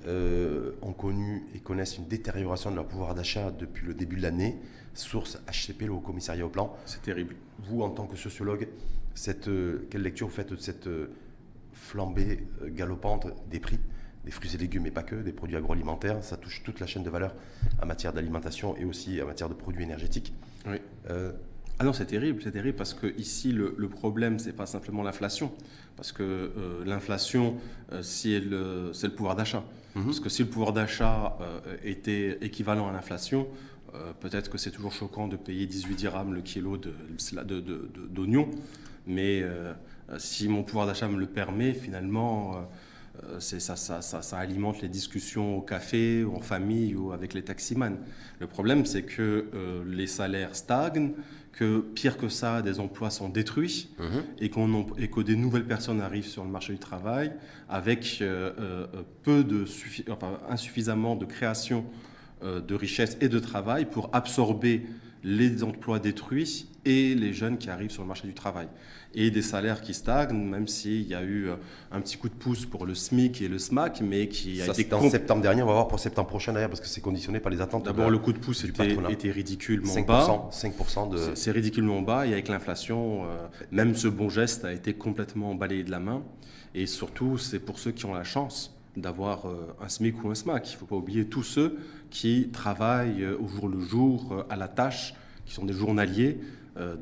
ont 0.08 0.92
connu 0.94 1.44
et 1.54 1.58
connaissent 1.58 1.98
une 1.98 2.06
détérioration 2.06 2.70
de 2.70 2.76
leur 2.76 2.86
pouvoir 2.86 3.14
d'achat 3.14 3.50
depuis 3.50 3.86
le 3.86 3.92
début 3.92 4.16
de 4.16 4.22
l'année. 4.22 4.58
Source 4.94 5.38
HCP, 5.46 5.86
le 5.86 5.92
Haut 5.92 6.00
Commissariat 6.00 6.44
au 6.44 6.50
Plan. 6.50 6.76
C'est 6.86 7.02
terrible. 7.02 7.36
Vous, 7.60 7.82
en 7.82 7.90
tant 7.90 8.06
que 8.06 8.16
sociologue, 8.16 8.68
cette, 9.14 9.50
quelle 9.90 10.02
lecture 10.02 10.28
vous 10.28 10.34
faites 10.34 10.52
de 10.52 10.56
cette 10.56 10.88
flambée 11.72 12.46
euh, 12.62 12.68
galopante 12.70 13.26
des 13.50 13.60
prix 13.60 13.78
des 14.24 14.30
fruits 14.30 14.54
et 14.54 14.58
légumes, 14.58 14.84
mais 14.84 14.92
pas 14.92 15.02
que, 15.02 15.16
des 15.16 15.32
produits 15.32 15.56
agroalimentaires? 15.56 16.22
Ça 16.22 16.36
touche 16.36 16.62
toute 16.62 16.78
la 16.78 16.86
chaîne 16.86 17.02
de 17.02 17.10
valeur 17.10 17.34
en 17.82 17.86
matière 17.86 18.12
d'alimentation 18.12 18.76
et 18.76 18.84
aussi 18.84 19.20
en 19.20 19.26
matière 19.26 19.48
de 19.48 19.54
produits 19.54 19.82
énergétiques. 19.82 20.32
Oui. 20.64 20.76
Euh, 21.10 21.32
ah 21.80 21.84
non, 21.84 21.92
c'est 21.92 22.06
terrible, 22.06 22.40
c'est 22.40 22.52
terrible 22.52 22.76
parce 22.76 22.94
que 22.94 23.08
ici 23.18 23.50
le, 23.50 23.74
le 23.76 23.88
problème 23.88 24.38
c'est 24.38 24.52
pas 24.52 24.66
simplement 24.66 25.02
l'inflation, 25.02 25.50
parce 25.96 26.12
que 26.12 26.22
euh, 26.22 26.84
l'inflation 26.84 27.56
c'est 28.00 28.38
le, 28.38 28.92
le, 28.92 29.08
pouvoir 29.08 29.34
d'achat. 29.34 29.64
Mhm. 29.96 30.04
Parce 30.04 30.20
que 30.20 30.28
si 30.28 30.44
le 30.44 30.48
pouvoir 30.48 30.72
d'achat 30.72 31.36
était 31.82 32.38
équivalent 32.42 32.88
à 32.88 32.92
l'inflation, 32.92 33.48
peut-être 34.20 34.50
que 34.50 34.58
c'est 34.58 34.70
toujours 34.70 34.92
choquant 34.92 35.28
de 35.28 35.36
payer 35.36 35.66
18 35.66 35.94
dirhams 35.94 36.34
le 36.34 36.40
kilo 36.40 36.76
d'oignons, 36.76 37.44
de, 37.44 37.60
de, 37.60 37.90
de, 38.08 38.46
mais 39.06 39.42
euh, 40.10 40.18
si 40.18 40.48
mon 40.48 40.62
pouvoir 40.62 40.86
d'achat 40.86 41.08
me 41.08 41.18
le 41.18 41.26
permet, 41.26 41.72
finalement, 41.72 42.56
euh, 42.56 42.60
euh, 43.24 43.40
ça, 43.40 43.76
ça, 43.76 44.02
ça, 44.02 44.22
ça, 44.22 44.38
alimente 44.38 44.82
les 44.82 44.88
discussions 44.88 45.58
au 45.58 45.60
café, 45.60 46.24
ou 46.24 46.36
en 46.36 46.40
famille 46.40 46.94
ou 46.94 47.12
avec 47.12 47.34
les 47.34 47.42
taximans. 47.42 47.96
Le 48.40 48.46
problème, 48.46 48.84
c'est 48.86 49.02
que 49.02 49.46
les 49.86 50.06
salaires 50.06 50.56
stagnent, 50.56 51.12
que 51.52 51.80
pire 51.80 52.16
que 52.16 52.30
ça, 52.30 52.62
des 52.62 52.80
emplois 52.80 53.10
sont 53.10 53.28
détruits 53.28 53.90
mhm. 53.98 54.22
et, 54.40 54.48
qu'on 54.48 54.86
et 54.96 55.08
que 55.08 55.20
des 55.20 55.36
nouvelles 55.36 55.66
personnes 55.66 56.00
arrivent 56.00 56.26
sur 56.26 56.44
le 56.44 56.50
marché 56.50 56.72
du 56.72 56.78
travail 56.78 57.32
avec 57.68 58.24
peu 59.22 59.44
de 59.44 59.66
insuffisamment 60.48 61.14
de 61.14 61.26
création 61.26 61.84
de 62.42 62.74
richesses 62.74 63.16
et 63.20 63.28
de 63.28 63.38
travail 63.38 63.86
pour 63.86 64.10
absorber 64.12 64.82
les 65.24 65.62
emplois 65.62 65.98
détruits 65.98 66.66
et 66.84 67.14
les 67.14 67.32
jeunes 67.32 67.58
qui 67.58 67.70
arrivent 67.70 67.90
sur 67.90 68.02
le 68.02 68.08
marché 68.08 68.26
du 68.26 68.34
travail. 68.34 68.66
Et 69.14 69.30
des 69.30 69.42
salaires 69.42 69.82
qui 69.82 69.94
stagnent, 69.94 70.36
même 70.36 70.66
s'il 70.66 71.02
y 71.02 71.14
a 71.14 71.22
eu 71.22 71.48
euh, 71.48 71.54
un 71.92 72.00
petit 72.00 72.16
coup 72.16 72.28
de 72.28 72.34
pouce 72.34 72.66
pour 72.66 72.86
le 72.86 72.94
SMIC 72.94 73.42
et 73.42 73.48
le 73.48 73.58
SMAC, 73.58 74.00
mais 74.00 74.26
qui 74.26 74.60
a 74.62 74.66
été... 74.66 74.92
en 74.94 75.08
septembre 75.08 75.42
dernier, 75.42 75.62
on 75.62 75.66
va 75.66 75.74
voir 75.74 75.88
pour 75.88 76.00
septembre 76.00 76.28
prochain 76.28 76.52
d'ailleurs, 76.52 76.70
parce 76.70 76.80
que 76.80 76.86
c'est 76.86 77.02
conditionné 77.02 77.38
par 77.38 77.52
les 77.52 77.60
attentes. 77.60 77.84
D'abord, 77.84 78.10
le 78.10 78.18
coup 78.18 78.32
de 78.32 78.38
pouce 78.38 78.64
était, 78.64 78.96
était, 79.10 79.30
ridiculement 79.30 80.00
bas. 80.00 80.48
5% 80.50 81.10
de... 81.10 81.34
C'est 81.34 81.52
ridiculement 81.52 82.02
bas, 82.02 82.26
et 82.26 82.32
avec 82.32 82.48
l'inflation, 82.48 83.24
euh, 83.24 83.46
même 83.70 83.94
ce 83.94 84.08
bon 84.08 84.28
geste 84.28 84.64
a 84.64 84.72
été 84.72 84.94
complètement 84.94 85.54
balayé 85.54 85.84
de 85.84 85.90
la 85.90 86.00
main. 86.00 86.22
Et 86.74 86.86
surtout, 86.86 87.36
c'est 87.36 87.60
pour 87.60 87.78
ceux 87.78 87.92
qui 87.92 88.06
ont 88.06 88.14
la 88.14 88.24
chance 88.24 88.71
d'avoir 88.96 89.46
un 89.80 89.88
SMIC 89.88 90.22
ou 90.22 90.30
un 90.30 90.34
SMAC. 90.34 90.70
Il 90.70 90.74
ne 90.74 90.78
faut 90.78 90.86
pas 90.86 90.96
oublier 90.96 91.26
tous 91.26 91.42
ceux 91.42 91.78
qui 92.10 92.50
travaillent 92.52 93.26
au 93.26 93.48
jour 93.48 93.68
le 93.68 93.80
jour 93.80 94.44
à 94.50 94.56
la 94.56 94.68
tâche, 94.68 95.14
qui 95.46 95.54
sont 95.54 95.64
des 95.64 95.72
journaliers 95.72 96.38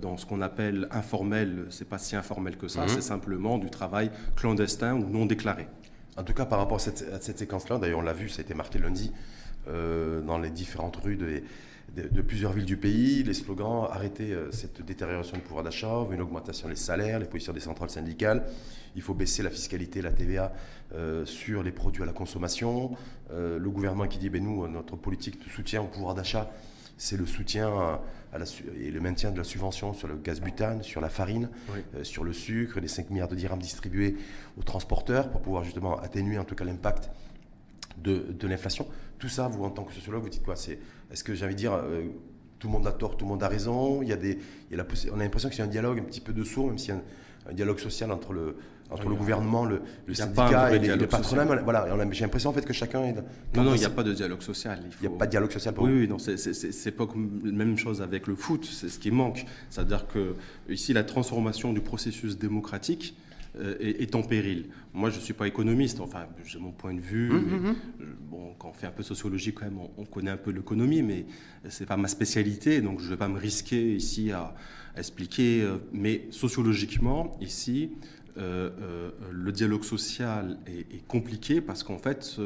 dans 0.00 0.16
ce 0.16 0.24
qu'on 0.24 0.40
appelle 0.40 0.86
informel. 0.92 1.66
C'est 1.70 1.88
pas 1.88 1.98
si 1.98 2.14
informel 2.14 2.56
que 2.56 2.68
ça, 2.68 2.82
mhm. 2.82 2.88
c'est 2.88 3.00
simplement 3.00 3.58
du 3.58 3.70
travail 3.70 4.10
clandestin 4.36 4.94
ou 4.94 5.08
non 5.08 5.26
déclaré. 5.26 5.66
En 6.16 6.22
tout 6.22 6.32
cas, 6.32 6.44
par 6.44 6.58
rapport 6.58 6.76
à 6.76 6.80
cette, 6.80 7.38
séquence-là, 7.38 7.78
d'ailleurs, 7.78 8.00
on 8.00 8.02
l'a 8.02 8.12
vu, 8.12 8.28
ça 8.28 8.40
a 8.40 8.44
été 8.44 8.54
marqué 8.54 8.78
lundi 8.78 9.12
dans 9.66 10.38
les 10.38 10.50
différentes 10.50 10.96
rues 10.96 11.16
de, 11.16 11.42
de, 11.96 12.22
plusieurs 12.22 12.52
villes 12.52 12.66
du 12.66 12.76
pays, 12.76 13.22
les 13.22 13.34
slogans 13.34 13.88
arrêter 13.90 14.32
euh, 14.32 14.52
cette 14.52 14.82
détérioration 14.82 15.36
du 15.36 15.42
pouvoir 15.42 15.64
d'achat, 15.64 16.06
une 16.12 16.20
augmentation 16.20 16.68
des 16.68 16.76
salaires, 16.76 17.18
les 17.18 17.26
positions 17.26 17.52
des 17.52 17.60
centrales 17.60 17.90
syndicales, 17.90 18.44
il 18.94 19.02
faut 19.02 19.14
baisser 19.14 19.42
la 19.42 19.50
fiscalité, 19.50 20.00
la 20.02 20.12
TVA 20.12 20.52
euh, 20.94 21.24
sur 21.24 21.62
les 21.62 21.72
produits 21.72 22.02
à 22.02 22.06
la 22.06 22.12
consommation, 22.12 22.96
euh, 23.32 23.58
le 23.58 23.70
gouvernement 23.70 24.06
qui 24.06 24.18
dit 24.18 24.30
ben 24.30 24.42
nous, 24.42 24.66
notre 24.68 24.96
politique 24.96 25.44
de 25.44 25.50
soutien 25.50 25.82
au 25.82 25.86
pouvoir 25.86 26.14
d'achat, 26.14 26.50
c'est 26.96 27.16
le 27.16 27.26
soutien 27.26 27.70
à 28.30 28.38
la, 28.38 28.44
et 28.78 28.90
le 28.90 29.00
maintien 29.00 29.30
de 29.30 29.38
la 29.38 29.44
subvention 29.44 29.94
sur 29.94 30.06
le 30.06 30.16
gaz 30.16 30.40
butane, 30.40 30.82
sur 30.82 31.00
la 31.00 31.08
farine, 31.08 31.48
sur 32.02 32.24
le 32.24 32.34
sucre, 32.34 32.78
les 32.78 32.88
5 32.88 33.08
milliards 33.08 33.28
de 33.28 33.36
dirhams 33.36 33.58
distribués 33.58 34.18
aux 34.58 34.62
transporteurs 34.62 35.30
pour 35.30 35.40
pouvoir 35.40 35.64
justement 35.64 35.98
atténuer 35.98 36.36
en 36.36 36.44
tout 36.44 36.54
cas 36.54 36.64
l'impact 36.64 37.08
de, 37.96 38.26
de 38.38 38.46
l'inflation. 38.46 38.86
Tout 39.18 39.30
ça, 39.30 39.48
vous, 39.48 39.64
en 39.64 39.70
tant 39.70 39.84
que 39.84 39.94
sociologue, 39.94 40.24
vous 40.24 40.28
dites 40.28 40.42
quoi? 40.42 40.56
C'est 40.56 40.78
Est-ce 41.12 41.24
que 41.24 41.34
j'ai 41.34 41.44
envie 41.44 41.54
de 41.54 41.58
dire, 41.58 41.74
euh, 41.74 42.02
tout 42.58 42.68
le 42.68 42.72
monde 42.72 42.86
a 42.86 42.92
tort, 42.92 43.16
tout 43.16 43.24
le 43.24 43.30
monde 43.30 43.42
a 43.42 43.48
raison? 43.48 44.02
Il 44.02 44.08
y 44.08 44.12
a 44.12 44.16
des, 44.16 44.38
il 44.70 44.76
y 44.76 44.80
a 44.80 44.82
la, 44.82 44.86
On 45.12 45.20
a 45.20 45.22
l'impression 45.22 45.48
que 45.48 45.54
c'est 45.54 45.62
un 45.62 45.66
dialogue 45.66 45.98
un 45.98 46.04
petit 46.04 46.20
peu 46.20 46.32
de 46.32 46.44
sourd, 46.44 46.68
même 46.68 46.78
s'il 46.78 46.90
y 46.90 46.92
a 46.92 47.00
un, 47.48 47.52
dialogue 47.52 47.78
social 47.78 48.12
entre 48.12 48.32
le, 48.32 48.56
entre 48.90 49.08
le 49.08 49.14
gouvernement, 49.14 49.64
le, 49.64 49.82
le 50.06 50.14
syndicat 50.14 50.74
et 50.74 50.78
les, 50.78 51.06
patronats. 51.06 51.44
Voilà, 51.44 51.86
j'ai 52.12 52.24
l'impression 52.24 52.50
en 52.50 52.52
fait 52.52 52.64
que 52.64 52.72
chacun 52.72 53.02
est. 53.04 53.14
Non, 53.54 53.64
non, 53.64 53.74
il 53.74 53.78
n'y 53.78 53.84
a 53.84 53.90
pas 53.90 54.02
de 54.02 54.12
dialogue 54.12 54.42
social. 54.42 54.80
Il 55.02 55.08
n'y 55.08 55.14
a 55.14 55.18
pas 55.18 55.26
de 55.26 55.30
dialogue 55.30 55.50
social 55.50 55.74
pour 55.74 55.84
Oui, 55.84 56.00
oui, 56.00 56.08
non, 56.08 56.18
c'est 56.18 56.90
pas 56.92 57.06
la 57.44 57.52
même 57.52 57.76
chose 57.76 58.02
avec 58.02 58.26
le 58.26 58.36
foot, 58.36 58.64
c'est 58.64 58.88
ce 58.88 58.98
qui 58.98 59.10
manque. 59.10 59.46
C'est-à-dire 59.70 60.06
que 60.06 60.34
ici, 60.68 60.92
la 60.92 61.04
transformation 61.04 61.72
du 61.72 61.80
processus 61.80 62.38
démocratique, 62.38 63.16
euh, 63.58 63.76
est, 63.80 64.14
en 64.14 64.22
péril. 64.22 64.66
Moi, 64.94 65.10
je 65.10 65.16
ne 65.16 65.20
suis 65.22 65.34
pas 65.34 65.48
économiste, 65.48 66.00
enfin, 66.00 66.26
j'ai 66.44 66.60
mon 66.60 66.70
point 66.70 66.94
de 66.94 67.00
vue. 67.00 67.30
Mmh, 67.30 67.34
mmh, 67.34 67.68
mmh. 67.68 68.04
bon, 68.30 68.54
quand 68.56 68.68
on 68.68 68.72
fait 68.72 68.86
un 68.86 68.92
peu 68.92 69.02
sociologie, 69.02 69.52
quand 69.52 69.64
même, 69.64 69.80
on, 69.96 70.04
connaît 70.04 70.30
un 70.30 70.36
peu 70.36 70.52
l'économie, 70.52 71.02
mais 71.02 71.26
ce 71.68 71.82
n'est 71.82 71.86
pas 71.86 71.96
ma 71.96 72.06
spécialité, 72.06 72.80
donc 72.80 73.00
je 73.00 73.06
ne 73.06 73.10
vais 73.10 73.16
pas 73.16 73.26
me 73.26 73.38
risquer 73.38 73.96
ici 73.96 74.30
à, 74.30 74.54
expliquer. 74.96 75.62
Euh, 75.62 75.78
mais 75.92 76.26
sociologiquement, 76.30 77.36
ici, 77.40 77.90
euh, 78.38 79.10
le 79.32 79.50
dialogue 79.50 79.82
social 79.82 80.56
est, 80.68 81.04
compliqué 81.08 81.60
parce 81.60 81.82
qu'en 81.82 81.98
fait, 81.98 82.36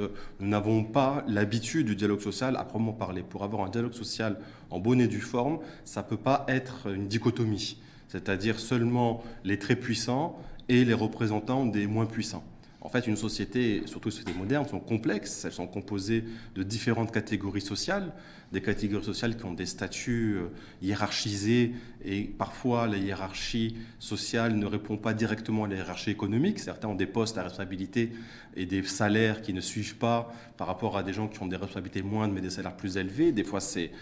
nous 0.41 0.49
n'avons 0.49 0.85
pas 0.85 1.23
l'habitude 1.29 1.87
du 1.87 1.97
dialogue 1.97 2.23
social 2.23 2.57
à 2.57 2.65
proprement 2.65 2.95
parler. 2.95 3.23
Pour 3.23 3.45
avoir 3.45 3.67
un 3.67 3.69
dialogue 3.69 3.93
social 3.93 4.39
en 4.71 4.79
bonne 4.81 5.03
et 5.03 5.07
due 5.07 5.21
forme, 5.21 5.59
ça 5.85 6.03
ne 6.03 6.07
peut 6.07 6.17
pas 6.17 6.47
être 6.49 6.91
une 6.91 7.09
dichotomie, 7.09 7.77
c'est-à-dire 8.09 8.59
seulement 8.59 9.23
les 9.45 9.59
très 9.59 9.77
puissants 9.77 10.39
et 10.69 10.85
les 10.85 10.95
représentants 10.95 11.67
des 11.67 11.87
moins 11.87 12.07
puissants. 12.07 12.45
En 12.85 12.91
fait, 12.91 13.07
une 13.07 13.17
société, 13.17 13.83
surtout 13.87 14.11
les 14.11 14.15
sociétés 14.15 14.39
modernes, 14.39 14.69
sont 14.69 14.79
complexes. 14.79 15.47
Elles 15.47 15.53
sont 15.53 15.67
composées 15.67 16.23
de 16.55 16.63
différentes 16.63 17.11
catégories 17.13 17.63
sociales, 17.63 18.13
des 18.53 18.61
catégories 18.61 19.03
sociales 19.03 19.39
qui 19.39 19.45
ont 19.47 19.55
des 19.55 19.65
statuts 19.65 20.37
euh, 20.37 20.49
hiérarchisés 20.83 21.73
et 22.05 22.25
parfois 22.25 22.87
la 22.87 22.99
hiérarchie 22.99 23.75
sociale 23.99 24.57
ne 24.57 24.67
répond 24.67 24.99
pas 24.99 25.15
directement 25.15 25.65
à 25.65 25.69
la 25.69 25.77
hiérarchie 25.77 26.11
économique. 26.11 26.59
Certains 26.59 26.89
ont 26.89 26.95
des 26.95 27.07
postes 27.07 27.39
à 27.39 27.43
responsabilité 27.45 28.13
et 28.55 28.67
des 28.67 28.83
salaires 28.83 29.41
qui 29.41 29.55
ne 29.55 29.63
suivent 29.63 29.97
pas 29.97 30.31
par 30.59 30.67
rapport 30.67 30.99
à 30.99 31.03
des 31.03 31.15
gens 31.15 31.27
qui 31.27 31.43
ont 31.43 31.47
des 31.47 31.57
responsabilités 31.57 32.03
moindres 32.03 32.35
mais 32.35 32.43
des 32.43 32.51
salaires 32.51 32.77
plus 32.77 32.99
élevés. 32.99 33.33
Des 33.33 33.45
fois, 33.45 33.61
c'est 33.61 33.93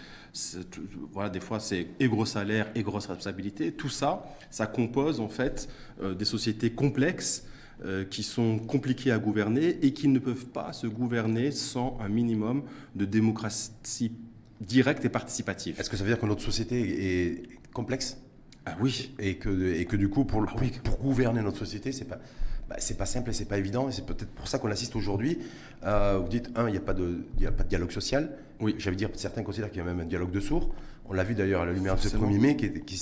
voilà, 1.11 1.29
des 1.29 1.39
fois 1.39 1.59
c'est 1.59 1.87
et 1.99 2.07
gros 2.07 2.25
salaire 2.25 2.67
et 2.75 2.83
grosse 2.83 3.05
responsabilité. 3.05 3.71
Tout 3.71 3.89
ça, 3.89 4.25
ça 4.49 4.65
compose 4.65 5.19
en 5.19 5.29
fait 5.29 5.69
euh, 6.01 6.13
des 6.15 6.25
sociétés 6.25 6.71
complexes 6.71 7.45
euh, 7.85 8.05
qui 8.05 8.23
sont 8.23 8.59
compliquées 8.59 9.11
à 9.11 9.19
gouverner 9.19 9.77
et 9.81 9.93
qui 9.93 10.07
ne 10.07 10.19
peuvent 10.19 10.47
pas 10.47 10.73
se 10.73 10.87
gouverner 10.87 11.51
sans 11.51 11.97
un 12.01 12.09
minimum 12.09 12.63
de 12.95 13.05
démocratie 13.05 14.11
directe 14.61 15.05
et 15.05 15.09
participative. 15.09 15.79
Est-ce 15.79 15.89
que 15.89 15.97
ça 15.97 16.03
veut 16.03 16.09
dire 16.09 16.19
que 16.19 16.25
notre 16.25 16.41
société 16.41 17.31
est 17.31 17.43
complexe? 17.73 18.17
Ah 18.65 18.75
oui. 18.79 19.13
Et 19.19 19.35
que, 19.35 19.73
et 19.73 19.85
que 19.85 19.95
du 19.95 20.09
coup, 20.09 20.23
pour, 20.25 20.45
ah 20.47 20.55
pour, 20.83 20.97
gouverner 20.97 21.41
notre 21.41 21.57
société, 21.57 21.91
c'est 21.91 22.05
pas, 22.05 22.19
bah, 22.69 22.75
c'est 22.79 22.97
pas 22.97 23.05
simple 23.05 23.29
et 23.29 23.33
c'est 23.33 23.45
pas 23.45 23.57
évident. 23.57 23.89
Et 23.89 23.91
c'est 23.91 24.05
peut-être 24.05 24.31
pour 24.31 24.47
ça 24.47 24.59
qu'on 24.59 24.71
assiste 24.71 24.95
aujourd'hui. 24.95 25.39
vous 25.81 26.29
dites, 26.29 26.49
un, 26.55 26.67
il 26.67 26.71
n'y 26.71 26.77
a, 26.77 26.81
pas 26.81 26.93
de, 26.93 27.25
a 27.45 27.51
pas 27.51 27.63
de 27.63 27.69
dialogue 27.69 27.91
social. 27.91 28.31
Oui. 28.59 28.75
J'allais 28.77 28.95
dire, 28.95 29.09
certains 29.15 29.43
considèrent 29.43 29.69
qu'il 29.69 29.79
y 29.79 29.81
a 29.81 29.85
même 29.85 29.99
un 29.99 30.05
dialogue 30.05 30.31
de 30.31 30.39
sourds. 30.39 30.69
On 31.05 31.13
l'a 31.13 31.23
vu 31.23 31.35
d'ailleurs 31.35 31.61
à 31.61 31.65
la 31.65 31.73
lumière 31.73 31.95
de 31.95 32.01
ce 32.01 32.15
1er 32.15 32.39
mai, 32.39 32.55
qui 32.55 32.65
est, 32.65 32.85
qui, 32.85 32.95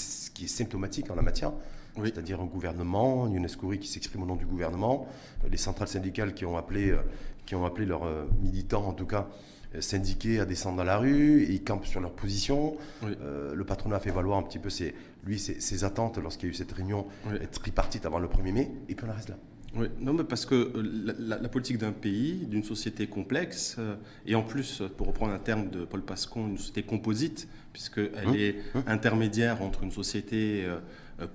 est 0.46 0.48
symptomatique 0.48 1.12
en 1.12 1.16
la 1.16 1.22
matière. 1.22 1.52
C'est-à-dire 1.96 2.40
un 2.40 2.46
gouvernement, 2.46 3.28
Younes 3.28 3.50
Kouri 3.60 3.80
qui 3.80 3.88
s'exprime 3.88 4.24
au 4.24 4.26
nom 4.26 4.36
du 4.36 4.46
gouvernement, 4.46 5.08
les 5.50 5.58
centrales 5.58 5.88
syndicales 5.88 6.34
qui 6.34 6.46
ont 6.46 6.58
appelé, 6.58 6.92
euh, 6.92 7.02
qui 7.46 7.56
ont 7.56 7.66
appelé 7.66 7.86
leurs 7.86 8.06
euh, 8.06 8.26
militants, 8.42 8.88
en 8.88 8.94
tout 8.94 9.06
cas, 9.06 9.28
euh, 9.76 9.82
syndiqués 9.82 10.40
à 10.40 10.46
descendre 10.46 10.78
dans 10.78 10.84
la 10.84 10.98
rue, 10.98 11.44
et 11.44 11.52
ils 11.52 11.64
campent 11.64 11.86
sur 11.86 12.00
leur 12.00 12.14
position. 12.14 12.78
le 13.02 13.64
patronat 13.66 13.98
a 13.98 14.00
fait 14.00 14.12
valoir 14.12 14.38
un 14.38 14.44
petit 14.44 14.60
peu 14.60 14.70
ses, 14.70 14.96
lui, 15.26 15.38
ses, 15.38 15.84
attentes 15.84 16.18
lorsqu'il 16.18 16.48
y 16.48 16.50
a 16.50 16.52
eu 16.52 16.56
cette 16.56 16.72
réunion 16.72 17.08
tripartite 17.52 18.06
avant 18.06 18.20
le 18.20 18.28
1er 18.28 18.54
mai, 18.54 18.72
et 18.88 18.96
puis 18.96 19.06
on 19.06 19.12
en 19.12 19.16
reste 19.16 19.30
là. 19.30 19.38
Oui, 19.74 19.88
non, 20.00 20.14
mais 20.14 20.26
parce 20.26 20.46
que 20.46 20.56
euh, 20.56 21.14
la, 21.18 21.48
politique 21.48 21.78
d'un 21.78 21.94
pays, 21.94 22.46
d'une 22.46 22.64
société 22.64 23.08
complexe, 23.08 23.78
euh, 23.80 23.96
et 24.26 24.36
en 24.36 24.44
plus, 24.44 24.84
pour 24.98 25.08
reprendre 25.08 25.34
un 25.34 25.40
terme 25.40 25.70
de 25.70 25.86
Paul 25.86 26.02
Pascon, 26.02 26.48
une 26.48 26.58
société 26.58 26.84
composite, 26.84 27.48
puisqu'elle 27.72 28.12
elle 28.18 28.30
mmh. 28.30 28.36
est 28.36 28.56
mmh. 28.74 28.80
intermédiaire 28.88 29.62
entre 29.62 29.84
une 29.84 29.92
société 29.92 30.66
euh, 30.66 30.80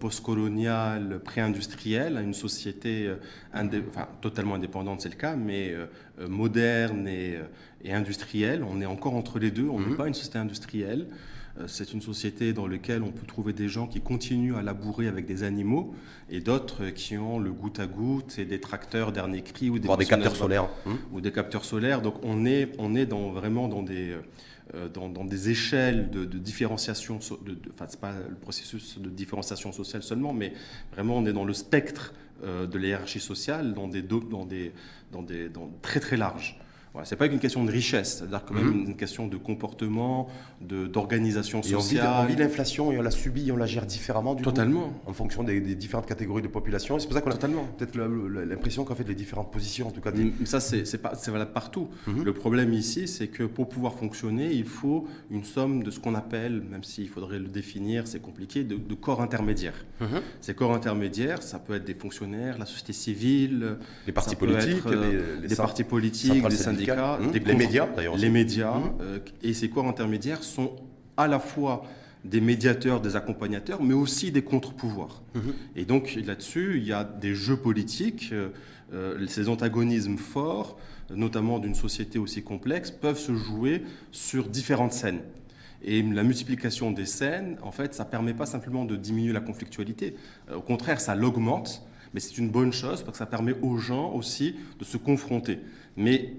postcoloniale, 0.01 1.21
pré-industrielle, 1.25 2.21
une 2.23 2.35
société 2.35 3.09
enfin, 3.55 4.09
totalement 4.21 4.57
indépendante, 4.57 5.01
c'est 5.01 5.09
le 5.09 5.15
cas, 5.15 5.37
mais 5.37 5.77
moderne 6.29 7.07
et, 7.07 7.39
et, 7.85 7.93
industrielle. 7.93 8.65
On 8.65 8.81
est 8.81 8.87
encore 8.87 9.15
entre 9.15 9.39
les 9.39 9.53
deux, 9.53 9.69
on 9.69 9.79
n'est 9.79 9.87
mmh. 9.87 9.97
pas 9.97 10.09
une 10.09 10.15
société 10.15 10.39
industrielle. 10.39 11.07
Euh, 11.59 11.65
c'est 11.67 11.93
une 11.93 12.03
société 12.03 12.53
dans 12.53 12.67
laquelle 12.67 13.03
on 13.03 13.13
peut 13.13 13.27
trouver 13.27 13.53
des 13.53 13.69
gens 13.69 13.87
qui 13.87 14.01
continuent 14.01 14.57
à 14.57 14.63
labourer 14.63 15.09
avec 15.09 15.27
des 15.27 15.43
animaux 15.43 15.95
et 16.31 16.41
d'autres 16.41 16.87
qui 16.87 17.17
ont 17.17 17.39
le 17.39 17.53
goutte 17.53 17.81
à 17.81 17.87
goutte 17.87 18.39
et 18.39 18.45
des 18.45 18.61
tracteurs 18.61 19.13
dernier 19.13 19.43
cri 19.43 19.71
ou 19.71 19.79
des, 19.79 19.89
des 19.97 20.05
capteurs 20.05 20.37
solaires. 20.37 20.69
Hum. 20.87 20.99
Ou 21.13 21.21
des 21.21 21.33
capteurs 21.33 21.65
solaires. 21.65 22.03
Donc 22.03 22.17
on 22.23 22.45
est, 22.45 22.73
on 22.79 22.95
est 22.95 23.07
dans, 23.07 23.31
vraiment 23.31 23.69
dans 23.69 23.83
des, 23.83 24.17
euh, 24.75 24.89
dans, 24.89 25.25
des 25.25 25.51
échelles 25.51 26.11
de, 26.11 26.25
différenciation. 26.25 27.21
De, 27.45 27.57
enfin, 27.73 27.87
ce 27.89 27.97
pas 27.97 28.15
le 28.29 28.35
processus 28.35 28.99
de 28.99 29.09
différenciation 29.09 29.71
sociale 29.71 30.03
seulement, 30.03 30.33
mais 30.33 30.53
vraiment 30.93 31.17
on 31.17 31.27
est 31.27 31.33
dans 31.33 31.45
le 31.45 31.55
spectre 31.55 32.13
euh, 32.43 32.67
de 32.67 32.77
la 32.77 32.89
hiérarchie 32.89 33.21
sociale, 33.21 33.75
dans 33.75 33.87
des, 33.87 34.03
dans 34.03 34.45
des, 34.45 34.73
dans 35.13 35.23
des 35.23 35.49
dans 35.49 35.71
très 35.83 36.01
très 36.01 36.17
large. 36.17 36.59
Ce 37.05 37.15
n'est 37.15 37.19
pas 37.19 37.29
qu'une 37.29 37.39
question 37.39 37.65
de 37.65 37.71
richesse, 37.71 38.19
c'est-à-dire 38.19 38.45
quand 38.45 38.55
même 38.55 38.67
mhm. 38.67 38.87
une 38.89 38.97
question 38.97 39.27
de 39.27 39.37
comportement, 39.37 40.29
d'organisation 40.61 41.63
sociale. 41.63 42.07
on 42.23 42.27
vit, 42.27 42.37
l'inflation 42.37 42.93
et 42.93 42.99
on 42.99 43.03
la 43.03 43.11
subit, 43.11 43.51
on 43.53 43.57
la 43.57 43.67
gère 43.67 43.87
différemment 43.87 44.35
du 44.35 44.43
Totalement. 44.43 44.93
en 45.07 45.13
fonction 45.13 45.43
des, 45.43 45.61
différentes 45.61 46.07
catégories 46.07 46.43
de 46.43 46.49
population. 46.49 46.99
C'est 46.99 47.07
pour 47.07 47.15
ça 47.15 47.21
qu'on 47.21 47.31
a 47.31 47.37
peut-être 47.37 47.97
l'impression 47.97 48.85
qu'en 48.85 48.95
fait 48.95 49.07
les 49.09 49.15
différentes 49.15 49.51
positions, 49.53 49.89
en 49.89 49.91
tout 49.91 50.01
cas. 50.01 50.13
Ça, 50.45 50.61
c'est 50.61 51.31
valable 51.31 51.53
partout. 51.53 51.89
Mhm. 52.07 52.25
Le 52.25 52.33
problème 52.33 52.73
ici, 52.73 53.09
c'est 53.09 53.29
que 53.29 53.45
pour 53.45 53.69
pouvoir 53.69 53.95
fonctionner, 53.95 54.53
il 54.53 54.65
faut 54.65 55.07
une 55.31 55.45
somme 55.45 55.83
de 55.83 55.91
ce 55.91 56.01
qu'on 56.01 56.15
appelle, 56.15 56.63
même 56.63 56.85
s'il 56.85 57.09
faudrait 57.09 57.39
le 57.39 57.49
définir, 57.49 58.07
c'est 58.07 58.21
compliqué, 58.21 58.65
de, 58.65 58.77
corps 58.95 59.21
intermédiaires. 59.21 59.85
Mhm. 60.01 60.21
Ces 60.41 60.55
corps 60.55 60.73
intermédiaires, 60.75 61.43
ça 61.43 61.59
peut 61.59 61.75
être 61.75 61.85
des 61.85 61.95
fonctionnaires, 61.95 62.59
la 62.59 62.67
société 62.67 62.93
civile, 62.93 63.77
les 64.07 64.13
partis 64.13 64.37
politiques, 64.37 64.87
euh, 64.87 65.37
les, 65.43 65.57
partis 65.57 65.85
politiques, 65.85 66.47
des 66.47 66.57
syndicats 66.57 66.86
Mmh. 66.95 67.33
les 67.45 67.55
médias 67.55 67.87
d'ailleurs. 67.87 68.17
Les 68.17 68.31
médias 68.31 68.79
mmh. 68.79 68.99
euh, 69.01 69.19
et 69.43 69.55
ces 69.55 69.69
corps 69.69 69.87
intermédiaires 69.87 70.43
sont 70.43 70.77
à 71.17 71.27
la 71.27 71.39
fois 71.39 71.83
des 72.25 72.41
médiateurs, 72.41 73.01
des 73.01 73.17
accompagnateurs, 73.17 73.83
mais 73.83 73.95
aussi 73.95 74.33
des 74.33 74.43
contre-pouvoirs. 74.43 75.23
Mmh. 75.35 75.41
Et 75.77 75.85
donc 75.85 76.19
là-dessus, 76.25 76.79
il 76.79 76.85
y 76.85 76.93
a 76.93 77.05
des 77.05 77.35
jeux 77.35 77.57
politiques, 77.57 78.31
euh, 78.33 78.49
euh, 78.93 79.27
ces 79.27 79.49
antagonismes 79.49 80.19
forts, 80.19 80.77
notamment 81.11 81.59
d'une 81.59 81.75
société 81.75 82.19
aussi 82.19 82.43
complexe, 82.43 82.91
peuvent 82.91 83.19
se 83.19 83.35
jouer 83.35 83.83
sur 84.11 84.49
différentes 84.49 84.93
scènes. 84.93 85.21
Et 85.83 86.03
la 86.03 86.25
multiplication 86.25 86.91
des 86.91 87.07
scènes, 87.07 87.59
en 87.63 87.71
fait, 87.71 87.95
ça 87.95 88.05
ne 88.05 88.09
permet 88.09 88.35
pas 88.35 88.47
simplement 88.47 88.85
de 88.85 88.97
diminuer 88.97 89.33
la 89.33 89.41
conflictualité. 89.41 90.17
Au 90.53 90.63
contraire, 90.63 91.01
ça 91.01 91.15
l'augmente, 91.15 91.87
mais 92.13 92.19
c'est 92.19 92.39
une 92.39 92.51
bonne 92.51 92.73
chose 92.73 93.03
parce 93.03 93.13
que 93.13 93.19
ça 93.19 93.27
permet 93.27 93.55
aux 93.63 93.77
gens 93.77 94.11
aussi 94.13 94.57
de 94.81 94.85
se 94.85 94.97
confronter. 94.97 95.61
Mais 95.97 96.33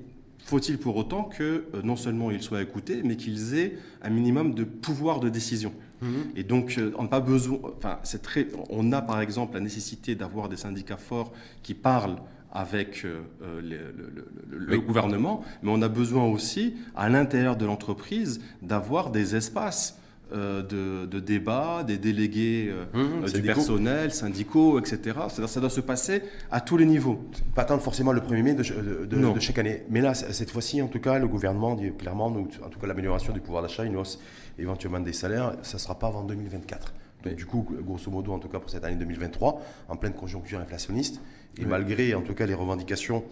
faut-il 0.48 0.78
pour 0.78 0.96
autant 0.96 1.24
que 1.24 1.44
euh, 1.44 1.82
non 1.84 1.98
seulement 1.98 2.32
ils 2.32 2.42
soient 2.42 2.62
écoutés, 2.62 3.02
mais 3.04 3.18
qu'ils 3.18 3.54
aient 3.56 3.78
un 4.02 4.10
minimum 4.10 4.56
de 4.56 4.64
pouvoir 4.64 5.20
de 5.20 5.28
décision 5.30 5.74
mhm. 6.02 6.32
Et 6.38 6.44
donc, 6.44 6.76
euh, 6.78 6.94
on 6.98 7.04
n'a 7.04 7.10
pas 7.10 7.20
besoin. 7.20 7.60
Enfin, 7.78 8.00
c'est 8.04 8.22
très. 8.22 8.48
On 8.70 8.92
a 8.94 9.02
par 9.02 9.20
exemple 9.20 9.56
la 9.56 9.60
nécessité 9.60 10.16
d'avoir 10.16 10.48
des 10.48 10.56
syndicats 10.56 10.98
forts 10.98 11.34
qui 11.64 11.74
parlent 11.74 12.18
avec 12.54 13.04
euh, 13.06 13.20
le, 13.62 14.80
gouvernement, 14.80 15.44
mais 15.62 15.70
on 15.70 15.82
a 15.82 15.90
besoin 15.90 16.24
aussi, 16.24 16.76
à 16.96 17.10
l'intérieur 17.10 17.58
de 17.58 17.66
l'entreprise, 17.66 18.42
d'avoir 18.62 19.12
des 19.12 19.36
espaces 19.36 20.00
euh, 20.34 20.62
de, 21.06 21.20
débat, 21.20 21.84
des 21.86 21.98
délégués 21.98 22.74
mmh, 22.94 23.26
du 23.32 23.42
personnel, 23.42 24.12
syndicaux, 24.12 24.80
etc. 24.80 25.18
Ça 25.30 25.60
doit 25.60 25.70
se 25.70 25.82
passer 25.82 26.24
à 26.52 26.62
tous 26.62 26.78
les 26.78 26.86
niveaux. 26.86 27.24
Pas 27.56 27.64
attendre 27.64 27.82
forcément 27.82 28.12
le 28.12 28.22
1er 28.22 28.44
mai 28.44 28.54
de, 28.54 29.40
chaque 29.40 29.58
année. 29.58 29.84
Mais 29.90 30.02
là, 30.02 30.14
cette 30.14 30.52
fois-ci, 30.52 30.82
en 30.82 30.88
tout 30.88 31.00
cas, 31.00 31.20
le 31.20 31.28
gouvernement 31.28 31.76
dit 31.76 31.92
clairement, 31.98 32.28
en 32.28 32.70
tout 32.70 32.80
cas 32.80 32.88
l'amélioration 32.88 33.34
du 33.34 33.40
pouvoir 33.40 33.62
d'achat, 33.62 33.84
une 33.84 33.98
hausse 33.98 34.20
éventuellement 34.60 35.00
des 35.00 35.14
salaires, 35.14 35.56
ça 35.62 35.78
ne 35.78 35.80
sera 35.80 35.98
pas 35.98 36.08
avant 36.08 36.24
2024. 36.24 36.94
Donc, 37.24 37.36
du 37.36 37.46
coup, 37.46 37.66
grosso 37.82 38.12
modo, 38.12 38.32
en 38.32 38.40
tout 38.40 38.50
cas 38.50 38.60
pour 38.60 38.70
cette 38.70 38.84
année 38.84 38.96
2023, 38.96 39.62
en 39.90 39.96
pleine 39.96 40.14
conjoncture 40.14 40.60
inflationniste, 40.60 41.22
et 41.60 41.66
malgré 41.66 42.14
en 42.14 42.22
tout 42.22 42.34
cas 42.34 42.46
les 42.46 42.54
revendications 42.54 43.24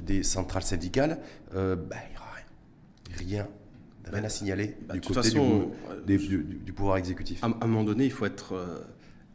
des 0.00 0.22
centrales 0.22 0.62
syndicales, 0.62 1.18
euh, 1.54 1.76
bah, 1.76 1.96
il 2.08 2.12
n'y 2.12 2.16
aura 2.16 2.32
rien. 2.34 3.44
Rien, 3.44 3.48
à 4.12 4.28
signaler 4.28 4.76
bah, 4.86 4.94
du 4.94 5.00
côté 5.00 5.14
façon, 5.14 5.70
du, 6.06 6.72
pouvoir 6.74 6.96
exécutif. 6.96 7.42
À, 7.42 7.46
un 7.46 7.66
moment 7.66 7.84
donné, 7.84 8.04
il 8.04 8.10
faut 8.10 8.26
être, 8.26 8.54
euh, 8.54 8.80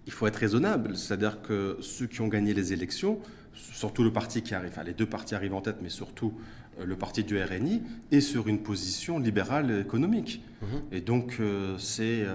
il 0.05 0.13
faut 0.13 0.27
être 0.27 0.37
raisonnable. 0.37 0.95
C'est-à-dire 0.95 1.41
que 1.41 1.77
ceux 1.81 2.07
qui 2.07 2.21
ont 2.21 2.27
gagné 2.27 2.53
les 2.53 2.73
élections, 2.73 3.19
surtout 3.53 4.03
le 4.03 4.11
parti 4.11 4.41
qui 4.41 4.53
arrive, 4.55 4.71
enfin 4.71 4.83
les 4.83 4.93
deux 4.93 5.05
partis 5.05 5.35
arrivent 5.35 5.53
en 5.53 5.61
tête, 5.61 5.77
mais 5.81 5.89
surtout 5.89 6.33
euh, 6.79 6.85
le 6.85 6.95
parti 6.95 7.23
du 7.23 7.41
RNI, 7.41 7.81
est 8.11 8.21
sur 8.21 8.47
une 8.47 8.59
position 8.59 9.19
libérale 9.19 9.81
économique. 9.81 10.43
Mhm. 10.61 10.67
Et 10.91 11.01
donc, 11.01 11.37
euh, 11.39 11.75
c'est 11.77 12.25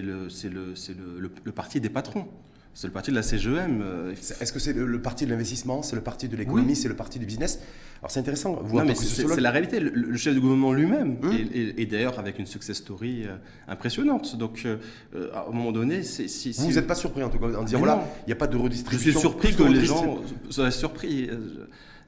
le, 0.00 0.28
le, 0.44 0.74
le, 1.20 1.30
le, 1.44 1.52
parti 1.52 1.80
des 1.80 1.90
patrons. 1.90 2.28
C'est 2.76 2.88
le 2.88 2.92
parti 2.92 3.10
de 3.10 3.16
la 3.16 3.22
CGM. 3.22 3.80
Euh, 3.82 4.12
est-ce 4.12 4.52
que 4.52 4.58
c'est 4.58 4.74
le, 4.74 5.00
parti 5.00 5.24
de 5.24 5.30
l'investissement, 5.30 5.80
c'est 5.80 5.96
le 5.96 6.02
parti 6.02 6.28
de 6.28 6.36
l'économie, 6.36 6.76
c'est 6.76 6.88
le 6.88 6.94
parti 6.94 7.18
du 7.18 7.24
business? 7.24 7.58
Alors 8.02 8.10
c'est 8.10 8.20
intéressant. 8.20 8.60
Vous 8.62 8.76
non, 8.76 8.84
mais 8.84 8.94
c'est 8.94 9.40
la 9.40 9.50
réalité. 9.50 9.80
Le, 9.80 10.14
chef 10.18 10.34
du 10.34 10.40
gouvernement 10.40 10.74
lui-même, 10.74 11.16
hum. 11.22 11.32
et, 11.54 11.86
d'ailleurs 11.86 12.18
avec 12.18 12.38
une 12.38 12.44
success 12.44 12.76
story 12.76 13.24
impressionnante. 13.66 14.36
Donc 14.36 14.66
à 15.32 15.46
un 15.48 15.52
moment 15.52 15.72
donné, 15.72 16.02
si, 16.02 16.52
vous 16.52 16.72
n'êtes 16.72 16.86
pas 16.86 16.94
surpris 16.94 17.22
en 17.22 17.30
tout 17.30 17.38
cas 17.38 17.46
en 17.46 17.64
disant 17.64 17.78
voilà, 17.78 18.06
il 18.24 18.26
n'y 18.26 18.34
a 18.34 18.36
pas 18.36 18.46
de 18.46 18.58
redistribution. 18.58 19.10
Je 19.10 19.10
suis 19.10 19.20
surpris 19.20 19.56
que 19.56 19.62
les 19.62 19.86
gens 19.86 20.18
soient 20.50 20.70
surpris. 20.70 21.30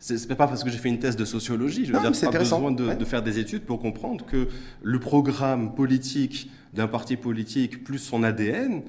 C'est 0.00 0.28
pas 0.28 0.46
parce 0.46 0.62
que 0.62 0.68
j'ai 0.68 0.76
fait 0.76 0.90
une 0.90 0.98
thèse 0.98 1.16
de 1.16 1.24
sociologie, 1.24 1.86
je 1.86 1.94
veux 1.94 1.98
dire, 1.98 2.30
pas 2.30 2.38
besoin 2.38 2.72
de, 2.72 3.04
faire 3.06 3.22
des 3.22 3.38
études 3.38 3.62
pour 3.62 3.78
comprendre 3.78 4.26
que 4.26 4.48
le 4.82 5.00
programme 5.00 5.74
politique 5.74 6.50
d'un 6.74 6.88
parti 6.88 7.16
politique 7.16 7.84
plus 7.84 7.98
son 7.98 8.22
ADN 8.22 8.82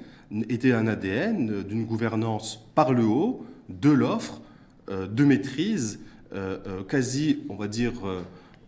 était 0.49 0.71
un 0.73 0.87
ADN 0.87 1.63
d'une 1.63 1.85
gouvernance 1.85 2.67
par 2.75 2.93
le 2.93 3.03
haut, 3.03 3.45
de 3.69 3.89
l'offre, 3.89 4.41
euh, 4.89 5.07
de 5.07 5.23
maîtrise, 5.23 5.99
euh, 6.33 6.57
euh, 6.67 6.83
quasi, 6.83 7.43
on 7.49 7.55
va 7.55 7.67
dire, 7.67 7.93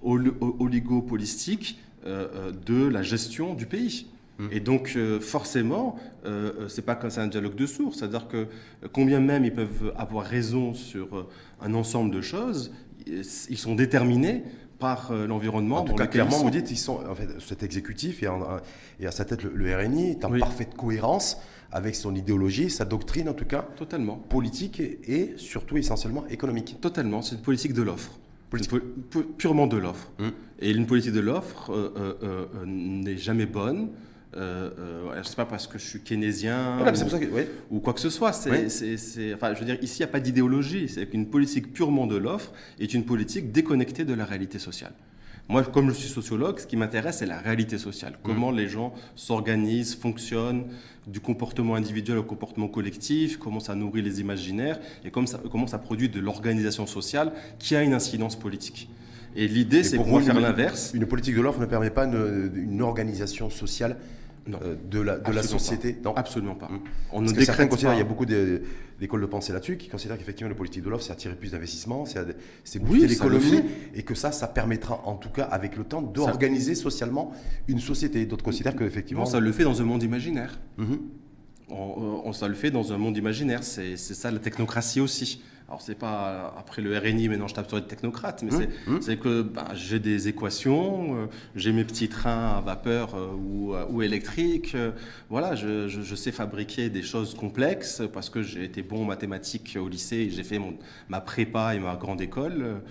oligopolistique 0.02 1.80
de 2.04 2.88
la 2.88 3.04
gestion 3.04 3.54
du 3.54 3.67
pays. 3.67 4.08
Mmh. 4.39 4.47
Et 4.52 4.60
donc, 4.60 4.97
forcément, 5.19 6.00
c'est 6.67 6.82
pas 6.84 6.95
comme 6.95 7.12
ça 7.12 7.21
un 7.21 7.28
dialogue 7.28 7.54
de 7.54 7.67
sourds. 7.67 7.93
C'est-à-dire 7.93 8.28
que, 8.28 8.47
combien 8.91 9.19
même 9.19 9.45
ils 9.45 9.54
peuvent 9.54 9.93
avoir 9.95 10.26
raison 10.26 10.74
sur 10.74 11.28
un 11.62 11.76
ensemble 11.76 12.10
de 12.10 12.21
choses, 12.21 12.71
ils 13.06 13.58
sont 13.58 13.76
déterminés 13.76 14.43
par 14.82 15.13
l'environnement. 15.13 15.78
En 15.78 15.86
tout 15.86 15.96
cas, 15.96 16.08
clairement, 16.08 16.39
vous 16.39 16.50
dites, 16.50 16.72
ils 16.72 16.78
sont, 16.78 17.00
en 17.10 17.15
fait, 17.15 17.30
cet 17.39 17.63
exécutif 17.63 18.24
et, 18.24 18.28
à 19.06 19.12
sa 19.12 19.24
tête 19.24 19.44
le, 19.44 19.76
RNI 19.76 20.12
est 20.12 20.26
en 20.26 20.38
parfaite 20.38 20.76
cohérence 20.76 21.38
avec 21.72 21.96
son 21.96 22.15
idéologie, 22.15 22.70
sa 22.70 22.86
doctrine 22.86 23.30
en 23.30 23.34
tout 23.34 23.46
cas. 23.46 23.65
Totalement. 23.78 24.15
Politique 24.15 24.80
et, 24.82 25.34
surtout 25.38 25.78
essentiellement 25.78 26.28
économique. 26.28 26.78
Totalement, 26.82 27.22
c'est 27.22 27.36
une 27.36 27.41
politique 27.41 27.74
de 27.74 27.82
l'offre. 27.82 28.20
Purement 29.38 29.67
de 29.67 29.78
l'offre. 29.78 30.12
Hum. 30.20 30.32
Et 30.60 30.72
une 30.72 30.86
politique 30.86 31.13
de 31.13 31.22
l'offre 31.22 31.72
euh, 31.72 31.94
euh, 31.98 32.13
euh, 32.24 32.65
n'est 32.65 33.17
jamais 33.17 33.46
bonne. 33.46 33.89
Euh, 34.38 35.24
sais 35.24 35.36
pas 35.36 35.46
parce 35.46 35.67
que 35.67 35.78
je 35.78 35.86
suis 35.86 36.00
keynésien 36.00 36.78
ou, 37.70 37.80
quoi 37.80 37.94
que 37.94 38.00
ce 38.00 38.10
soit. 38.10 38.32
C'est, 38.34 39.34
enfin, 39.34 39.54
je 39.54 39.60
veux 39.60 39.65
dire, 39.65 39.78
ici, 39.82 40.00
il 40.00 40.06
n'y 40.06 40.10
a 40.10 40.12
pas 40.12 40.20
d'idéologie. 40.20 40.88
C'est 40.89 41.06
qu'une 41.08 41.28
politique 41.28 41.74
purement 41.74 42.08
de 42.08 42.17
l'offre 42.17 42.52
est 42.80 42.94
une 42.94 43.04
politique 43.04 43.52
déconnectée 43.52 44.06
de 44.06 44.13
la 44.13 44.26
réalité 44.26 44.60
sociale. 44.60 44.94
Moi, 45.50 45.63
comme 45.63 45.89
je 45.89 45.94
suis 45.94 46.08
sociologue, 46.08 46.60
ce 46.60 46.67
qui 46.67 46.78
m'intéresse, 46.78 47.17
c'est 47.17 47.26
la 47.26 47.39
réalité 47.39 47.78
sociale. 47.78 48.13
Mmh. 48.13 48.17
Comment 48.24 48.52
les 48.52 48.70
gens 48.70 48.94
s'organisent, 49.15 49.96
fonctionnent, 49.96 50.65
du 51.08 51.20
comportement 51.20 51.76
individuel 51.76 52.20
au 52.20 52.24
comportement 52.24 52.67
collectif, 52.67 53.38
comment 53.38 53.60
ça 53.60 53.76
nourrit 53.76 54.02
les 54.04 54.22
imaginaires 54.22 54.80
et 55.04 55.10
comment 55.10 55.26
ça, 55.26 55.41
comment 55.52 55.67
ça 55.67 55.80
produit 55.80 56.10
de 56.10 56.20
l'organisation 56.20 56.86
sociale 56.86 57.34
qui 57.60 57.76
a 57.76 57.82
une 57.82 57.94
incidence 57.94 58.38
politique. 58.38 58.88
Et 59.36 59.48
l'idée, 59.48 59.84
c'est 59.84 59.98
pour 59.98 60.22
faire 60.22 60.39
l'inverse. 60.39 60.91
Une 60.94 61.06
politique 61.06 61.36
de 61.36 61.41
l'offre 61.41 61.60
ne 61.60 61.65
permet 61.65 61.89
pas 61.89 62.06
une 62.06 62.82
organisation 62.82 63.50
sociale 63.50 63.98
euh, 64.49 64.75
de 64.89 64.99
la, 64.99 65.19
de 65.19 65.32
la 65.32 65.43
société 65.43 65.97
Non, 66.04 66.15
absolument 66.15 66.56
pas. 66.56 66.67
Mmh. 66.67 66.80
On 67.12 67.21
ne 67.21 67.32
décrète 67.32 67.69
pas. 67.69 67.93
Il 67.93 67.97
y 67.97 68.01
a 68.01 68.04
beaucoup 68.04 68.25
d'écoles 68.25 69.21
de 69.21 69.25
pensée 69.27 69.54
là-dessus 69.54 69.77
qui 69.77 69.88
considèrent 69.88 70.17
qu'effectivement, 70.17 70.49
la 70.49 70.56
politique 70.56 70.84
de 70.84 70.89
l'offre, 70.89 71.04
c'est 71.04 71.12
attirer 71.12 71.36
plus 71.36 71.51
d'investissements, 71.51 72.06
c'est 72.63 72.80
booster 72.80 73.08
l'économie, 73.08 73.62
et 73.93 74.04
que 74.04 74.15
ça, 74.15 74.32
ça 74.32 74.47
permettra, 74.47 75.01
en 75.06 75.15
tout 75.15 75.30
cas, 75.30 75.43
avec 75.43 75.77
le 75.77 75.84
temps, 75.84 76.01
d'organiser 76.01 76.75
socialement 76.75 77.32
une 77.67 77.80
société. 77.80 78.25
D'autres 78.25 78.43
considèrent 78.43 78.75
qu'effectivement. 78.75 79.25
ça 79.25 79.39
le 79.39 79.51
fait 79.51 79.63
dans 79.63 79.82
un 79.82 79.86
monde 79.86 80.04
imaginaire. 80.04 80.60
Mmh. 80.77 80.95
On, 81.69 82.21
on, 82.25 82.34
ça 82.34 82.47
le 82.47 82.56
fait 82.56 82.71
dans 82.71 82.91
un 82.91 82.97
monde 82.97 83.15
imaginaire. 83.15 83.63
C'est 83.63 83.95
ça 83.97 84.32
la 84.32 84.39
technocratie 84.39 84.99
aussi. 84.99 85.41
Alors, 85.71 85.81
c'est 85.81 85.95
pas 85.95 86.53
après 86.57 86.81
le 86.81 86.97
RNI, 86.97 87.29
maintenant 87.29 87.47
je 87.47 87.53
tape 87.53 87.69
sur 87.69 87.77
les 87.77 87.86
technocrates, 87.86 88.43
mais 88.43 88.51
mmh, 88.51 88.99
c'est 88.99 89.15
mmh. 89.15 89.19
que 89.19 89.41
ben, 89.41 89.67
j'ai 89.73 89.99
des 89.99 90.27
équations, 90.27 91.15
euh, 91.15 91.25
j'ai 91.55 91.71
mes 91.71 91.86
petits 91.86 92.10
trains 92.10 92.57
à 92.57 92.60
vapeur 92.60 93.15
euh, 93.15 93.29
ou, 93.31 93.73
euh, 93.73 93.86
ou, 93.89 94.01
électriques. 94.01 94.75
voilà, 95.29 95.55
je, 95.55 95.88
je, 95.88 96.15
sais 96.15 96.34
fabriquer 96.34 96.89
des 96.89 97.01
choses 97.01 97.36
complexes 97.36 98.01
parce 98.12 98.29
que 98.29 98.43
j'ai 98.43 98.65
été 98.65 98.81
bon 98.81 99.03
en 99.03 99.05
mathématiques 99.05 99.77
au 99.81 99.88
lycée, 99.88 100.29
j'ai 100.29 100.43
fait 100.43 100.60
mon, 100.60 100.73
ma 101.07 101.21
prépa 101.21 101.73
et 101.73 101.79
ma 101.79 101.95
grande 101.95 102.19
école. 102.19 102.81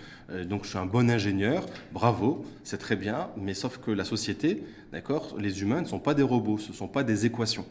donc, 0.48 0.64
je 0.64 0.70
suis 0.70 0.78
un 0.78 0.86
bon 0.86 1.10
ingénieur. 1.10 1.66
Bravo, 1.92 2.46
c'est 2.64 2.78
très 2.78 2.96
bien, 2.96 3.28
mais 3.36 3.52
sauf 3.52 3.76
que 3.76 3.90
la 3.90 4.04
société, 4.04 4.64
d'accord, 4.90 5.36
les 5.38 5.60
humains 5.60 5.82
ne 5.82 5.86
sont 5.86 5.98
pas 5.98 6.14
des 6.14 6.22
robots, 6.22 6.56
ce 6.56 6.70
ne 6.70 6.76
sont 6.76 6.88
pas 6.88 7.04
des 7.04 7.26
équations. 7.26 7.66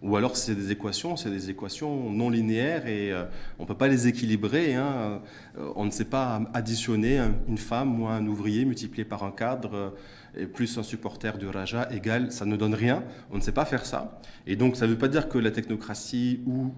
Ou 0.00 0.16
alors 0.16 0.36
c'est 0.36 0.54
des 0.54 0.70
équations, 0.70 1.16
c'est 1.16 1.30
des 1.30 1.50
équations 1.50 2.10
non 2.10 2.30
linéaires 2.30 2.86
et 2.86 3.12
euh, 3.12 3.24
on 3.58 3.64
ne 3.64 3.68
peut 3.68 3.76
pas 3.76 3.88
les 3.88 4.06
équilibrer. 4.06 4.74
Hein. 4.74 5.20
Euh, 5.58 5.72
on 5.74 5.84
ne 5.84 5.90
sait 5.90 6.04
pas 6.04 6.40
additionner 6.54 7.20
une 7.48 7.58
femme 7.58 8.00
ou 8.00 8.06
un 8.06 8.24
ouvrier 8.26 8.64
multiplié 8.64 9.04
par 9.04 9.24
un 9.24 9.32
cadre 9.32 9.74
euh, 9.74 9.90
et 10.36 10.46
plus 10.46 10.78
un 10.78 10.84
supporter 10.84 11.36
du 11.36 11.48
Raja 11.48 11.88
égal, 11.90 12.30
ça 12.30 12.44
ne 12.44 12.56
donne 12.56 12.74
rien. 12.74 13.02
On 13.32 13.38
ne 13.38 13.42
sait 13.42 13.52
pas 13.52 13.64
faire 13.64 13.84
ça. 13.84 14.20
Et 14.46 14.54
donc 14.54 14.76
ça 14.76 14.86
ne 14.86 14.92
veut 14.92 14.98
pas 14.98 15.08
dire 15.08 15.28
que 15.28 15.38
la 15.38 15.50
technocratie 15.50 16.42
ou 16.46 16.72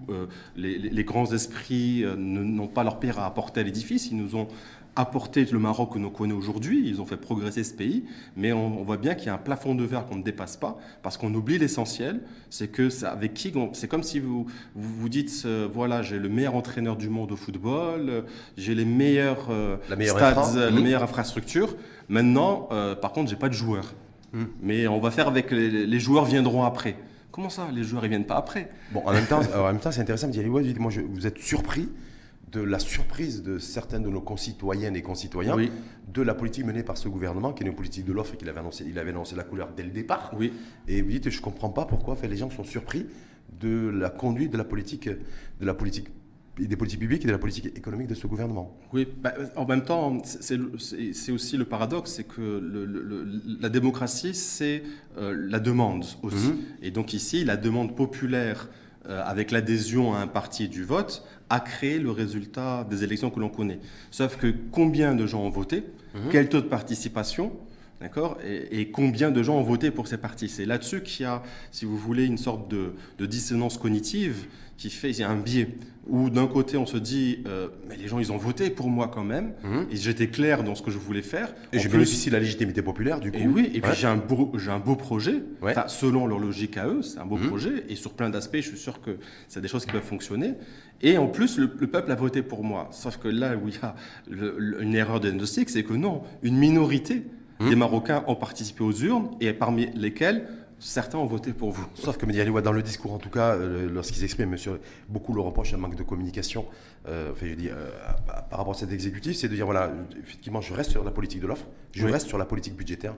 les, 0.55 0.79
les, 0.79 1.03
grands 1.03 1.31
esprits 1.31 2.03
n'ont 2.17 2.67
pas 2.67 2.83
leur 2.83 2.99
pierre 2.99 3.19
à 3.19 3.27
apporter 3.27 3.59
à 3.59 3.63
l'édifice. 3.63 4.09
Ils 4.09 4.17
nous 4.17 4.35
ont 4.35 4.47
apporté 4.95 5.45
le 5.45 5.59
Maroc 5.59 5.93
que 5.93 5.99
nous 5.99 6.09
connaissons 6.09 6.37
aujourd'hui, 6.37 6.83
ils 6.85 7.01
ont 7.01 7.05
fait 7.05 7.17
progresser 7.17 7.63
ce 7.63 7.73
pays, 7.73 8.03
mais 8.35 8.51
on, 8.51 8.83
voit 8.83 8.97
bien 8.97 9.15
qu'il 9.15 9.27
y 9.27 9.29
a 9.29 9.33
un 9.33 9.37
plafond 9.37 9.73
de 9.73 9.83
verre 9.83 10.05
qu'on 10.05 10.17
ne 10.17 10.23
dépasse 10.23 10.57
pas, 10.57 10.77
parce 11.01 11.17
qu'on 11.17 11.33
oublie 11.33 11.57
l'essentiel, 11.57 12.21
c'est 12.49 12.67
que 12.67 13.05
avec 13.05 13.33
qui, 13.33 13.53
c'est 13.73 13.87
comme 13.87 14.03
si 14.03 14.19
vous 14.19 14.45
vous, 14.75 15.09
dites, 15.09 15.43
euh, 15.45 15.67
voilà, 15.71 16.01
j'ai 16.01 16.19
le 16.19 16.29
meilleur 16.29 16.55
entraîneur 16.55 16.97
du 16.97 17.09
monde 17.09 17.31
au 17.31 17.35
football, 17.35 18.09
euh, 18.09 18.21
j'ai 18.57 18.75
les 18.75 18.85
meilleurs 18.85 19.47
euh, 19.49 19.77
stades, 20.05 20.55
les 20.55 20.71
mmh. 20.71 20.83
meilleures 20.83 21.03
infrastructures, 21.03 21.75
maintenant, 22.09 22.69
par 23.01 23.13
contre, 23.13 23.29
j'ai 23.29 23.35
pas 23.37 23.49
de 23.49 23.53
joueurs. 23.53 23.93
Mmh. 24.33 24.43
Mais 24.61 24.87
on 24.87 24.99
va 24.99 25.11
faire 25.11 25.27
avec 25.27 25.51
les, 25.51 25.99
joueurs 25.99 26.25
viendront 26.25 26.63
après. 26.63 26.95
Comment 27.31 27.49
ça, 27.49 27.69
les 27.73 27.83
joueurs 27.83 28.03
ils 28.05 28.09
viennent 28.09 28.25
pas 28.25 28.35
après? 28.35 28.69
Bon, 28.91 29.03
en 29.05 29.13
même 29.13 29.25
temps, 29.25 29.39
en 29.55 29.63
même 29.67 29.79
temps, 29.79 29.91
c'est 29.91 30.01
intéressant 30.01 30.27
de 30.27 30.33
dire, 30.33 30.45
ouais, 30.51 30.73
moi, 30.77 30.91
vous 31.13 31.27
êtes 31.27 31.39
surpris 31.39 31.87
de 32.51 32.61
la 32.61 32.79
surprise 32.79 33.43
de 33.43 33.59
certains 33.59 33.99
de 33.99 34.09
nos 34.09 34.21
concitoyennes 34.21 34.95
et 34.95 35.01
concitoyens 35.01 35.55
de 36.13 36.21
la 36.21 36.33
politique 36.33 36.65
menée 36.65 36.83
par 36.83 36.97
ce 36.97 37.07
gouvernement, 37.07 37.53
qui 37.53 37.63
est 37.63 37.67
une 37.67 37.75
politique 37.75 38.05
de 38.05 38.11
l'offre 38.11 38.33
et 38.33 38.37
qu'il 38.37 38.49
avait 38.49 38.59
annoncé, 38.59 38.85
il 38.87 38.99
avait 38.99 39.11
annoncé 39.11 39.35
la 39.35 39.43
couleur 39.43 39.69
dès 39.75 39.83
le 39.83 39.91
départ. 39.91 40.31
Oui. 40.37 40.51
Et 40.87 41.01
vous 41.01 41.09
dites, 41.09 41.29
je 41.29 41.37
ne 41.37 41.41
comprends 41.41 41.69
pas 41.69 41.85
pourquoi 41.85 42.15
fait, 42.15 42.27
les 42.27 42.37
gens 42.37 42.49
sont 42.49 42.63
surpris 42.63 43.05
de 43.59 43.89
la 43.89 44.09
conduite 44.09 44.51
de 44.51 44.57
la 44.57 44.63
politique, 44.63 45.07
de 45.07 45.65
la 45.65 45.73
politique 45.73 46.07
des 46.59 46.75
politiques 46.75 46.99
publiques 46.99 47.23
et 47.23 47.27
de 47.27 47.31
la 47.31 47.37
politique 47.37 47.67
économique 47.77 48.07
de 48.07 48.13
ce 48.13 48.27
gouvernement. 48.27 48.77
Oui, 48.91 49.07
bah, 49.21 49.33
en 49.55 49.65
même 49.65 49.83
temps, 49.83 50.21
c'est 50.23 51.31
aussi 51.31 51.57
le 51.57 51.65
paradoxe, 51.65 52.11
c'est 52.11 52.25
que 52.25 52.41
le, 52.41 53.41
la 53.59 53.69
démocratie, 53.69 54.33
c'est 54.33 54.83
euh, 55.17 55.33
la 55.49 55.59
demande 55.59 56.05
aussi. 56.23 56.49
Mhm. 56.49 56.57
Et 56.81 56.91
donc 56.91 57.13
ici, 57.13 57.45
la 57.45 57.55
demande 57.55 57.95
populaire 57.95 58.69
euh, 59.07 59.23
avec 59.25 59.51
l'adhésion 59.51 60.13
à 60.13 60.19
un 60.19 60.27
parti 60.27 60.67
du 60.67 60.83
vote, 60.83 61.25
a 61.51 61.59
créé 61.59 61.99
le 61.99 62.11
résultat 62.11 62.87
des 62.89 63.03
élections 63.03 63.29
que 63.29 63.39
l'on 63.39 63.49
connaît. 63.49 63.79
Sauf 64.09 64.37
que 64.37 64.53
combien 64.71 65.13
de 65.13 65.27
gens 65.27 65.43
ont 65.43 65.49
voté, 65.49 65.83
mhm. 66.15 66.29
quel 66.31 66.49
taux 66.49 66.61
de 66.61 66.67
participation, 66.67 67.51
D'accord 67.99 68.39
et, 68.43 68.89
combien 68.89 69.29
de 69.29 69.43
gens 69.43 69.57
ont 69.59 69.63
voté 69.63 69.91
pour 69.91 70.07
ces 70.07 70.17
partis 70.17 70.49
C'est 70.49 70.65
là-dessus 70.65 71.03
qu'il 71.03 71.23
y 71.23 71.29
a, 71.29 71.43
si 71.69 71.85
vous 71.85 71.97
voulez, 71.97 72.25
une 72.25 72.39
sorte 72.39 72.67
de, 72.67 72.93
dissonance 73.27 73.77
cognitive 73.77 74.47
qui 74.75 74.89
fait, 74.89 75.11
il 75.11 75.19
y 75.19 75.23
a 75.23 75.29
un 75.29 75.35
biais, 75.35 75.67
où 76.07 76.31
d'un 76.31 76.47
côté 76.47 76.77
on 76.77 76.87
se 76.87 76.97
dit, 76.97 77.43
euh, 77.45 77.67
mais 77.87 77.95
les 77.97 78.07
gens 78.07 78.17
ils 78.17 78.31
ont 78.31 78.37
voté 78.37 78.71
pour 78.71 78.89
moi 78.89 79.11
quand 79.13 79.23
même, 79.23 79.53
mhm. 79.63 79.85
et 79.91 79.95
j'étais 79.95 80.25
clair 80.25 80.63
dans 80.63 80.73
ce 80.73 80.81
que 80.81 80.89
je 80.89 80.97
voulais 80.97 81.21
faire. 81.21 81.53
Et 81.71 81.77
j'ai 81.77 81.89
bénéficié 81.89 82.31
de 82.31 82.35
la 82.35 82.39
légitimité 82.39 82.81
populaire 82.81 83.19
du 83.19 83.31
coup. 83.31 83.37
Et 83.37 83.45
oui, 83.45 83.69
et 83.75 83.81
puis 83.81 83.91
j'ai 83.95 84.07
un, 84.07 84.17
beau, 84.17 84.51
un 84.67 84.79
beau 84.79 84.95
projet, 84.95 85.43
selon 85.87 86.25
leur 86.25 86.39
logique 86.39 86.77
à 86.77 86.87
eux, 86.87 87.03
c'est 87.03 87.19
un 87.19 87.27
beau 87.27 87.37
mhm. 87.37 87.47
projet, 87.49 87.83
et 87.87 87.95
sur 87.95 88.13
plein 88.13 88.31
d'aspects, 88.31 88.55
je 88.55 88.69
suis 88.69 88.79
sûr 88.79 88.99
que 88.99 89.17
c'est 89.47 89.61
des 89.61 89.67
choses 89.67 89.85
qui 89.85 89.91
peuvent 89.91 90.01
fonctionner. 90.01 90.55
Et 91.03 91.17
en 91.17 91.27
plus, 91.27 91.57
le, 91.57 91.67
peuple 91.67 92.11
a 92.11 92.15
voté 92.15 92.41
pour 92.41 92.63
moi. 92.63 92.87
Sauf 92.91 93.17
que 93.17 93.27
là 93.27 93.55
où 93.55 93.67
il 93.67 93.75
y 93.75 93.79
a 93.79 93.95
une 94.79 94.95
erreur 94.95 95.19
de 95.19 95.29
diagnostic, 95.29 95.69
c'est 95.69 95.83
que 95.83 95.93
non, 95.93 96.21
une 96.43 96.57
minorité 96.57 97.25
des 97.59 97.73
hum. 97.73 97.79
Marocains 97.79 98.23
ont 98.27 98.35
participé 98.35 98.83
aux 98.83 98.93
urnes 98.93 99.29
et 99.39 99.53
parmi 99.53 99.87
lesquels 99.93 100.47
certains 100.81 101.19
ont 101.19 101.25
voté 101.25 101.53
pour 101.53 101.71
vous. 101.71 101.85
Sauf 101.93 102.17
que 102.17 102.25
Mediani, 102.25 102.51
dans 102.61 102.71
le 102.71 102.81
discours 102.81 103.13
en 103.13 103.19
tout 103.19 103.29
cas, 103.29 103.55
euh, 103.55 103.87
lorsqu'ils 103.89 104.23
expriment, 104.23 104.49
monsieur, 104.49 104.81
beaucoup 105.07 105.33
le 105.33 105.41
reprochent 105.41 105.73
un 105.73 105.77
manque 105.77 105.95
de 105.95 106.03
communication 106.03 106.65
euh, 107.07 107.31
enfin, 107.31 107.45
je 107.47 107.53
dis, 107.53 107.69
euh, 107.69 107.89
par 108.49 108.59
rapport 108.59 108.73
à 108.73 108.77
cet 108.77 108.91
exécutif, 108.91 109.37
c'est 109.37 109.47
de 109.47 109.55
dire 109.55 109.65
voilà, 109.65 109.91
effectivement, 110.21 110.59
je 110.59 110.73
reste 110.73 110.91
sur 110.91 111.03
la 111.03 111.11
politique 111.11 111.39
de 111.39 111.47
l'offre, 111.47 111.67
je 111.93 112.07
reste 112.07 112.27
sur 112.27 112.37
la 112.37 112.45
politique 112.45 112.75
budgétaire 112.75 113.15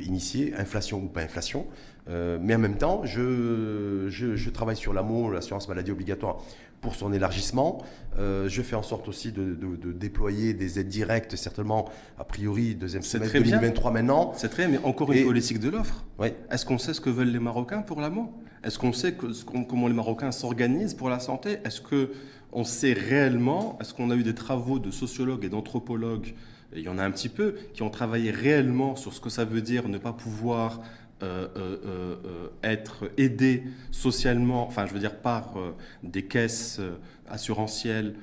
initiée, 0.00 0.54
inflation 0.56 0.98
ou 0.98 1.08
pas 1.08 1.22
inflation, 1.22 1.66
mais 2.08 2.54
en 2.54 2.58
même 2.58 2.76
temps, 2.76 3.04
je, 3.04 4.06
je, 4.08 4.50
travaille 4.50 4.76
sur 4.76 4.92
l'amour, 4.92 5.30
l'assurance 5.30 5.68
maladie 5.68 5.90
obligatoire 5.90 6.42
pour 6.80 6.94
son 6.94 7.12
élargissement. 7.12 7.82
je 8.18 8.62
fais 8.62 8.76
en 8.76 8.82
sorte 8.82 9.08
aussi 9.08 9.32
de, 9.32 9.54
de, 9.54 9.92
déployer 9.92 10.54
des 10.54 10.78
aides 10.78 10.88
directes, 10.88 11.36
certainement, 11.36 11.88
a 12.18 12.24
priori, 12.24 12.74
deuxième 12.74 13.02
semestre 13.02 13.34
2023 13.38 13.90
maintenant. 13.90 14.32
C'est 14.36 14.48
très, 14.48 14.68
mais 14.68 14.78
encore 14.84 15.12
une 15.12 15.24
politique 15.24 15.58
de 15.58 15.70
l'offre. 15.70 16.04
Est-ce 16.50 16.64
qu'on 16.64 16.78
sait 16.78 16.94
ce 16.94 17.00
que 17.00 17.10
veulent 17.10 17.32
les 17.32 17.38
Marocains 17.38 17.82
pour 17.82 18.00
l'amour? 18.00 18.32
Est-ce 18.64 18.78
qu'on 18.78 18.92
sait 18.92 19.12
que, 19.12 19.26
comment 19.44 19.88
les 19.88 19.94
Marocains 19.94 20.32
s'organisent 20.32 20.94
pour 20.94 21.08
la 21.08 21.20
santé? 21.20 21.58
Est-ce 21.64 21.80
que 21.80 22.10
on 22.52 22.64
sait 22.64 22.94
réellement, 22.94 23.78
est-ce 23.80 23.92
qu'on 23.92 24.10
a 24.10 24.16
eu 24.16 24.22
des 24.22 24.34
travaux 24.34 24.78
de 24.78 24.90
sociologues 24.90 25.44
et 25.44 25.48
d'anthropologues, 25.48 26.34
il 26.74 26.82
y 26.82 26.88
en 26.88 26.98
a 26.98 27.04
un 27.04 27.10
petit 27.10 27.28
peu, 27.28 27.56
qui 27.74 27.82
ont 27.82 27.90
travaillé 27.90 28.30
réellement 28.30 28.96
sur 28.96 29.12
ce 29.12 29.20
que 29.20 29.30
ça 29.30 29.44
veut 29.44 29.60
dire 29.60 29.88
ne 29.88 29.98
pas 29.98 30.12
pouvoir 30.12 30.80
euh, 31.22 31.48
euh, 31.56 32.16
euh, 32.26 32.48
être 32.62 33.10
aidé 33.16 33.62
socialement, 33.90 34.66
enfin 34.66 34.84
je 34.84 34.92
veux 34.92 34.98
dire 34.98 35.16
par 35.16 35.54
des 36.02 36.26
caisses 36.26 36.78
assurantielles 37.26 38.16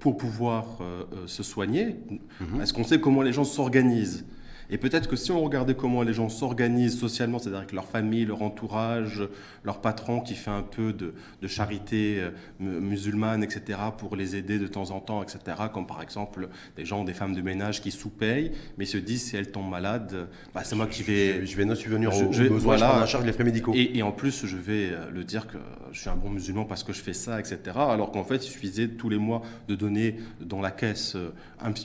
pour 0.00 0.16
pouvoir 0.16 0.78
se 1.26 1.42
soigner 1.42 1.96
mm-hmm. 2.10 2.62
Est-ce 2.62 2.72
qu'on 2.72 2.84
sait 2.84 3.00
comment 3.00 3.20
les 3.20 3.34
gens 3.34 3.44
s'organisent? 3.44 4.24
Et 4.70 4.78
peut-être 4.78 5.08
que 5.08 5.16
si 5.16 5.32
on 5.32 5.42
regardait 5.42 5.74
comment 5.74 6.02
les 6.02 6.12
gens 6.12 6.28
s'organisent 6.28 6.98
socialement, 6.98 7.38
c'est-à-dire 7.38 7.60
avec 7.60 7.72
leur 7.72 7.86
famille, 7.86 8.24
leur 8.26 8.42
entourage, 8.42 9.22
leur 9.64 9.80
patron 9.80 10.20
qui 10.20 10.34
fait 10.34 10.50
un 10.50 10.62
peu 10.62 10.92
de, 10.92 11.14
charité 11.46 12.18
euh, 12.20 12.30
musulmane, 12.60 13.42
etc., 13.42 13.78
pour 13.96 14.16
les 14.16 14.36
aider 14.36 14.58
de 14.58 14.66
temps 14.66 14.90
en 14.90 15.00
temps, 15.00 15.22
etc., 15.22 15.38
comme 15.72 15.86
par 15.86 16.02
exemple 16.02 16.48
des 16.76 16.84
gens, 16.84 17.04
des 17.04 17.14
femmes 17.14 17.34
de 17.34 17.40
ménage 17.40 17.80
qui 17.80 17.90
sous-payent, 17.90 18.52
mais 18.76 18.84
se 18.84 18.98
disent 18.98 19.24
si 19.24 19.36
elles 19.36 19.50
tombent 19.50 19.70
malades, 19.70 20.28
bah, 20.54 20.62
c'est 20.64 20.76
moi 20.76 20.86
qui 20.86 21.02
vais... 21.02 21.46
Je, 21.46 21.56
vais 21.56 21.64
ne 21.64 21.74
subvenir 21.74 22.14
aux, 22.14 22.32
je, 22.32 22.44
besoins, 22.44 22.76
voilà, 22.76 23.06
je 23.06 23.10
charge 23.10 23.24
les 23.24 23.32
frais 23.32 23.44
médicaux. 23.44 23.72
Et, 23.74 24.02
en 24.02 24.12
plus, 24.12 24.44
je 24.44 24.56
vais 24.56 24.90
euh, 24.90 25.10
le 25.10 25.24
dire 25.24 25.46
que 25.46 25.56
je 25.92 26.00
suis 26.00 26.10
un 26.10 26.16
bon 26.16 26.30
musulman 26.30 26.64
parce 26.64 26.84
que 26.84 26.92
je 26.92 27.00
fais 27.00 27.14
ça, 27.14 27.40
etc., 27.40 27.58
alors 27.74 28.10
qu'en 28.10 28.24
fait, 28.24 28.36
il 28.36 28.50
suffisait 28.50 28.88
tous 28.88 29.08
les 29.08 29.18
mois 29.18 29.42
de 29.68 29.74
donner 29.74 30.16
dans 30.40 30.60
la 30.60 30.70
caisse 30.70 31.14
euh, 31.16 31.32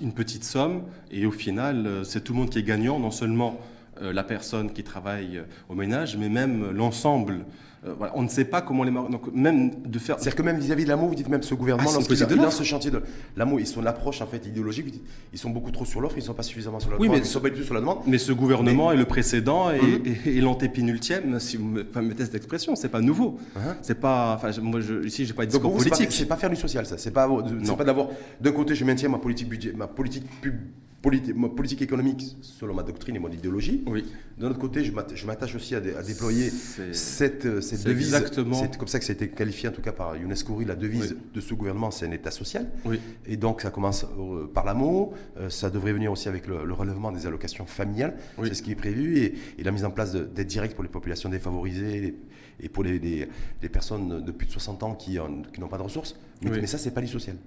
une 0.02 0.14
petite 0.14 0.44
somme, 0.44 0.84
et 1.12 1.26
au 1.26 1.32
final, 1.32 2.02
c'est 2.04 2.24
tout 2.24 2.34
le 2.34 2.40
monde 2.40 2.50
qui 2.50 2.60
est 2.60 2.64
gagnant, 2.74 3.00
non 3.00 3.12
seulement 3.12 3.60
euh, 4.02 4.12
la 4.12 4.24
personne 4.24 4.72
qui 4.72 4.84
travaille 4.84 5.38
euh, 5.38 5.44
au 5.70 5.76
ménage, 5.76 6.18
mais 6.18 6.30
même 6.30 6.72
l'ensemble. 6.72 7.46
Euh, 7.86 7.94
voilà. 7.96 8.14
On 8.16 8.24
ne 8.24 8.28
sait 8.28 8.46
pas 8.46 8.62
comment 8.62 8.84
les 8.84 8.92
donc 8.92 9.32
même 9.34 9.70
de 9.84 10.00
faire. 10.00 10.16
C'est-à-dire 10.18 10.36
que 10.36 10.42
même 10.42 10.58
vis-à-vis 10.58 10.86
de 10.86 10.90
l'amour, 10.90 11.10
vous 11.10 11.16
dites 11.16 11.30
même 11.30 11.44
ce 11.44 11.54
gouvernement, 11.54 11.90
ah, 11.92 12.00
lorsqu'il 12.00 12.38
lance 12.38 12.56
ce 12.56 12.64
chantier 12.64 12.90
de 12.90 13.04
l'amour, 13.38 13.60
ils 13.60 13.68
sont 13.68 13.82
l'approche 13.82 14.22
en 14.22 14.26
fait 14.26 14.48
idéologique. 14.48 15.02
Ils 15.32 15.38
sont 15.38 15.52
beaucoup 15.52 15.70
trop 15.70 15.86
sur 15.86 16.02
l'offre, 16.02 16.18
ils 16.18 16.22
ne 16.22 16.26
sont 16.26 16.34
pas 16.34 16.42
suffisamment 16.42 16.80
sur 16.80 16.90
la 16.90 16.98
oui, 16.98 17.08
demande. 17.08 17.20
Mais, 17.20 17.28
ils 17.28 17.30
sont 17.30 17.40
pas 17.40 17.50
du 17.50 17.60
tout 17.60 17.66
sur 17.66 17.76
la 17.76 17.82
demande. 17.82 18.00
Mais 18.08 18.18
ce 18.18 18.32
gouvernement 18.32 18.92
et 18.92 18.98
le 18.98 19.06
précédent 19.06 19.70
et, 19.70 19.80
mmh. 19.80 20.40
l'antépinultième, 20.40 21.40
si 21.40 21.58
vous 21.58 21.66
me 21.66 21.84
permettez 21.84 22.26
cette 22.26 22.36
expression, 22.36 22.76
c'est 22.76 22.90
pas 22.90 23.02
nouveau. 23.02 23.38
Uh-huh. 23.56 23.76
C'est 23.84 24.00
pas. 24.00 24.34
Enfin, 24.36 24.60
moi, 24.62 24.80
je, 24.80 25.06
ici, 25.06 25.26
j'ai 25.26 25.34
pas 25.34 25.46
de 25.46 25.52
discours 25.52 25.76
politique. 25.76 26.12
C'est 26.12 26.26
pas, 26.26 26.36
pas, 26.36 26.42
faire 26.42 26.50
du 26.50 26.56
social, 26.56 26.88
ça. 26.88 26.98
C'est 26.98 27.12
pas, 27.12 27.30
pas 27.78 27.84
d'avoir. 27.84 28.08
D'un 28.42 28.52
côté, 28.54 28.74
je 28.74 28.86
maintiens 28.86 29.10
ma 29.10 29.20
politique 29.20 29.50
budget, 29.50 29.74
ma 29.74 29.88
politique 29.88 30.26
pub 30.42 30.56
politique 31.04 31.82
économique 31.82 32.38
selon 32.42 32.74
ma 32.74 32.84
doctrine 32.84 33.16
et 33.16 33.20
mon 33.20 33.30
idéologie. 33.30 33.84
Oui. 33.86 34.06
D'un 34.38 34.50
autre 34.50 34.60
côté, 34.60 34.84
je 34.84 35.26
m'attache 35.28 35.54
aussi 35.56 35.76
à, 35.76 35.82
déployer 35.82 36.50
cette, 36.94 37.46
euh, 37.46 37.62
cette 37.62 37.84
devise. 37.84 38.14
Exactement. 38.14 38.56
C'est 38.56 38.78
comme 38.78 38.88
ça 38.88 39.00
que 39.00 39.06
ça 39.06 39.12
a 39.12 39.16
été 39.16 39.28
qualifié, 39.30 39.68
en 39.70 39.74
tout 39.74 39.82
cas 39.82 39.92
par 39.92 40.16
UNESCO, 40.16 40.62
la 40.66 40.76
devise 40.76 41.16
de 41.34 41.42
ce 41.42 41.54
gouvernement, 41.54 41.92
c'est 41.92 42.06
un 42.06 42.12
État 42.12 42.32
social. 42.32 42.70
Oui. 42.86 43.00
Et 43.26 43.36
donc, 43.36 43.62
ça 43.62 43.70
commence 43.70 44.06
euh, 44.18 44.48
par 44.48 44.64
l'amour. 44.64 45.14
Euh, 45.38 45.50
ça 45.50 45.70
devrait 45.70 45.94
venir 45.94 46.12
aussi 46.12 46.30
avec 46.30 46.48
le, 46.48 46.74
relèvement 46.74 47.12
des 47.12 47.28
allocations 47.28 47.66
familiales. 47.66 48.16
C'est 48.44 48.54
ce 48.54 48.64
qui 48.64 48.72
est 48.72 48.76
prévu. 48.76 49.18
Et, 49.18 49.64
la 49.64 49.72
mise 49.72 49.86
en 49.86 49.92
place 49.92 50.14
d'aides 50.14 50.48
directes 50.48 50.76
pour 50.76 50.84
les 50.84 50.90
populations 50.90 51.30
défavorisées 51.30 52.16
et 52.60 52.70
pour 52.70 52.84
les, 52.84 53.00
les, 53.00 53.70
personnes 53.70 54.24
de 54.24 54.32
plus 54.32 54.46
de 54.46 54.52
60 54.52 54.84
ans 54.84 54.94
qui, 54.94 55.18
qui 55.54 55.62
n'ont 55.62 55.70
pas 55.70 55.78
de 55.78 55.84
ressources. 55.84 56.18
Mais, 56.42 56.50
mais 56.50 56.68
ça, 56.68 56.78
c'est 56.78 56.92
pas 56.92 57.00
du 57.00 57.08
social. 57.08 57.38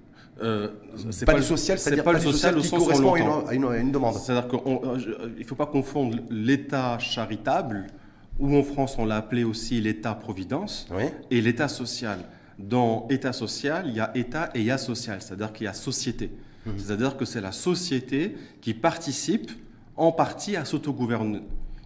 Euh, 0.41 0.69
c'est 1.09 1.25
pas, 1.25 1.35
le 1.35 1.41
social, 1.41 1.79
c'est 1.79 2.03
pas, 2.03 2.13
le 2.13 2.19
social, 2.19 2.57
au 2.57 2.61
sens 2.61 2.87
où 2.87 3.15
à 3.15 3.53
une, 3.53 3.63
une, 3.63 3.91
demande. 3.91 4.15
C'est-à-dire 4.15 4.47
qu'il 4.47 5.39
ne 5.39 5.43
faut 5.43 5.55
pas 5.55 5.65
confondre 5.65 6.17
l'État 6.29 6.97
charitable, 6.99 7.87
ou 8.39 8.55
en 8.55 8.63
France 8.63 8.95
on 8.99 9.05
l'a 9.05 9.17
appelé 9.17 9.43
aussi 9.43 9.81
l'État-providence, 9.81 10.87
et 11.31 11.41
l'État 11.41 11.67
social. 11.67 12.19
Dans 12.59 13.07
État 13.09 13.33
social, 13.33 13.85
il 13.87 13.95
y 13.95 13.99
a 13.99 14.11
État 14.15 14.49
et 14.55 14.59
il 14.59 14.65
y 14.65 14.71
a 14.71 14.77
social, 14.77 15.21
c'est-à-dire 15.21 15.53
qu'il 15.53 15.65
y 15.65 15.67
a 15.67 15.73
société. 15.73 16.31
Mmh. 16.65 16.71
C'est-à-dire 16.77 17.17
que 17.17 17.25
c'est 17.25 17.41
la 17.41 17.51
société 17.51 18.35
qui 18.61 18.73
participe 18.73 19.51
en 19.95 20.11
partie 20.11 20.55
à 20.55 20.65
s'autogouverner. 20.65 21.41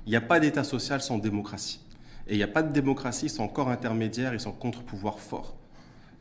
Il 0.06 0.10
n'y 0.10 0.16
a 0.16 0.22
pas 0.22 0.40
d'État 0.40 0.64
social 0.64 1.02
sans 1.02 1.18
démocratie. 1.18 1.82
Et 2.28 2.36
il 2.36 2.38
n'y 2.38 2.44
a 2.44 2.48
pas 2.48 2.64
de 2.64 2.72
démocratie 2.72 3.30
sans 3.30 3.48
corps 3.48 3.70
intermédiaire 3.70 4.34
et 4.34 4.40
sans 4.40 4.52
contre-pouvoir 4.52 5.20
fort. 5.20 5.56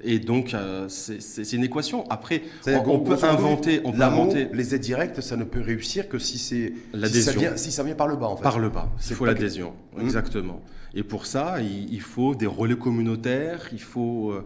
Et 0.04 0.18
donc, 0.18 0.54
euh, 0.54 0.86
c'est 0.88 1.52
une 1.52 1.64
équation. 1.64 2.04
Après, 2.10 2.42
on, 2.66 3.00
peut 3.00 3.16
inventer, 3.22 3.80
on 3.84 3.92
peut 3.92 4.02
inventer. 4.02 4.48
Les 4.52 4.74
aides 4.74 4.80
directes, 4.80 5.20
ça 5.20 5.36
ne 5.36 5.44
peut 5.44 5.60
réussir 5.60 6.08
que 6.08 6.18
si 6.18 6.38
c'est 6.38 6.72
si 7.06 7.22
ça, 7.22 7.32
vient, 7.32 7.56
si 7.56 7.72
ça 7.72 7.82
vient 7.82 7.94
par 7.94 8.08
le 8.08 8.16
bas. 8.16 8.28
En 8.28 8.36
fait. 8.36 8.42
Par 8.42 8.58
le 8.58 8.68
bas. 8.68 8.88
Il 9.08 9.16
faut 9.16 9.26
l'adhésion, 9.26 9.74
mmh. 9.96 10.02
exactement. 10.02 10.62
Et 10.94 11.02
pour 11.02 11.26
ça, 11.26 11.58
il, 11.60 12.00
faut 12.00 12.34
des 12.34 12.46
relais 12.46 12.76
communautaires. 12.76 13.68
Il 13.72 13.80
faut 13.80 14.30
euh, 14.32 14.44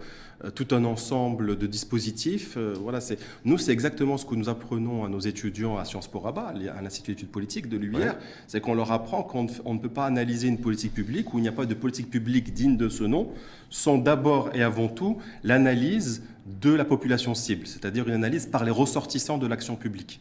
tout 0.50 0.68
un 0.72 0.84
ensemble 0.84 1.56
de 1.58 1.66
dispositifs. 1.66 2.54
Euh, 2.56 2.74
voilà, 2.80 3.00
c'est 3.00 3.18
nous, 3.44 3.58
c'est 3.58 3.72
exactement 3.72 4.16
ce 4.16 4.24
que 4.24 4.34
nous 4.34 4.48
apprenons 4.48 5.04
à 5.04 5.08
nos 5.08 5.20
étudiants 5.20 5.76
à 5.76 5.84
Sciences 5.84 6.08
Po 6.08 6.20
Rabat, 6.20 6.54
à 6.76 6.82
l'Institut 6.82 7.12
d'études 7.12 7.30
politiques 7.30 7.68
de 7.68 7.76
l'UIR, 7.76 8.16
c'est 8.46 8.60
qu'on 8.60 8.74
leur 8.74 8.92
apprend 8.92 9.22
qu'on 9.22 9.44
ne 9.44 9.78
peut 9.78 9.88
pas 9.88 10.06
analyser 10.06 10.48
une 10.48 10.58
politique 10.58 10.94
publique 10.94 11.32
où 11.34 11.38
il 11.38 11.42
n'y 11.42 11.48
a 11.48 11.52
pas 11.52 11.66
de 11.66 11.74
politique 11.74 12.10
publique 12.10 12.52
digne 12.52 12.76
de 12.76 12.88
ce 12.88 13.04
nom, 13.04 13.28
sans 13.70 13.98
d'abord 13.98 14.50
et 14.54 14.62
avant 14.62 14.88
tout 14.88 15.18
l'analyse 15.42 16.22
de 16.60 16.72
la 16.72 16.84
population 16.84 17.34
cible, 17.34 17.66
c'est-à-dire 17.66 18.06
une 18.06 18.14
analyse 18.14 18.46
par 18.46 18.64
les 18.64 18.70
ressortissants 18.70 19.38
de 19.38 19.46
l'action 19.46 19.76
publique. 19.76 20.20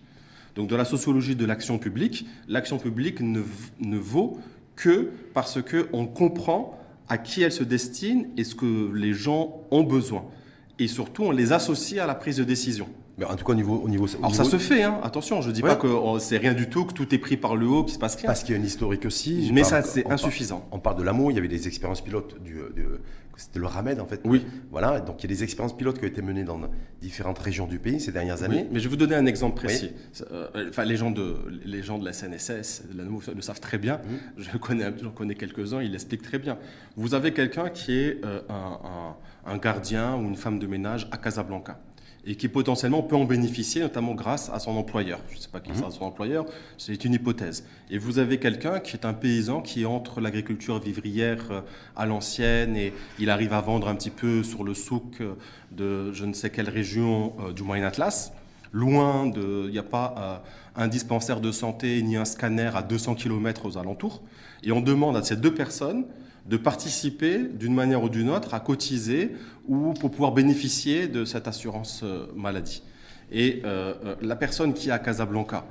Donc, 0.56 0.70
dans 0.70 0.78
la 0.78 0.86
sociologie 0.86 1.36
de 1.36 1.46
l'action 1.46 1.80
publique, 1.80 2.28
l'action 2.48 2.78
publique 2.78 3.22
ne, 3.22 3.42
ne 3.80 3.98
vaut 3.98 4.40
que 4.76 5.10
parce 5.34 5.60
qu'on 5.62 6.06
comprend 6.06 6.80
à 7.10 7.18
qui 7.18 7.44
elle 7.44 7.52
se 7.52 7.64
destine 7.64 8.28
et 8.38 8.44
ce 8.44 8.56
que 8.56 8.92
les 8.94 9.14
gens 9.14 9.62
ont 9.72 9.84
besoin. 9.84 10.26
Et 10.80 10.88
surtout, 10.88 11.24
on 11.24 11.32
les 11.32 11.54
associe 11.54 12.02
à 12.02 12.08
la 12.08 12.16
prise 12.16 12.38
de 12.38 12.44
décision. 12.44 12.88
Mais 13.18 13.26
en 13.26 13.36
tout 13.36 13.46
cas, 13.46 13.52
au 13.52 13.56
niveau. 13.56 13.76
Au 13.76 13.90
niveau 13.90 14.08
Alors 14.18 14.34
ça 14.34 14.44
se 14.44 14.58
fait, 14.58 14.82
hein. 14.82 15.00
attention, 15.04 15.42
je 15.42 15.50
ne 15.50 15.54
dis 15.54 15.62
pas 15.62 15.76
que 15.76 15.88
oh, 15.88 16.18
c'est 16.18 16.38
rien 16.38 16.54
du 16.54 16.68
tout, 16.68 16.86
que 16.86 16.94
tout 16.94 17.14
est 17.14 17.20
pris 17.20 17.38
par 17.38 17.56
le 17.56 17.68
haut, 17.68 17.84
qu'il 17.84 17.94
se 17.94 18.00
passe 18.00 18.16
rien. 18.16 18.26
Parce 18.26 18.44
qu'il 18.44 18.54
y 18.54 18.56
a 18.56 18.60
une 18.60 18.66
historique 18.66 19.06
aussi. 19.06 19.52
Mais 19.54 19.64
ça, 19.64 19.84
c'est 19.84 20.10
insuffisant. 20.12 20.68
on 20.72 20.80
parle 20.80 20.98
de 20.98 21.04
l'amour, 21.04 21.32
il 21.32 21.36
y 21.36 21.38
avait 21.38 21.48
des 21.48 21.68
expériences 21.68 22.02
pilotes 22.02 22.42
du, 22.42 22.58
c'était 23.38 23.60
le 23.60 23.66
RAMED 23.66 24.00
en 24.00 24.06
fait. 24.06 24.22
Oui. 24.26 24.46
Voilà, 24.72 25.00
donc 25.00 25.24
il 25.24 25.30
y 25.30 25.34
a 25.34 25.36
des 25.36 25.44
expériences 25.44 25.76
pilotes 25.76 26.00
qui 26.00 26.06
ont 26.06 26.08
été 26.08 26.22
menées 26.22 26.44
dans 26.44 26.60
différentes 27.02 27.40
régions 27.40 27.68
du 27.68 27.80
pays 27.80 28.00
ces 28.00 28.12
dernières 28.12 28.44
années. 28.44 28.68
mais 28.72 28.80
je 28.80 28.86
vais 28.86 28.90
vous 28.90 28.98
donner 28.98 29.16
un 29.16 29.26
exemple 29.26 29.56
précis. 29.56 29.92
Euh, 30.32 30.70
enfin, 30.70 30.86
les 30.86 30.98
gens 30.98 31.12
de, 31.12 31.36
les 31.66 31.84
gens 31.84 31.98
de 31.98 32.06
la 32.06 32.14
CNSS 32.14 32.84
le 32.96 33.42
savent 33.42 33.60
très 33.60 33.78
bien. 33.78 33.98
Mhm. 33.98 34.44
Je 34.44 34.58
connais, 34.58 34.92
j'en 35.02 35.12
connais 35.12 35.36
quelques-uns, 35.36 35.82
ils 35.82 35.92
l'expliquent 35.92 36.24
très 36.24 36.40
bien. 36.40 36.58
Vous 36.96 37.14
avez 37.14 37.34
quelqu'un 37.34 37.70
qui 37.70 37.94
est 38.00 38.24
euh, 38.24 38.42
un 39.46 39.58
gardien 39.58 40.16
ou 40.16 40.28
une 40.28 40.38
femme 40.38 40.60
de 40.60 40.68
ménage 40.68 41.08
à 41.12 41.18
Casablanca 41.18 41.80
et 42.26 42.36
qui 42.36 42.48
potentiellement 42.48 43.02
peut 43.02 43.16
en 43.16 43.26
bénéficier, 43.26 43.82
notamment 43.82 44.14
grâce 44.14 44.50
à 44.50 44.60
son 44.60 44.72
employeur. 44.78 45.20
Je 45.30 45.36
ne 45.36 45.42
sais 45.42 45.50
pas 45.50 45.60
qui 45.60 45.76
sera 45.76 45.88
mhm. 45.88 45.94
son 45.94 46.06
employeur, 46.06 46.46
c'est 46.78 47.04
une 47.04 47.14
hypothèse. 47.14 47.66
Et 47.90 47.98
vous 47.98 48.20
avez 48.20 48.40
quelqu'un 48.40 48.80
qui 48.80 48.96
est 48.96 49.06
un 49.06 49.14
paysan 49.14 49.62
qui 49.62 49.86
entre 49.86 50.22
l'agriculture 50.22 50.80
vivrière 50.80 51.52
euh, 51.52 51.62
à 51.96 52.06
l'ancienne 52.06 52.78
et 52.78 52.94
il 53.20 53.30
arrive 53.30 53.54
à 53.54 53.62
vendre 53.62 53.88
un 53.88 53.96
petit 53.96 54.10
peu 54.10 54.44
sur 54.44 54.64
le 54.64 54.74
souk 54.74 55.20
euh, 55.20 55.34
de 55.72 56.14
je 56.14 56.26
ne 56.26 56.34
sais 56.34 56.50
quelle 56.50 56.70
région 56.70 57.34
euh, 57.40 57.52
du 57.52 57.64
Moyen 57.64 57.84
Atlas. 57.84 58.32
loin 58.72 59.28
de, 59.28 59.66
il 59.66 59.72
n'y 59.72 59.78
a 59.78 59.84
pas 59.84 60.44
un 60.76 60.88
dispensaire 60.88 61.42
de 61.42 61.52
santé 61.52 62.02
ni 62.02 62.16
un 62.16 62.26
scanner 62.26 62.72
à 62.74 62.82
200 62.82 63.16
km 63.16 63.66
aux 63.66 63.78
alentours. 63.78 64.22
Et 64.64 64.72
on 64.72 64.82
demande 64.82 65.18
à 65.18 65.24
ces 65.24 65.36
deux 65.36 65.54
personnes 65.54 66.06
de 66.46 66.58
participer 66.58 67.40
d'une 67.40 67.74
manière 67.74 68.04
ou 68.04 68.10
d'une 68.10 68.30
autre 68.30 68.54
à 68.54 68.60
cotiser 68.60 69.32
ou 69.68 69.94
pour 69.94 70.12
pouvoir 70.12 70.34
bénéficier 70.34 71.08
de 71.08 71.26
cette 71.26 71.48
assurance 71.48 72.02
euh, 72.04 72.28
maladie. 72.36 72.84
Et 73.32 73.62
euh, 73.64 73.94
euh, 74.04 74.16
la 74.22 74.36
personne 74.36 74.74
qui 74.74 74.90
est 74.90 74.92
à 74.92 75.00
Casablanca, 75.00 75.66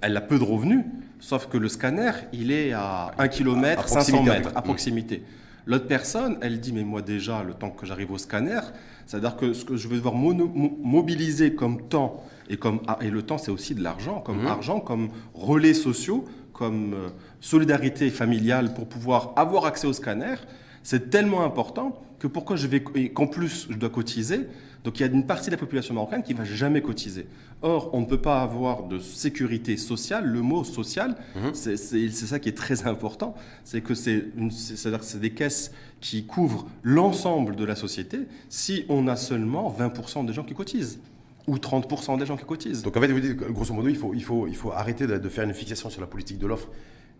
elle 0.00 0.16
a 0.16 0.20
peu 0.20 0.40
de 0.40 0.42
revenus, 0.42 0.84
sauf 1.20 1.46
que 1.46 1.56
le 1.56 1.68
scanner, 1.68 2.10
il 2.32 2.50
est 2.50 2.72
à 2.72 3.12
1 3.16 3.28
km, 3.28 3.88
500 3.88 4.24
mètres, 4.24 4.50
à 4.56 4.60
proximité. 4.60 5.22
L'autre 5.66 5.86
personne, 5.86 6.36
elle 6.42 6.58
dit, 6.58 6.72
mais 6.72 6.82
moi 6.82 7.00
déjà, 7.00 7.44
le 7.44 7.54
temps 7.54 7.70
que 7.70 7.86
j'arrive 7.86 8.10
au 8.10 8.18
scanner, 8.18 8.58
c'est-à-dire 9.06 9.36
que 9.36 9.52
ce 9.52 9.64
que 9.64 9.76
je 9.76 9.86
vais 9.86 9.94
devoir 9.94 10.16
mobiliser 10.16 11.54
comme 11.54 11.86
temps, 11.86 12.24
et, 12.50 12.56
comme, 12.56 12.80
ah, 12.88 12.98
et 13.00 13.08
le 13.08 13.22
temps 13.22 13.38
c'est 13.38 13.52
aussi 13.52 13.76
de 13.76 13.84
l'argent, 13.84 14.20
comme 14.20 14.42
mmh. 14.42 14.46
argent, 14.48 14.80
comme 14.80 15.10
relais 15.32 15.74
sociaux, 15.74 16.24
comme 16.52 16.96
solidarité 17.40 18.10
familiale 18.10 18.74
pour 18.74 18.86
pouvoir 18.86 19.32
avoir 19.36 19.66
accès 19.66 19.86
au 19.86 19.92
scanner, 19.92 20.36
c'est 20.82 21.10
tellement 21.10 21.44
important 21.44 22.00
que 22.18 22.26
pourquoi 22.26 22.56
je 22.56 22.66
vais 22.66 22.82
qu'en 22.82 23.26
plus 23.26 23.66
je 23.70 23.76
dois 23.76 23.90
cotiser. 23.90 24.46
Donc 24.84 25.00
il 25.00 25.02
y 25.06 25.08
a 25.08 25.12
une 25.12 25.26
partie 25.26 25.46
de 25.46 25.50
la 25.50 25.58
population 25.58 25.94
marocaine 25.94 26.22
qui 26.22 26.32
va 26.32 26.44
jamais 26.44 26.80
cotiser. 26.80 27.26
Or, 27.62 27.90
on 27.92 28.02
ne 28.02 28.06
peut 28.06 28.20
pas 28.20 28.42
avoir 28.42 28.84
de 28.84 29.00
sécurité 29.00 29.76
sociale. 29.76 30.26
Le 30.26 30.42
mot 30.42 30.62
social, 30.62 31.16
mhm. 31.34 31.54
c'est 31.54 31.76
ça 31.76 32.38
qui 32.38 32.48
est 32.48 32.56
très 32.56 32.86
important. 32.86 33.34
C'est 33.64 33.80
que 33.80 33.94
c'est 33.94 34.30
des 35.20 35.30
caisses 35.30 35.72
qui 36.00 36.24
couvrent 36.24 36.66
l'ensemble 36.84 37.56
de 37.56 37.64
la 37.64 37.74
société 37.74 38.20
si 38.48 38.84
on 38.88 39.08
a 39.08 39.16
seulement 39.16 39.74
20% 39.76 40.24
des 40.24 40.32
gens 40.32 40.44
qui 40.44 40.54
cotisent 40.54 41.00
ou 41.46 41.56
30% 41.56 42.18
des 42.18 42.26
gens 42.26 42.36
qui 42.36 42.44
cotisent. 42.44 42.82
Donc 42.82 42.96
en 42.96 43.00
fait, 43.00 43.08
vous 43.08 43.20
dites, 43.20 43.36
grosso 43.36 43.72
modo, 43.72 43.88
il 43.88 43.96
faut, 43.96 44.14
il 44.14 44.22
faut, 44.22 44.46
il 44.46 44.56
faut 44.56 44.72
arrêter 44.72 45.06
de, 45.06 45.28
faire 45.28 45.44
une 45.44 45.54
fixation 45.54 45.90
sur 45.90 46.00
la 46.00 46.06
politique 46.06 46.38
de 46.38 46.46
l'offre 46.46 46.68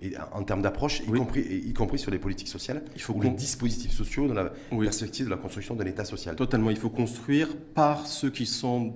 et 0.03 0.13
en 0.33 0.43
termes 0.43 0.61
d'approche, 0.61 1.01
y, 1.01 1.11
compris, 1.11 1.41
y 1.41 1.73
compris 1.73 1.99
sur 1.99 2.11
les 2.11 2.19
politiques 2.19 2.49
sociales, 2.49 2.83
il 2.95 3.01
faut 3.01 3.15
ou 3.15 3.23
les 3.23 3.31
dispositifs 3.31 3.93
sociaux 3.93 4.29
dans 4.29 4.35
la 4.35 4.53
perspective 4.71 5.25
de 5.25 5.31
la 5.31 5.39
construction 5.39 5.75
d'un 5.75 5.87
État 5.87 6.05
social. 6.05 6.37
Totalement, 6.37 6.71
il 6.71 6.77
faut 6.77 6.91
construire 6.91 7.57
par 7.75 8.07
ceux 8.07 8.29
qui 8.29 8.45
sont 8.45 8.95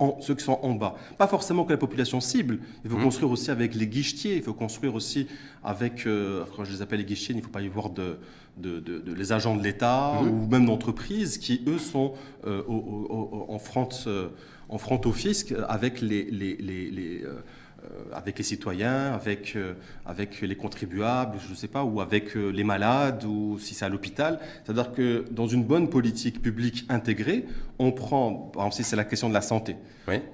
en, 0.00 0.20
ceux 0.20 0.34
qui 0.34 0.42
sont 0.42 0.58
en 0.62 0.74
bas. 0.74 0.96
Pas 1.16 1.28
forcément 1.28 1.64
que 1.64 1.72
la 1.72 1.78
population 1.78 2.20
cible, 2.20 2.58
il 2.84 2.90
faut 2.90 2.98
mmh. 2.98 3.02
construire 3.04 3.30
aussi 3.30 3.50
avec 3.52 3.76
les 3.76 3.86
guichetiers, 3.86 4.36
il 4.36 4.42
faut 4.42 4.54
construire 4.54 4.96
aussi 4.96 5.28
avec, 5.62 6.06
euh, 6.06 6.44
quand 6.56 6.64
je 6.64 6.72
les 6.72 6.82
appelle 6.82 6.98
les 6.98 7.04
guichetiers, 7.04 7.34
il 7.34 7.38
ne 7.38 7.42
faut 7.42 7.50
pas 7.50 7.62
y 7.62 7.68
voir 7.68 7.90
de, 7.90 8.18
de, 8.56 8.80
de, 8.80 9.12
les 9.12 9.32
agents 9.32 9.56
de 9.56 9.62
l'État 9.62 10.20
mmh. 10.20 10.28
ou 10.28 10.46
même 10.48 10.66
d'entreprises 10.66 11.38
qui, 11.38 11.62
eux, 11.68 11.78
sont 11.78 12.14
euh, 12.46 12.62
en, 12.68 13.58
front, 13.60 13.88
euh, 14.08 14.28
en 14.68 14.78
front 14.78 15.00
au 15.04 15.12
fisc 15.12 15.54
avec 15.68 16.00
les, 16.00 16.24
les, 16.24 16.56
les 16.56 17.22
euh, 17.24 17.42
avec 18.12 18.38
les 18.38 18.44
citoyens, 18.44 19.12
avec, 19.12 19.54
euh, 19.56 19.74
avec 20.04 20.40
les 20.40 20.56
contribuables, 20.56 21.38
je 21.44 21.50
ne 21.50 21.56
sais 21.56 21.68
pas, 21.68 21.84
ou 21.84 22.00
avec 22.00 22.36
euh, 22.36 22.50
les 22.50 22.64
malades, 22.64 23.24
ou 23.24 23.58
si 23.58 23.74
c'est 23.74 23.84
à 23.84 23.88
l'hôpital. 23.88 24.38
C'est-à-dire 24.64 24.92
que 24.92 25.24
dans 25.30 25.46
une 25.46 25.64
bonne 25.64 25.88
politique 25.88 26.42
publique 26.42 26.84
intégrée, 26.88 27.44
on 27.78 27.92
prend, 27.92 28.32
par 28.32 28.62
exemple, 28.62 28.76
si 28.76 28.84
c'est 28.84 28.96
la 28.96 29.04
question 29.04 29.28
de 29.28 29.34
la 29.34 29.40
santé, 29.40 29.76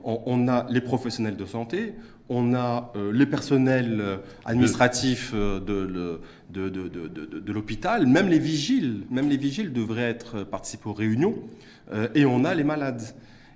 on, 0.04 0.48
a 0.48 0.66
les 0.70 0.80
professionnels 0.80 1.36
de 1.36 1.46
santé, 1.46 1.94
on 2.28 2.54
a 2.54 2.92
les 3.12 3.26
personnels 3.26 4.20
administratifs 4.44 5.34
de, 5.34 5.58
de, 5.60 6.20
de, 6.50 6.68
de 6.68 7.52
l'hôpital, 7.52 8.06
même 8.06 8.28
les 8.28 8.38
vigiles, 8.38 9.04
même 9.10 9.28
les 9.30 9.38
vigiles 9.38 9.72
devraient 9.72 10.10
être 10.10 10.44
participer 10.44 10.90
aux 10.90 10.92
réunions, 10.92 11.36
et 12.14 12.26
on 12.26 12.44
a 12.44 12.54
les 12.54 12.64
malades. 12.64 13.02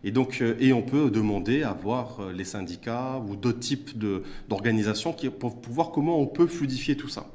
Et 0.05 0.11
donc, 0.11 0.39
euh, 0.41 0.57
et 0.61 0.73
on 0.73 0.83
peut 0.83 1.11
demander 1.11 1.63
à 1.63 1.73
voir 1.73 2.21
euh, 2.21 2.33
les 2.33 2.45
syndicats 2.45 3.23
ou 3.29 3.37
d'autres 3.37 3.61
types 3.61 3.99
d'organisations 4.49 5.15
pour, 5.39 5.61
pour 5.61 5.73
voir 5.73 5.91
comment 5.91 6.21
on 6.21 6.27
peut 6.27 6.47
fluidifier 6.47 6.97
tout 6.97 7.09
ça. 7.09 7.27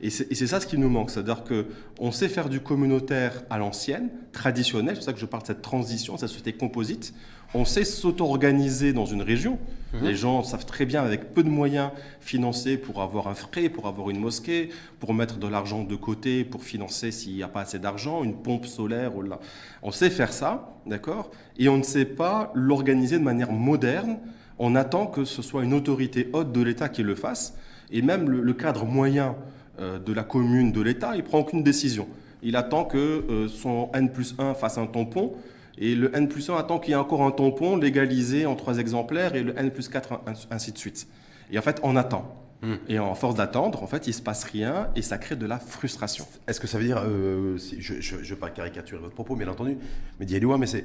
Et 0.00 0.10
c'est 0.10 0.46
ça 0.46 0.60
ce 0.60 0.66
qui 0.68 0.78
nous 0.78 0.88
manque, 0.88 1.10
c'est-à-dire 1.10 1.42
qu'on 1.42 2.12
sait 2.12 2.28
faire 2.28 2.48
du 2.48 2.60
communautaire 2.60 3.42
à 3.50 3.58
l'ancienne, 3.58 4.10
traditionnel, 4.30 4.94
c'est 4.94 5.00
pour 5.00 5.04
ça 5.06 5.12
que 5.12 5.18
je 5.18 5.26
parle 5.26 5.42
de 5.42 5.48
cette 5.48 5.62
transition, 5.62 6.16
cette 6.16 6.28
société 6.28 6.52
composite. 6.52 7.14
On 7.54 7.64
sait 7.64 7.84
s'auto-organiser 7.84 8.92
dans 8.92 9.06
une 9.06 9.22
région. 9.22 9.58
Mhm. 9.94 10.06
Les 10.06 10.14
gens 10.14 10.42
savent 10.42 10.66
très 10.66 10.84
bien, 10.84 11.02
avec 11.02 11.32
peu 11.32 11.42
de 11.42 11.48
moyens, 11.48 11.90
financer 12.20 12.76
pour 12.76 13.00
avoir 13.00 13.28
un 13.28 13.34
frais, 13.34 13.68
pour 13.68 13.86
avoir 13.86 14.10
une 14.10 14.20
mosquée, 14.20 14.68
pour 15.00 15.14
mettre 15.14 15.38
de 15.38 15.46
l'argent 15.46 15.82
de 15.82 15.96
côté, 15.96 16.44
pour 16.44 16.62
financer 16.62 17.10
s'il 17.10 17.34
n'y 17.34 17.42
a 17.42 17.48
pas 17.48 17.62
assez 17.62 17.78
d'argent, 17.78 18.22
une 18.22 18.36
pompe 18.36 18.66
solaire. 18.66 19.16
Ou 19.16 19.22
là. 19.22 19.40
On 19.82 19.90
sait 19.90 20.10
faire 20.10 20.32
ça, 20.32 20.76
d'accord? 20.86 21.30
Et 21.58 21.68
on 21.68 21.78
ne 21.78 21.82
sait 21.82 22.04
pas 22.04 22.52
l'organiser 22.54 23.18
de 23.18 23.24
manière 23.24 23.52
moderne. 23.52 24.18
On 24.58 24.74
attend 24.74 25.06
que 25.06 25.24
ce 25.24 25.40
soit 25.40 25.64
une 25.64 25.72
autorité 25.72 26.28
haute 26.32 26.52
de 26.52 26.60
l'État 26.60 26.88
qui 26.88 27.02
le 27.02 27.14
fasse. 27.14 27.56
Et 27.90 28.02
même 28.02 28.28
le 28.28 28.52
cadre 28.52 28.84
moyen 28.84 29.36
euh, 29.80 29.98
de 30.00 30.12
la 30.12 30.24
commune, 30.24 30.72
de 30.72 30.80
l'État, 30.80 31.14
il 31.14 31.22
prend 31.22 31.38
aucune 31.38 31.62
décision. 31.62 32.08
Il 32.42 32.56
attend 32.56 32.84
que 32.84 32.98
euh, 32.98 33.48
son 33.48 33.90
N 33.94 34.10
plus 34.10 34.34
1 34.38 34.54
fasse 34.54 34.76
un 34.76 34.86
tampon, 34.86 35.34
et 35.80 35.94
le 35.94 36.14
N 36.14 36.28
plus 36.28 36.50
1 36.50 36.56
attend 36.56 36.78
qu'il 36.78 36.90
y 36.90 36.92
ait 36.94 36.96
encore 36.96 37.22
un 37.22 37.30
tampon 37.30 37.76
légalisé 37.76 38.46
en 38.46 38.56
trois 38.56 38.78
exemplaires, 38.78 39.34
et 39.34 39.42
le 39.42 39.58
N 39.58 39.70
plus 39.70 39.88
4, 39.88 40.20
ainsi 40.50 40.72
de 40.72 40.78
suite. 40.78 41.06
Et 41.50 41.58
en 41.58 41.62
fait, 41.62 41.80
on 41.82 41.96
attend. 41.96 42.44
Hmm. 42.60 42.74
Et 42.88 42.98
en 42.98 43.14
force 43.14 43.36
d'attendre, 43.36 43.84
en 43.84 43.86
fait, 43.86 44.08
il 44.08 44.10
ne 44.10 44.14
se 44.14 44.22
passe 44.22 44.42
rien 44.42 44.88
et 44.96 45.02
ça 45.02 45.16
crée 45.16 45.36
de 45.36 45.46
la 45.46 45.60
frustration. 45.60 46.26
Est-ce 46.48 46.58
que 46.58 46.66
ça 46.66 46.78
veut 46.78 46.84
dire, 46.84 47.00
euh, 47.06 47.56
je 47.78 48.16
ne 48.16 48.24
veux 48.24 48.36
pas 48.36 48.50
caricaturer 48.50 49.00
votre 49.00 49.14
propos, 49.14 49.36
bien 49.36 49.46
entendu, 49.46 49.78
mais 50.18 50.26
mais 50.58 50.66
c'est 50.66 50.84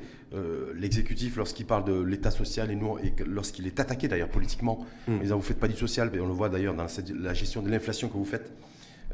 l'exécutif, 0.76 1.36
lorsqu'il 1.36 1.66
parle 1.66 1.86
de 1.86 2.00
l'État 2.00 2.30
social 2.30 2.70
et, 2.70 2.76
nous, 2.76 3.00
et 3.00 3.12
lorsqu'il 3.26 3.66
est 3.66 3.80
attaqué 3.80 4.08
d'ailleurs 4.08 4.30
politiquement, 4.30 4.86
mais 5.08 5.16
hmm. 5.16 5.30
vous 5.30 5.38
ne 5.38 5.42
faites 5.42 5.60
pas 5.60 5.68
du 5.68 5.76
social, 5.76 6.12
mais 6.14 6.20
on 6.20 6.28
le 6.28 6.34
voit 6.34 6.50
d'ailleurs 6.50 6.76
dans 6.76 6.86
la 7.20 7.34
gestion 7.34 7.64
de 7.64 7.70
l'inflation 7.72 8.08
que 8.08 8.18
vous 8.18 8.26
faites, 8.26 8.52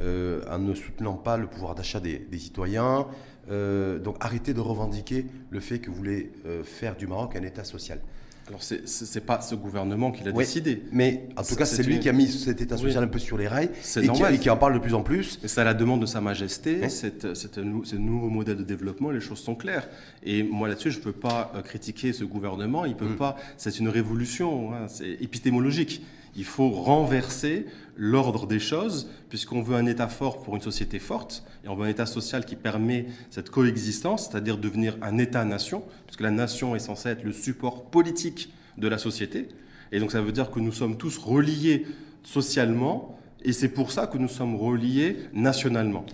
euh, 0.02 0.42
en 0.50 0.60
ne 0.60 0.74
soutenant 0.74 1.16
pas 1.16 1.36
le 1.36 1.48
pouvoir 1.48 1.76
d'achat 1.76 2.00
des, 2.00 2.26
citoyens. 2.38 3.08
Euh, 3.50 4.00
donc 4.00 4.16
arrêtez 4.20 4.54
de 4.54 4.60
revendiquer 4.60 5.26
le 5.50 5.60
fait 5.60 5.80
que 5.80 5.90
vous 5.90 5.96
voulez 5.96 6.32
euh, 6.46 6.64
faire 6.64 6.96
du 6.96 7.08
Maroc 7.08 7.36
un 7.36 7.44
État 7.44 7.64
social. 7.64 8.00
Alors, 8.48 8.64
ce 8.64 8.74
n'est 8.74 9.24
pas 9.24 9.42
ce 9.42 9.54
gouvernement 9.54 10.12
qui 10.12 10.24
l'a 10.24 10.32
décidé. 10.32 10.82
Mais 10.92 11.28
en 11.38 11.44
tout 11.44 11.56
cas, 11.56 11.66
c'est 11.66 11.84
lui 11.84 12.00
qui 12.00 12.10
a 12.10 12.14
mis 12.14 12.28
cet 12.28 12.62
État 12.62 12.78
social 12.78 13.04
un 13.04 13.08
peu 13.08 13.20
sur 13.20 13.38
les 13.38 13.48
rails 13.48 13.70
et 13.98 14.08
qui, 14.10 14.24
et, 14.24 14.38
qui, 14.40 14.50
en 14.50 14.58
parle 14.58 14.74
de 14.74 14.80
plus 14.80 14.96
en 14.96 15.04
plus. 15.04 15.40
C'est 15.46 15.62
à 15.62 15.64
la 15.64 15.76
demande 15.76 16.02
de 16.02 16.08
Sa 16.08 16.20
Majesté, 16.20 16.90
c'est 16.90 17.28
un, 17.28 17.64
nouveau 18.00 18.30
modèle 18.30 18.58
de 18.58 18.64
développement, 18.64 19.12
les 19.12 19.20
choses 19.20 19.38
sont 19.40 19.54
claires. 19.54 19.88
Et 20.24 20.42
moi, 20.42 20.68
là-dessus, 20.68 20.90
je 20.90 20.98
ne 20.98 21.04
peux 21.04 21.12
pas 21.12 21.54
critiquer 21.64 22.12
ce 22.12 22.24
gouvernement, 22.24 22.86
il 22.86 22.96
peut 22.96 23.06
mm. 23.06 23.18
pas. 23.18 23.36
C'est 23.58 23.78
une 23.78 23.88
révolution, 23.88 24.74
hein, 24.74 24.88
c'est 24.88 25.12
épistémologique. 25.22 26.02
Il 26.36 26.46
faut 26.46 26.70
renverser 26.70 27.66
l'ordre 27.96 28.48
des 28.48 28.60
choses, 28.60 29.10
puisqu'on 29.28 29.62
veut 29.62 29.76
un 29.76 29.86
État 29.86 30.08
fort 30.08 30.42
pour 30.42 30.56
une 30.56 30.62
société 30.62 31.00
forte, 31.00 31.44
et 31.66 31.68
on 31.68 31.76
veut 31.76 31.86
un 31.86 31.90
État 31.90 32.06
social 32.06 32.46
qui 32.46 32.56
permet 32.56 33.08
cette 33.30 33.50
coexistence, 33.50 34.30
c'est-à-dire 34.30 34.58
devenir 34.58 34.98
un 35.02 35.18
État-nation, 35.18 35.84
puisque 36.08 36.22
la 36.22 36.32
nation 36.32 36.76
est 36.76 36.80
censée 36.80 37.10
être 37.10 37.24
le 37.24 37.34
support 37.34 37.86
politique 37.86 38.54
de 38.78 38.88
la 38.88 38.98
société. 38.98 39.50
Et 39.92 40.00
donc 40.00 40.12
ça 40.12 40.22
veut 40.22 40.32
dire 40.32 40.50
que 40.50 40.60
nous 40.60 40.72
sommes 40.72 40.98
tous 40.98 41.18
reliés 41.18 41.86
socialement, 42.24 43.20
et 43.44 43.52
c'est 43.52 43.70
pour 43.70 43.92
ça 43.92 44.08
que 44.08 44.18
nous 44.18 44.28
sommes 44.28 44.56
reliés 44.56 45.18
nationalement. 45.34 46.06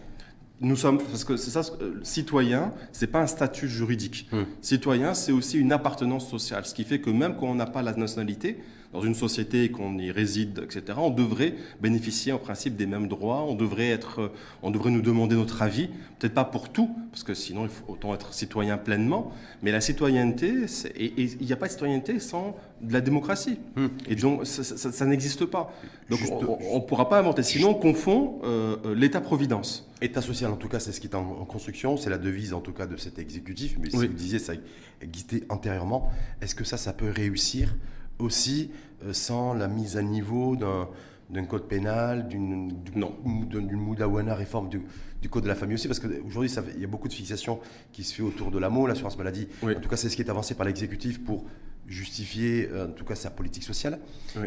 Nous 0.61 0.77
sommes, 0.77 0.99
parce 0.99 1.25
que 1.25 1.35
c'est 1.35 1.51
ça, 1.51 1.61
euh, 1.81 1.99
citoyen, 2.03 2.71
c'est 2.93 3.07
pas 3.07 3.21
un 3.21 3.27
statut 3.27 3.67
juridique. 3.67 4.27
Hum. 4.31 4.45
Citoyen, 4.61 5.13
c'est 5.13 5.33
aussi 5.33 5.59
une 5.59 5.73
appartenance 5.73 6.29
sociale, 6.29 6.65
ce 6.65 6.73
qui 6.73 6.85
fait 6.85 7.01
que 7.01 7.09
même 7.09 7.35
quand 7.35 7.47
on 7.47 7.55
n'a 7.55 7.65
pas 7.65 7.81
la 7.81 7.93
nationalité, 7.93 8.59
dans 8.95 9.01
une 9.01 9.13
société 9.13 9.69
qu'on 9.69 9.97
y 9.97 10.09
réside, 10.09 10.61
etc., 10.63 10.97
on 11.01 11.09
devrait 11.09 11.53
bénéficier 11.81 12.31
en 12.31 12.37
principe 12.37 12.77
des 12.77 12.85
mêmes 12.85 13.09
droits, 13.09 13.43
on 13.43 13.53
devrait, 13.53 13.89
être, 13.89 14.31
on 14.63 14.71
devrait 14.71 14.89
nous 14.89 15.01
demander 15.01 15.35
notre 15.35 15.61
avis, 15.61 15.89
peut-être 16.17 16.33
pas 16.33 16.45
pour 16.45 16.69
tout, 16.69 16.95
parce 17.11 17.23
que 17.23 17.33
sinon 17.33 17.63
il 17.63 17.69
faut 17.69 17.83
autant 17.89 18.13
être 18.13 18.33
citoyen 18.33 18.77
pleinement, 18.77 19.33
mais 19.61 19.73
la 19.73 19.81
citoyenneté, 19.81 20.65
et 20.95 21.13
il 21.17 21.45
n'y 21.45 21.51
a 21.51 21.57
pas 21.57 21.67
de 21.67 21.71
citoyenneté 21.73 22.19
sans 22.19 22.55
de 22.81 22.93
la 22.93 23.01
démocratie. 23.01 23.57
Hmm. 23.75 23.87
Et 24.07 24.15
donc 24.15 24.45
ça, 24.45 25.05
n'existe 25.05 25.43
pas. 25.43 25.73
Donc 26.09 26.19
on 26.31 26.75
ne 26.75 26.85
pourra 26.85 27.09
pas 27.09 27.19
inventer, 27.19 27.43
sinon 27.43 27.71
on 27.71 27.73
confond 27.73 28.39
euh, 28.45 28.77
euh, 28.85 28.95
l'État-providence. 28.95 29.89
État 30.01 30.21
social, 30.21 30.51
en 30.51 30.57
tout 30.57 30.69
cas, 30.69 30.79
c'est 30.79 30.93
ce 30.93 31.01
qui 31.01 31.07
est 31.07 31.15
en, 31.15 31.23
construction, 31.45 31.97
c'est 31.97 32.09
la 32.09 32.17
devise 32.17 32.53
en 32.53 32.61
tout 32.61 32.73
cas 32.73 32.85
de 32.85 32.95
cet 32.95 33.19
exécutif, 33.19 33.77
mais 33.81 33.89
si 33.89 33.97
vous 33.97 34.07
disiez 34.07 34.39
ça 34.39 34.53
existait 35.01 35.43
antérieurement, 35.49 36.11
est-ce 36.41 36.55
que 36.55 36.63
ça, 36.63 36.77
ça 36.77 36.93
peut 36.93 37.09
réussir 37.09 37.75
aussi 38.19 38.71
euh, 39.03 39.13
sans 39.13 39.53
la 39.53 39.67
mise 39.67 39.97
à 39.97 40.01
niveau 40.01 40.55
d'un 40.55 41.45
code 41.45 41.67
pénal, 41.67 42.27
d'une 42.27 42.71
Moudawana 42.95 44.35
réforme 44.35 44.69
du, 44.69 44.81
code 45.29 45.43
de 45.43 45.47
la 45.47 45.55
famille 45.55 45.75
aussi, 45.75 45.87
parce 45.87 45.99
qu'aujourd'hui, 45.99 46.51
il 46.75 46.81
y 46.81 46.83
a 46.83 46.87
beaucoup 46.87 47.07
de 47.07 47.13
fixations 47.13 47.59
qui 47.91 48.03
se 48.03 48.13
fait 48.13 48.23
autour 48.23 48.51
de 48.51 48.59
l'amour, 48.59 48.87
l'assurance 48.87 49.17
maladie. 49.17 49.47
En 49.63 49.79
tout 49.79 49.89
cas, 49.89 49.97
c'est 49.97 50.09
ce 50.09 50.15
qui 50.15 50.21
est 50.21 50.29
avancé 50.29 50.55
par 50.55 50.65
l'exécutif 50.65 51.23
pour 51.23 51.45
justifier, 51.87 52.69
euh, 52.71 52.87
en 52.87 52.91
tout 52.91 53.05
cas, 53.05 53.15
sa 53.15 53.29
politique 53.29 53.63
sociale 53.63 53.99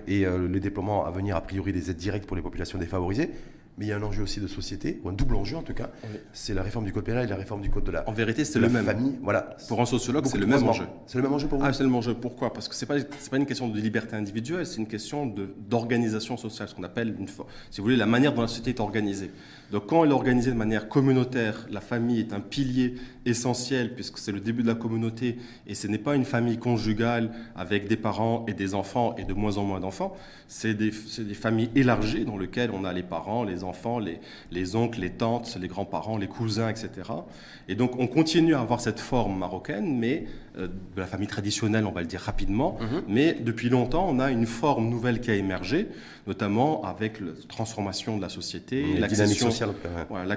et 0.06 0.26
euh, 0.26 0.48
le 0.48 0.60
déploiement 0.60 1.04
à 1.04 1.10
venir, 1.10 1.36
a 1.36 1.40
priori, 1.40 1.72
des 1.72 1.90
aides 1.90 1.96
directes 1.96 2.26
pour 2.26 2.36
les 2.36 2.42
populations 2.42 2.78
défavorisées. 2.78 3.30
Mais 3.78 3.86
il 3.86 3.88
y 3.88 3.92
a 3.92 3.96
un 3.96 4.02
enjeu 4.02 4.22
aussi 4.22 4.40
de 4.40 4.46
société, 4.48 5.00
ou 5.04 5.08
un 5.08 5.12
double 5.12 5.36
enjeu 5.36 5.56
en 5.56 5.62
tout 5.62 5.74
cas. 5.74 5.90
C'est 6.32 6.54
la 6.54 6.62
réforme 6.62 6.84
du 6.84 6.92
code 6.92 7.04
pénal 7.04 7.24
et 7.24 7.28
la 7.28 7.36
réforme 7.36 7.60
du 7.60 7.70
code 7.70 7.84
de 7.84 7.92
la. 7.92 8.08
En 8.08 8.12
vérité, 8.12 8.44
c'est 8.44 8.58
le 8.58 8.68
même. 8.68 8.84
Famille, 8.84 9.18
voilà. 9.22 9.56
Pour 9.68 9.80
un 9.80 9.86
sociologue, 9.86 10.26
c'est 10.26 10.38
le 10.38 10.46
même 10.46 10.66
enjeu. 10.66 10.84
C'est 11.06 11.18
le 11.18 11.22
même 11.22 11.32
enjeu 11.32 11.48
pour 11.48 11.58
vous. 11.58 11.64
Ah, 11.64 11.72
c'est 11.72 11.82
le 11.82 11.88
même 11.88 11.96
enjeu. 11.96 12.14
Pourquoi? 12.14 12.52
Parce 12.52 12.68
que 12.68 12.74
c'est 12.74 12.86
pas 12.86 12.98
c'est 12.98 13.30
pas 13.30 13.36
une 13.36 13.46
question 13.46 13.68
de 13.68 13.78
liberté 13.78 14.16
individuelle, 14.16 14.66
c'est 14.66 14.78
une 14.78 14.88
question 14.88 15.26
d'organisation 15.26 16.36
sociale, 16.36 16.68
ce 16.68 16.74
qu'on 16.74 16.82
appelle 16.82 17.14
une, 17.18 17.28
si 17.28 17.78
vous 17.78 17.84
voulez, 17.84 17.96
la 17.96 18.06
manière 18.06 18.32
dont 18.32 18.42
la 18.42 18.48
société 18.48 18.70
est 18.70 18.80
organisée. 18.80 19.30
Donc 19.70 19.86
quand 19.86 20.02
elle 20.02 20.10
est 20.10 20.14
organisée 20.14 20.50
de 20.50 20.56
manière 20.56 20.88
communautaire, 20.88 21.66
la 21.70 21.82
famille 21.82 22.20
est 22.20 22.32
un 22.32 22.40
pilier 22.40 22.94
essentiel 23.26 23.94
puisque 23.94 24.16
c'est 24.16 24.32
le 24.32 24.40
début 24.40 24.62
de 24.62 24.68
la 24.68 24.74
communauté 24.74 25.36
et 25.66 25.74
ce 25.74 25.86
n'est 25.86 25.98
pas 25.98 26.14
une 26.14 26.24
famille 26.24 26.56
conjugale 26.56 27.30
avec 27.54 27.86
des 27.86 27.98
parents 27.98 28.46
et 28.48 28.54
des 28.54 28.74
enfants 28.74 29.14
et 29.18 29.24
de 29.24 29.34
moins 29.34 29.58
en 29.58 29.64
moins 29.64 29.80
d'enfants. 29.80 30.16
C'est 30.46 30.72
des, 30.72 30.90
des, 30.90 31.34
familles 31.34 31.68
élargies 31.74 32.24
dans 32.24 32.38
lesquelles 32.38 32.70
on 32.72 32.84
a 32.84 32.94
les 32.94 33.02
parents, 33.02 33.44
les 33.44 33.62
enfants, 33.62 33.98
les, 33.98 34.20
les 34.50 34.74
oncles, 34.74 35.00
les 35.00 35.10
tantes, 35.10 35.58
les 35.60 35.68
grands-parents, 35.68 36.16
les 36.16 36.28
cousins, 36.28 36.70
etc. 36.70 36.90
Et 37.68 37.74
donc 37.74 37.98
on 37.98 38.06
continue 38.06 38.54
à 38.54 38.60
avoir 38.60 38.80
cette 38.80 39.00
forme 39.00 39.38
marocaine, 39.38 39.98
mais 39.98 40.24
de 40.66 41.00
la 41.00 41.06
famille 41.06 41.28
traditionnelle, 41.28 41.86
on 41.86 41.92
va 41.92 42.00
le 42.00 42.06
dire 42.06 42.20
rapidement. 42.20 42.78
Mhm. 42.80 43.02
Mais 43.08 43.34
depuis 43.34 43.68
longtemps, 43.68 44.08
on 44.08 44.18
a 44.18 44.30
une 44.30 44.46
forme 44.46 44.88
nouvelle 44.88 45.20
qui 45.20 45.30
a 45.30 45.34
émergé, 45.34 45.88
notamment 46.26 46.84
avec 46.84 47.20
la 47.20 47.28
transformation 47.48 48.16
de 48.16 48.22
la 48.22 48.28
société, 48.28 48.98
l'accession 48.98 49.50
voilà, 50.08 50.36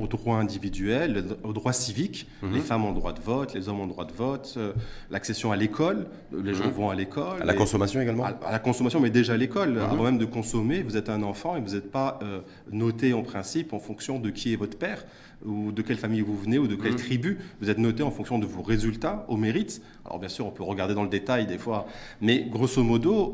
aux 0.00 0.06
droits 0.06 0.38
individuels, 0.38 1.24
aux 1.44 1.52
droits 1.52 1.72
civiques. 1.72 2.26
Mhm. 2.42 2.54
Les 2.54 2.60
femmes 2.60 2.84
ont 2.84 2.90
le 2.90 2.96
droit 2.96 3.12
de 3.12 3.20
vote, 3.20 3.54
les 3.54 3.68
hommes 3.68 3.80
ont 3.80 3.86
le 3.86 3.92
droit 3.92 4.04
de 4.04 4.12
vote, 4.12 4.54
euh, 4.56 4.72
l'accession 5.10 5.52
à 5.52 5.56
l'école, 5.56 6.06
les 6.32 6.54
gens 6.54 6.66
mhm. 6.66 6.72
vont 6.72 6.90
à 6.90 6.94
l'école. 6.94 7.42
À 7.42 7.44
la 7.44 7.54
consommation 7.54 8.00
également 8.00 8.24
à, 8.24 8.50
la 8.50 8.58
consommation, 8.58 9.00
mais 9.00 9.10
déjà 9.10 9.34
à 9.34 9.36
l'école. 9.36 9.78
Avant 9.78 10.04
même 10.04 10.18
de 10.18 10.24
consommer, 10.24 10.82
vous 10.82 10.96
êtes 10.96 11.08
un 11.08 11.22
enfant 11.22 11.56
et 11.56 11.60
vous 11.60 11.74
n'êtes 11.74 11.90
pas 11.90 12.18
euh, 12.22 12.40
noté 12.70 13.12
en 13.12 13.22
principe 13.22 13.72
en 13.72 13.78
fonction 13.78 14.18
de 14.18 14.30
qui 14.30 14.52
est 14.52 14.56
votre 14.56 14.76
père 14.76 15.04
ou 15.44 15.72
de 15.72 15.82
quelle 15.82 15.96
famille 15.96 16.20
vous 16.20 16.36
venez 16.36 16.58
ou 16.58 16.66
de 16.66 16.74
quelle 16.74 16.96
tribu. 16.96 17.38
Vous 17.60 17.70
êtes 17.70 17.78
noté 17.78 18.02
en 18.02 18.10
fonction 18.10 18.38
de 18.38 18.46
vos 18.46 18.62
résultats, 18.62 19.24
au 19.28 19.36
mérite. 19.36 19.82
Alors 20.04 20.18
bien 20.18 20.28
sûr, 20.28 20.46
on 20.46 20.50
peut 20.50 20.62
regarder 20.62 20.94
dans 20.94 21.02
le 21.02 21.08
détail 21.08 21.46
des 21.46 21.58
fois, 21.58 21.86
mais 22.20 22.46
grosso 22.50 22.82
modo, 22.82 23.32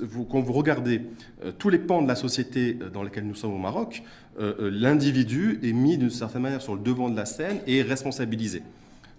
vous, 0.00 0.24
quand 0.24 0.40
vous 0.40 0.52
regardez 0.52 1.02
tous 1.58 1.68
les 1.68 1.78
pans 1.78 2.02
de 2.02 2.08
la 2.08 2.16
société 2.16 2.76
dans 2.92 3.02
lesquels 3.02 3.26
nous 3.26 3.34
sommes 3.34 3.54
au 3.54 3.58
Maroc, 3.58 4.02
euh, 4.38 4.54
euh, 4.60 4.70
l'individu 4.70 5.58
est 5.62 5.72
mis 5.72 5.96
d'une 5.96 6.10
certaine 6.10 6.42
manière 6.42 6.60
sur 6.60 6.74
le 6.74 6.80
devant 6.80 7.08
de 7.08 7.16
la 7.16 7.24
scène 7.24 7.58
et 7.66 7.78
est 7.78 7.82
responsabilisé 7.82 8.62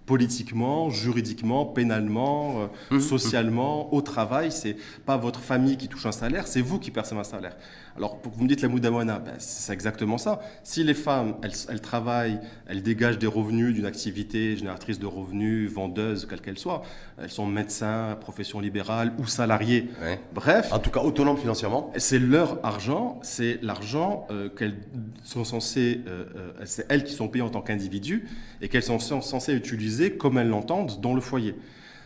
politiquement, 0.07 0.89
juridiquement, 0.89 1.65
pénalement, 1.65 2.61
euh, 2.91 2.95
mmh. 2.95 3.01
socialement, 3.01 3.93
au 3.93 4.01
travail. 4.01 4.51
C'est 4.51 4.77
pas 5.05 5.17
votre 5.17 5.41
famille 5.41 5.77
qui 5.77 5.89
touche 5.89 6.05
un 6.05 6.13
salaire, 6.13 6.47
c'est 6.47 6.61
vous 6.61 6.79
qui 6.79 6.89
percevez 6.91 7.19
un 7.19 7.25
salaire. 7.25 7.57
Alors, 7.97 8.19
vous 8.23 8.43
me 8.43 8.47
dites 8.47 8.61
la 8.61 8.69
Moudawana, 8.69 9.19
ben, 9.19 9.33
c'est 9.39 9.73
exactement 9.73 10.19
ça. 10.19 10.39
Si 10.63 10.83
les 10.83 10.93
femmes, 10.93 11.35
elles, 11.41 11.81
travaillent, 11.81 12.39
elles 12.67 12.83
dégagent 12.83 13.17
des 13.17 13.27
revenus 13.27 13.73
d'une 13.73 13.87
activité 13.87 14.55
génératrice 14.55 14.99
de 14.99 15.07
revenus, 15.07 15.71
vendeuse, 15.71 16.27
quelle 16.29 16.41
qu'elle 16.41 16.59
soit, 16.59 16.83
elles 17.19 17.31
sont 17.31 17.47
médecins, 17.47 18.15
profession 18.21 18.59
libérale 18.59 19.13
ou 19.17 19.25
salariées, 19.25 19.89
bref. 20.33 20.71
En 20.71 20.79
tout 20.79 20.91
cas, 20.91 21.01
autonomes 21.01 21.37
financièrement. 21.37 21.91
C'est 21.97 22.19
leur 22.19 22.63
argent, 22.63 23.19
c'est 23.23 23.59
l'argent 23.63 24.27
euh, 24.29 24.47
qu'elles 24.47 24.77
sont 25.23 25.43
censées, 25.43 26.01
euh, 26.07 26.25
c'est 26.65 26.85
elles 26.89 27.03
qui 27.03 27.13
sont 27.13 27.27
payées 27.27 27.43
en 27.43 27.49
tant 27.49 27.61
qu'individus 27.61 28.27
et 28.61 28.69
qu'elles 28.69 28.83
sont 28.83 28.99
censées 28.99 29.53
utiliser 29.53 29.96
comme 30.17 30.37
elles 30.37 30.49
l'entendent 30.49 30.99
dans 31.01 31.13
le 31.13 31.21
foyer. 31.21 31.55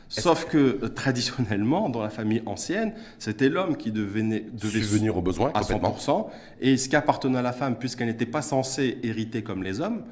Sauf 0.10 0.46
que 0.46 0.58
euh, 0.84 0.90
traditionnellement, 0.90 1.90
dans 1.90 2.02
la 2.02 2.10
famille 2.10 2.42
ancienne, 2.46 2.94
c'était 3.18 3.48
l'homme 3.48 3.78
qui 3.78 3.92
devenait, 3.92 4.46
devait 4.54 4.82
subvenir 4.82 5.18
aux 5.18 5.22
besoins 5.22 5.52
à 5.54 5.62
100%, 5.62 6.28
et 6.60 6.76
ce 6.76 6.90
qui 6.90 6.98
appartenait 6.98 7.40
à 7.40 7.42
la 7.42 7.54
femme, 7.54 7.78
puisqu'elle 7.78 8.08
n'était 8.08 8.26
pas 8.26 8.42
censée 8.42 8.98
hériter 9.04 9.42
comme 9.42 9.64
les 9.64 9.80
hommes, 9.80 10.04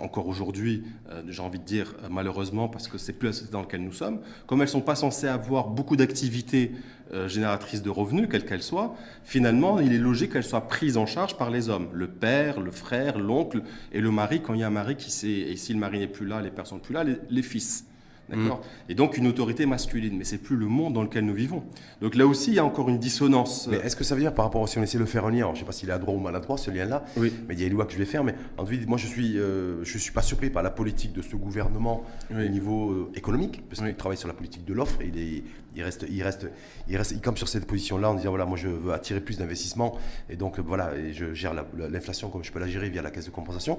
encore 0.00 0.26
aujourd'hui, 0.26 0.84
euh, 1.10 1.22
j'ai 1.28 1.42
envie 1.42 1.58
de 1.58 1.64
dire 1.64 1.94
euh, 2.02 2.08
malheureusement, 2.10 2.68
parce 2.68 2.88
que 2.88 2.98
c'est 2.98 3.12
plus 3.12 3.26
la 3.26 3.32
société 3.32 3.52
dans 3.52 3.60
laquelle 3.60 3.82
nous 3.82 3.92
sommes, 3.92 4.20
comme 4.46 4.60
elles 4.60 4.66
ne 4.66 4.72
sont 4.72 4.80
pas 4.80 4.94
censées 4.94 5.28
avoir 5.28 5.68
beaucoup 5.68 5.96
d'activités 5.96 6.72
génératrices 7.28 7.82
de 7.82 7.90
revenus, 7.90 8.26
quelles 8.28 8.44
qu'elles 8.44 8.64
soient, 8.64 8.96
finalement, 9.22 9.78
il 9.78 9.92
est 9.92 9.98
logique 9.98 10.32
qu'elles 10.32 10.42
soient 10.42 10.66
prises 10.66 10.96
en 10.96 11.06
charge 11.06 11.36
par 11.36 11.50
les 11.50 11.68
hommes, 11.68 11.86
le 11.92 12.08
père, 12.08 12.60
le 12.60 12.72
frère, 12.72 13.20
l'oncle 13.20 13.62
et 13.92 14.00
le 14.00 14.10
mari, 14.10 14.42
quand 14.42 14.54
il 14.54 14.60
y 14.60 14.64
a 14.64 14.66
un 14.66 14.70
mari 14.70 14.96
qui 14.96 15.12
sait, 15.12 15.28
et 15.28 15.54
si 15.54 15.72
le 15.72 15.78
mari 15.78 16.00
n'est 16.00 16.08
plus 16.08 16.26
là, 16.26 16.42
les 16.42 16.50
personnes 16.50 16.80
plus 16.80 16.92
là, 16.92 17.04
les 17.04 17.42
fils. 17.42 17.86
D'accord 18.28 18.58
mm. 18.58 18.90
Et 18.90 18.94
donc 18.94 19.16
une 19.16 19.26
autorité 19.26 19.66
masculine, 19.66 20.16
mais 20.16 20.24
c'est 20.24 20.38
plus 20.38 20.56
le 20.56 20.66
monde 20.66 20.94
dans 20.94 21.02
lequel 21.02 21.24
nous 21.24 21.34
vivons. 21.34 21.62
Donc 22.00 22.14
là 22.14 22.26
aussi, 22.26 22.50
il 22.50 22.54
y 22.54 22.58
a 22.58 22.64
encore 22.64 22.88
une 22.88 22.98
dissonance. 22.98 23.68
Mais 23.70 23.76
est-ce 23.78 23.96
que 23.96 24.04
ça 24.04 24.14
veut 24.14 24.20
dire 24.20 24.34
par 24.34 24.44
rapport, 24.44 24.68
si 24.68 24.78
on 24.78 24.82
essaie 24.82 24.98
de 24.98 25.04
faire 25.04 25.26
un 25.26 25.30
lien, 25.30 25.46
je 25.48 25.52
ne 25.52 25.56
sais 25.56 25.64
pas 25.64 25.72
s'il 25.72 25.88
est 25.88 25.92
à 25.92 25.98
droit 25.98 26.14
ou 26.14 26.18
maladroit 26.18 26.56
ce 26.58 26.70
lien-là, 26.70 27.04
oui. 27.16 27.32
mais 27.48 27.54
il 27.54 27.60
y 27.60 27.64
a 27.64 27.66
une 27.66 27.74
loi 27.74 27.86
que 27.86 27.92
je 27.92 27.98
vais 27.98 28.04
faire, 28.04 28.24
mais 28.24 28.34
en 28.58 28.64
tout 28.64 28.72
cas, 28.72 28.78
moi 28.86 28.98
je 28.98 29.06
suis, 29.06 29.38
euh, 29.38 29.84
je 29.84 29.98
suis 29.98 30.12
pas 30.12 30.22
surpris 30.22 30.50
par 30.50 30.62
la 30.62 30.70
politique 30.70 31.12
de 31.12 31.22
ce 31.22 31.36
gouvernement 31.36 32.04
au 32.30 32.48
niveau 32.48 32.90
euh, 32.90 33.10
économique, 33.14 33.62
parce 33.68 33.82
qu'il 33.82 33.94
travaille 33.94 34.18
sur 34.18 34.28
la 34.28 34.34
politique 34.34 34.64
de 34.64 34.74
l'offre, 34.74 34.98
il, 35.02 35.44
il, 35.74 35.82
reste, 35.82 36.06
il, 36.08 36.22
reste, 36.22 36.48
il 36.88 36.96
reste, 36.96 37.12
il 37.12 37.20
campe 37.20 37.38
sur 37.38 37.48
cette 37.48 37.66
position-là 37.66 38.10
en 38.10 38.14
disant 38.14 38.30
voilà, 38.30 38.46
moi 38.46 38.56
je 38.56 38.68
veux 38.68 38.92
attirer 38.92 39.20
plus 39.20 39.38
d'investissements, 39.38 39.96
et 40.28 40.36
donc 40.36 40.58
voilà, 40.58 40.96
et 40.96 41.12
je 41.12 41.34
gère 41.34 41.54
l'inflation 41.76 42.28
comme 42.28 42.44
je 42.44 42.52
peux 42.52 42.60
la 42.60 42.68
gérer 42.68 42.90
via 42.90 43.02
la 43.02 43.10
caisse 43.10 43.26
de 43.26 43.30
compensation. 43.30 43.78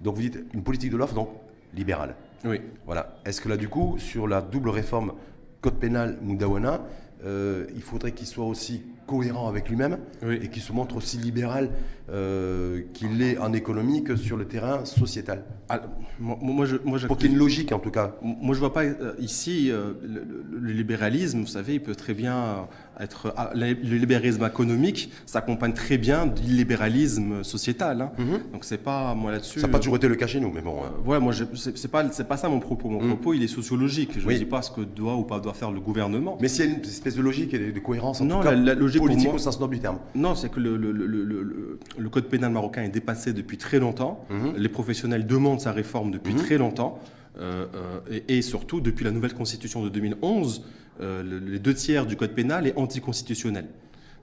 Donc 0.00 0.16
vous 0.16 0.22
dites 0.22 0.44
une 0.52 0.62
politique 0.62 0.90
de 0.90 0.96
l'offre, 0.96 1.14
donc 1.14 1.30
libérale. 1.74 2.14
Oui. 2.44 2.60
Voilà. 2.84 3.16
Est-ce 3.24 3.40
que 3.40 3.48
là, 3.48 3.56
du 3.56 3.68
coup, 3.68 3.96
sur 3.98 4.26
la 4.28 4.40
double 4.40 4.70
réforme 4.70 5.12
code 5.60 5.78
pénal 5.78 6.18
Moudawana, 6.22 6.82
euh, 7.24 7.66
il 7.74 7.82
faudrait 7.82 8.12
qu'il 8.12 8.26
soit 8.26 8.44
aussi 8.44 8.82
cohérent 9.06 9.48
avec 9.48 9.68
lui-même 9.68 9.98
et 10.22 10.48
qu'il 10.48 10.62
se 10.62 10.72
montre 10.72 10.96
aussi 10.96 11.16
libéral 11.16 11.70
euh, 12.10 12.82
qu'il 12.92 13.22
est 13.22 13.38
en 13.38 13.52
économie 13.52 14.04
que 14.04 14.16
sur 14.16 14.36
le 14.36 14.46
terrain 14.46 14.84
sociétal? 14.84 15.44
Ah, 15.68 15.80
moi, 16.18 16.66
je, 16.66 16.76
moi, 16.84 16.98
Pour 17.06 17.18
qu'il 17.18 17.26
y 17.26 17.30
ait 17.30 17.32
une 17.32 17.38
logique 17.38 17.72
en 17.72 17.78
tout 17.78 17.90
cas. 17.90 18.14
Moi 18.22 18.54
je 18.54 18.60
vois 18.60 18.72
pas 18.72 18.84
euh, 18.84 19.14
ici 19.18 19.70
le, 19.70 20.72
libéralisme, 20.72 21.40
vous 21.40 21.46
savez, 21.46 21.74
il 21.74 21.82
peut 21.82 21.94
très 21.94 22.14
bien 22.14 22.66
être 23.00 23.34
ah, 23.36 23.50
le 23.54 23.72
libéralisme 23.96 24.44
économique 24.44 25.10
s'accompagne 25.26 25.72
très 25.72 25.98
bien 25.98 26.26
du 26.26 26.42
libéralisme 26.42 27.42
sociétal. 27.42 28.00
Hein. 28.00 28.12
Mhm. 28.18 28.52
Donc 28.52 28.64
c'est 28.64 28.78
pas 28.78 29.14
moi 29.14 29.32
là-dessus. 29.32 29.60
Ça 29.60 29.66
n'a 29.66 29.72
pas 29.72 29.78
toujours 29.78 29.96
été 29.96 30.08
le 30.08 30.16
cas 30.16 30.26
chez 30.26 30.40
nous, 30.40 30.52
mais 30.52 30.62
bon. 30.62 30.80
ouais, 31.04 31.20
moi 31.20 31.32
c'est 31.54 31.90
pas 31.90 32.08
c'est 32.10 32.28
pas 32.28 32.36
ça 32.36 32.48
mon 32.48 32.60
propos. 32.60 32.88
Mon 32.88 33.02
mhm. 33.02 33.08
propos 33.08 33.34
il 33.34 33.42
est 33.42 33.48
sociologique. 33.48 34.18
Je 34.18 34.28
ne 34.28 34.34
dis 34.34 34.44
pas 34.44 34.62
ce 34.62 34.70
que 34.70 34.80
doit 34.82 35.16
ou 35.16 35.24
pas 35.24 35.40
doit 35.40 35.54
faire 35.54 35.70
le 35.70 35.80
gouvernement. 35.80 36.38
Mais 36.40 36.48
s'il 36.48 36.64
y 36.64 36.68
a 36.68 36.70
une 36.72 36.80
espèce 36.80 37.16
de 37.16 37.22
logique 37.22 37.54
et 37.54 37.72
de 37.72 37.80
cohérence 37.80 38.20
en 38.20 38.24
non, 38.24 38.38
tout 38.38 38.44
cas, 38.44 38.54
la, 38.54 38.74
logique 38.74 39.02
politique 39.02 39.32
au 39.32 39.38
sens 39.38 39.58
du 39.58 39.80
terme. 39.80 39.98
Non, 40.14 40.34
c'est 40.34 40.50
que 40.50 40.60
le, 40.60 40.76
le, 40.76 40.92
le, 40.92 41.78
le, 41.98 42.08
code 42.08 42.26
pénal 42.26 42.52
marocain 42.52 42.82
est 42.82 42.88
dépassé 42.88 43.32
depuis 43.32 43.56
très 43.56 43.78
longtemps. 43.78 44.24
Mhm. 44.30 44.54
Les 44.56 44.68
professionnels 44.68 45.26
demandent 45.26 45.55
sa 45.58 45.72
réforme 45.72 46.10
depuis 46.10 46.34
très 46.34 46.58
longtemps. 46.58 47.00
Euh, 47.38 47.66
euh, 47.74 48.00
et, 48.28 48.38
et, 48.38 48.42
surtout 48.42 48.80
depuis 48.80 49.04
la 49.04 49.10
nouvelle 49.10 49.34
constitution 49.34 49.82
de 49.82 49.88
2011, 49.88 50.64
euh, 51.00 51.40
les 51.46 51.58
deux 51.58 51.74
tiers 51.74 52.06
du 52.06 52.16
code 52.16 52.32
pénal 52.34 52.66
est 52.66 52.76
anticonstitutionnel. 52.76 53.66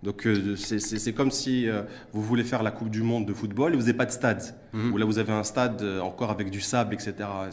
Donc 0.02 0.28
c'est 0.58 1.14
comme 1.14 1.32
si 1.32 1.66
vous 2.12 2.22
voulez 2.22 2.44
faire 2.44 2.62
la 2.62 2.72
Coupe 2.72 2.90
du 2.90 3.02
Monde 3.02 3.26
de 3.26 3.34
football 3.34 3.72
et 3.72 3.78
vous 3.78 3.84
n'avez 3.84 3.94
pas 3.94 4.06
de 4.06 4.12
stade. 4.12 4.44
Mhm. 4.74 4.92
Ou 4.92 4.98
là 4.98 5.06
vous 5.06 5.18
avez 5.18 5.32
un 5.32 5.46
stade 5.46 5.82
encore 6.02 6.30
avec 6.30 6.50
du 6.50 6.60
sable, 6.60 6.94
etc. 6.94 7.14
À 7.22 7.48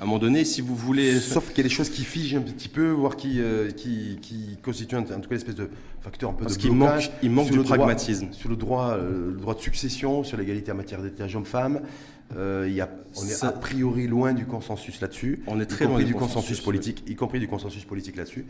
un 0.00 0.04
moment 0.04 0.18
donné, 0.18 0.44
si 0.44 0.60
vous 0.60 0.74
voulez... 0.74 1.20
Sauf 1.20 1.50
qu'il 1.50 1.58
y 1.58 1.60
a 1.60 1.62
des 1.62 1.68
choses 1.68 1.90
qui 1.90 2.02
figent 2.02 2.34
un 2.34 2.40
petit 2.40 2.68
peu, 2.68 2.90
voire 2.90 3.14
qui, 3.14 3.40
qui, 3.76 4.18
qui, 4.20 4.58
constituent 4.60 4.96
en, 4.96 5.04
tout 5.04 5.08
cas 5.08 5.16
une 5.30 5.36
espèce 5.36 5.54
de 5.54 5.70
facteur 6.00 6.30
un 6.30 6.32
peu 6.32 6.42
Parce 6.42 6.58
de 6.58 6.68
blocage. 6.68 7.12
il 7.22 7.30
manque, 7.30 7.46
il 7.46 7.54
manque 7.54 7.64
pragmatisme. 7.64 8.32
sur 8.32 8.48
le 8.48 8.56
droit, 8.56 8.96
le 8.96 9.36
droit 9.40 9.54
de 9.54 9.60
succession, 9.60 10.24
sur 10.24 10.36
l'égalité 10.36 10.72
en 10.72 10.74
matière 10.74 11.00
d'étage 11.00 11.36
homme-femme. 11.36 11.80
Euh, 12.36 12.68
y 12.68 12.80
a, 12.80 12.88
on 13.16 13.26
est 13.26 13.44
a 13.44 13.52
priori 13.52 14.06
loin 14.06 14.32
du 14.32 14.46
consensus 14.46 15.00
là-dessus. 15.00 15.42
On 15.46 15.60
est 15.60 15.66
très 15.66 15.86
loin 15.86 16.02
du 16.02 16.14
consensus, 16.14 16.60
politique, 16.60 17.04
y 17.06 17.14
compris 17.14 17.38
du 17.38 17.48
consensus 17.48 17.84
politique 17.84 18.16
là-dessus. 18.16 18.46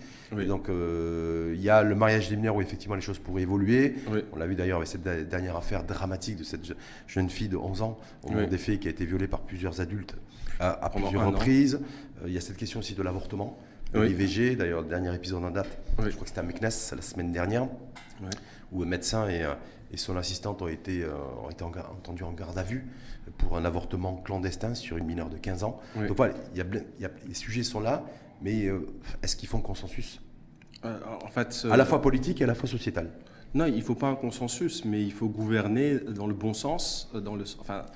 Donc 0.47 0.69
euh, 0.69 1.53
il 1.55 1.63
y 1.63 1.71
a 1.71 1.83
le 1.83 1.95
mariage 1.95 2.29
des 2.29 2.37
mineurs 2.37 2.57
où 2.57 2.63
effectivement 2.63 2.95
les 2.95 3.03
choses 3.03 3.19
pourraient 3.19 3.43
évoluer. 3.43 3.95
On 4.33 4.37
l'a 4.37 4.47
vu 4.47 4.55
d'ailleurs 4.55 4.79
avec 4.79 4.89
cette 4.89 5.03
dernière 5.03 5.57
affaire 5.57 5.85
dramatique 5.85 6.37
de 6.37 6.45
cette 6.45 6.75
jeune 7.07 7.29
fille 7.29 7.49
de 7.49 7.57
11 7.57 7.83
ans 7.83 7.99
au 8.23 8.31
moment 8.31 8.47
des 8.47 8.59
faits 8.59 8.81
qui 8.81 8.89
a 8.89 8.91
été 8.91 9.05
violée 9.05 9.29
par 9.29 9.41
plusieurs 9.41 9.81
adultes 9.81 10.17
à, 10.61 10.91
plusieurs 10.91 11.27
reprises. 11.27 11.81
Euh, 12.23 12.29
il 12.29 12.33
y 12.33 12.39
a 12.39 12.41
cette 12.41 12.57
question 12.57 12.81
aussi 12.81 12.95
de 12.95 13.03
l'avortement, 13.03 13.59
l'IVG. 13.95 14.57
D'ailleurs, 14.57 14.83
le 14.83 14.89
dernier 14.89 15.15
épisode 15.15 15.45
en 15.45 15.51
date, 15.51 15.69
je 15.99 16.11
crois 16.11 16.23
que 16.23 16.29
c'était 16.29 16.41
à 16.41 16.43
Meknes 16.43 16.63
la 16.63 17.03
semaine 17.03 17.33
dernière, 17.33 17.69
où 18.73 18.83
un 18.83 18.87
médecin 18.87 19.29
et, 19.29 19.45
et 19.93 19.97
son 19.97 20.17
assistante 20.17 20.63
ont 20.63 20.69
été, 20.69 21.05
ont 21.45 21.51
été 21.51 21.65
entendus 21.65 22.23
en 22.23 22.33
garde 22.33 22.57
à 22.57 22.63
vue 22.63 22.87
pour 23.39 23.57
un 23.57 23.65
avortement 23.65 24.17
clandestin 24.17 24.75
sur 24.75 24.97
une 24.97 25.05
mineure 25.05 25.29
de 25.31 25.37
15 25.37 25.65
ans. 25.65 25.81
Donc 26.09 26.17
voilà, 26.17 26.35
y 26.55 26.61
a, 26.61 26.65
y 27.01 27.05
a, 27.05 27.11
les 27.27 27.35
sujets 27.35 27.63
sont 27.63 27.81
là, 27.81 28.05
mais 28.43 28.67
euh, 28.67 28.87
est-ce 29.23 29.37
qu'ils 29.37 29.49
font 29.49 29.61
consensus? 29.61 30.21
Euh, 30.85 30.99
En 31.25 31.29
fait, 31.29 31.67
à 31.71 31.77
la 31.77 31.85
fois 31.85 32.01
politique 32.03 32.41
et 32.41 32.45
à 32.45 32.47
la 32.47 32.55
fois 32.55 32.69
sociétal. 32.69 33.11
Non, 33.55 33.67
il 33.67 33.77
ne 33.77 33.81
faut 33.83 33.95
pas 33.95 34.09
un 34.09 34.17
consensus, 34.17 34.85
mais 34.85 35.03
il 35.03 35.13
faut 35.13 35.29
gouverner 35.29 35.99
dans 35.99 36.27
le 36.27 36.35
bon 36.35 36.55
sens, 36.55 37.09
dans 37.15 37.37
le, 37.37 37.45
enfin, 37.61 37.87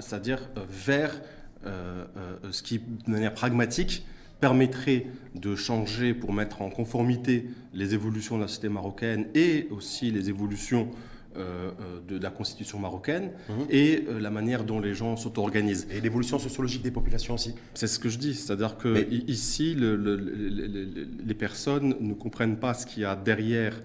c'est-à-dire 0.00 0.48
euh, 0.56 0.64
vers 0.68 1.20
ce 1.64 2.62
qui, 2.62 2.78
de 2.78 3.10
manière 3.10 3.34
pragmatique, 3.34 4.04
permettrait 4.40 5.06
de 5.34 5.54
changer 5.56 6.12
pour 6.14 6.32
mettre 6.32 6.62
en 6.62 6.70
conformité 6.70 7.48
les 7.72 7.94
évolutions 7.94 8.36
de 8.36 8.42
la 8.42 8.48
société 8.48 8.68
marocaine 8.68 9.28
et 9.34 9.68
aussi 9.70 10.10
les 10.10 10.28
évolutions 10.28 10.90
euh, 11.36 11.70
euh, 11.80 12.00
de, 12.08 12.22
la 12.22 12.30
constitution 12.30 12.78
marocaine 12.78 13.30
mhm. 13.48 13.66
et 13.68 14.04
euh, 14.08 14.20
la 14.20 14.30
manière 14.30 14.64
dont 14.64 14.80
les 14.80 14.94
gens 14.94 15.16
s'auto-organisent. 15.16 15.86
Et 15.90 16.00
l'évolution 16.00 16.38
sociologique 16.38 16.82
des 16.82 16.90
populations 16.90 17.34
aussi. 17.34 17.54
C'est 17.74 17.88
ce 17.88 17.98
que 17.98 18.08
je 18.08 18.16
dis, 18.16 18.34
c'est-à-dire 18.34 18.78
que 18.78 19.06
ici, 19.28 19.76
les 19.76 21.34
personnes 21.34 21.94
ne 22.00 22.14
comprennent 22.14 22.56
pas 22.56 22.72
ce 22.74 22.86
qu'il 22.86 23.02
y 23.02 23.04
a 23.04 23.16
derrière 23.16 23.80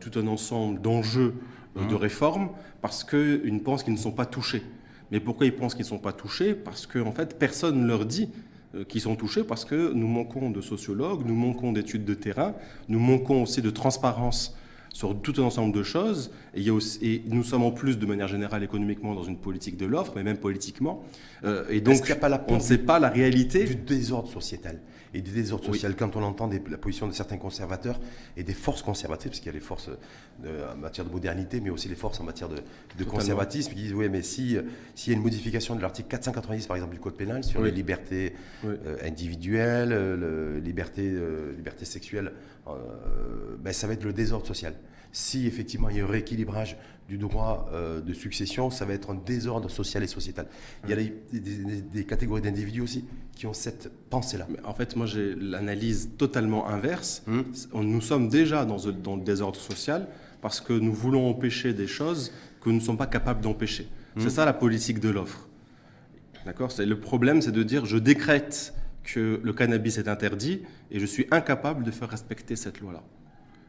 tout 0.00 0.18
un 0.18 0.26
ensemble 0.26 0.80
d'enjeux 0.80 1.34
de 1.76 1.82
mhm. 1.82 1.94
réforme 1.96 2.50
parce 2.80 3.04
qu'ils 3.04 3.62
pensent 3.62 3.82
qu'ils 3.82 3.92
ne 3.92 3.98
sont 3.98 4.12
pas 4.12 4.26
touchés. 4.26 4.62
Mais 5.10 5.20
pourquoi 5.20 5.46
ils 5.46 5.54
pensent 5.54 5.74
qu'ils 5.74 5.84
ne 5.84 5.90
sont 5.90 5.98
pas 5.98 6.12
touchés? 6.12 6.54
Parce 6.54 6.86
qu'en 6.86 7.08
en 7.08 7.12
fait, 7.12 7.38
personne 7.38 7.82
ne 7.82 7.86
leur 7.86 8.06
dit 8.06 8.30
qu'ils 8.88 9.02
sont 9.02 9.16
touchés 9.16 9.44
parce 9.44 9.64
que 9.64 9.92
nous 9.92 10.08
manquons 10.08 10.50
de 10.50 10.60
sociologues, 10.62 11.26
nous 11.26 11.34
manquons 11.34 11.72
d'études 11.72 12.04
de 12.04 12.14
terrain, 12.14 12.54
nous 12.88 13.00
manquons 13.00 13.42
aussi 13.42 13.60
de 13.60 13.70
transparence 13.70 14.56
sur 14.96 15.14
tout 15.20 15.34
un 15.36 15.42
ensemble 15.42 15.74
de 15.74 15.82
choses. 15.82 16.30
Et, 16.54 16.60
il 16.60 16.66
y 16.66 16.70
a 16.70 16.72
aussi, 16.72 16.98
et, 17.02 17.22
nous 17.26 17.44
sommes 17.44 17.64
en 17.64 17.70
plus, 17.70 17.98
de 17.98 18.06
manière 18.06 18.28
générale, 18.28 18.64
économiquement, 18.64 19.14
dans 19.14 19.24
une 19.24 19.36
politique 19.36 19.76
de 19.76 19.84
l'offre, 19.84 20.12
mais 20.16 20.22
même 20.22 20.38
politiquement. 20.38 21.04
Euh, 21.44 21.66
et 21.68 21.82
donc, 21.82 22.10
a 22.10 22.16
pas 22.16 22.30
la 22.30 22.42
on 22.48 22.54
ne 22.54 22.60
sait 22.60 22.78
pas 22.78 22.98
la 22.98 23.10
réalité. 23.10 23.64
Du 23.64 23.74
désordre 23.74 24.30
sociétal. 24.30 24.80
Et 25.12 25.20
du 25.20 25.32
désordre 25.32 25.66
social, 25.66 25.94
quand 25.96 26.16
on 26.16 26.22
entend 26.22 26.48
la 26.68 26.78
position 26.78 27.06
de 27.06 27.12
certains 27.12 27.36
conservateurs 27.36 28.00
et 28.38 28.42
des 28.42 28.54
forces 28.54 28.82
conservatrices, 28.82 29.30
parce 29.30 29.40
qu'il 29.40 29.46
y 29.46 29.50
a 29.50 29.52
les 29.52 29.60
forces 29.60 29.90
euh, 30.44 30.72
en 30.72 30.76
matière 30.76 31.06
de 31.06 31.12
modernité, 31.12 31.60
mais 31.60 31.70
aussi 31.70 31.88
les 31.88 31.94
forces 31.94 32.20
en 32.20 32.24
matière 32.24 32.48
de, 32.48 33.04
conservatisme, 33.04 33.72
qui 33.72 33.82
disent 33.82 33.94
oui, 33.94 34.08
mais 34.08 34.22
si 34.22 34.56
s'il 34.94 35.12
y 35.12 35.14
a 35.14 35.18
une 35.18 35.22
modification 35.22 35.76
de 35.76 35.82
l'article 35.82 36.08
490, 36.08 36.66
par 36.66 36.76
exemple, 36.76 36.94
du 36.94 37.00
Code 37.00 37.16
pénal 37.16 37.44
sur 37.44 37.62
les 37.62 37.70
libertés 37.70 38.32
euh, 38.64 38.96
individuelles, 39.04 39.90
le, 39.90 40.58
liberté, 40.58 41.14
liberté 41.56 41.84
sexuelle, 41.84 42.32
ben, 43.58 43.72
ça 43.72 43.86
va 43.86 43.92
être 43.92 44.04
le 44.04 44.12
désordre 44.12 44.46
social 44.46 44.74
si 45.16 45.46
effectivement 45.46 45.88
il 45.88 45.96
y 45.96 46.00
a 46.00 46.04
un 46.04 46.06
rééquilibrage 46.06 46.76
du 47.08 47.16
droit 47.16 47.70
euh, 47.72 48.02
de 48.02 48.12
succession, 48.12 48.68
ça 48.68 48.84
va 48.84 48.92
être 48.92 49.10
un 49.10 49.14
désordre 49.14 49.70
social 49.70 50.02
et 50.02 50.06
sociétal. 50.06 50.46
Il 50.84 50.90
y 50.90 50.92
a 50.92 51.40
des, 51.40 52.04
catégories 52.04 52.42
d'individus 52.42 52.82
aussi 52.82 53.04
qui 53.34 53.46
ont 53.46 53.54
cette 53.54 53.90
pensée-là. 54.10 54.46
En 54.64 54.74
fait, 54.74 54.94
moi 54.94 55.06
j'ai 55.06 55.34
l'analyse 55.34 56.10
totalement 56.18 56.68
inverse. 56.68 57.22
Hum. 57.28 57.44
Nous 57.74 58.00
sommes 58.02 58.28
déjà 58.28 58.66
dans, 58.66 58.76
le 58.76 59.22
désordre 59.22 59.58
social 59.58 60.06
parce 60.42 60.60
que 60.60 60.74
nous 60.74 60.92
voulons 60.92 61.30
empêcher 61.30 61.72
des 61.72 61.86
choses 61.86 62.30
que 62.60 62.68
nous 62.68 62.76
ne 62.76 62.80
sommes 62.80 62.98
pas 62.98 63.06
capables 63.06 63.40
d'empêcher. 63.40 63.88
C'est 64.18 64.24
hum. 64.24 64.30
ça 64.30 64.44
la 64.44 64.52
politique 64.52 65.00
de 65.00 65.08
l'offre. 65.08 65.48
D'accord? 66.44 66.70
Le 66.78 67.00
problème, 67.00 67.40
c'est 67.40 67.52
de 67.52 67.62
dire 67.62 67.86
je 67.86 67.96
décrète 67.96 68.74
que 69.06 69.40
le 69.42 69.52
cannabis 69.52 69.98
est 69.98 70.08
interdit 70.08 70.62
et 70.90 70.98
je 70.98 71.06
suis 71.06 71.26
incapable 71.30 71.84
de 71.84 71.90
faire 71.90 72.10
respecter 72.10 72.56
cette 72.56 72.80
loi-là. 72.80 73.02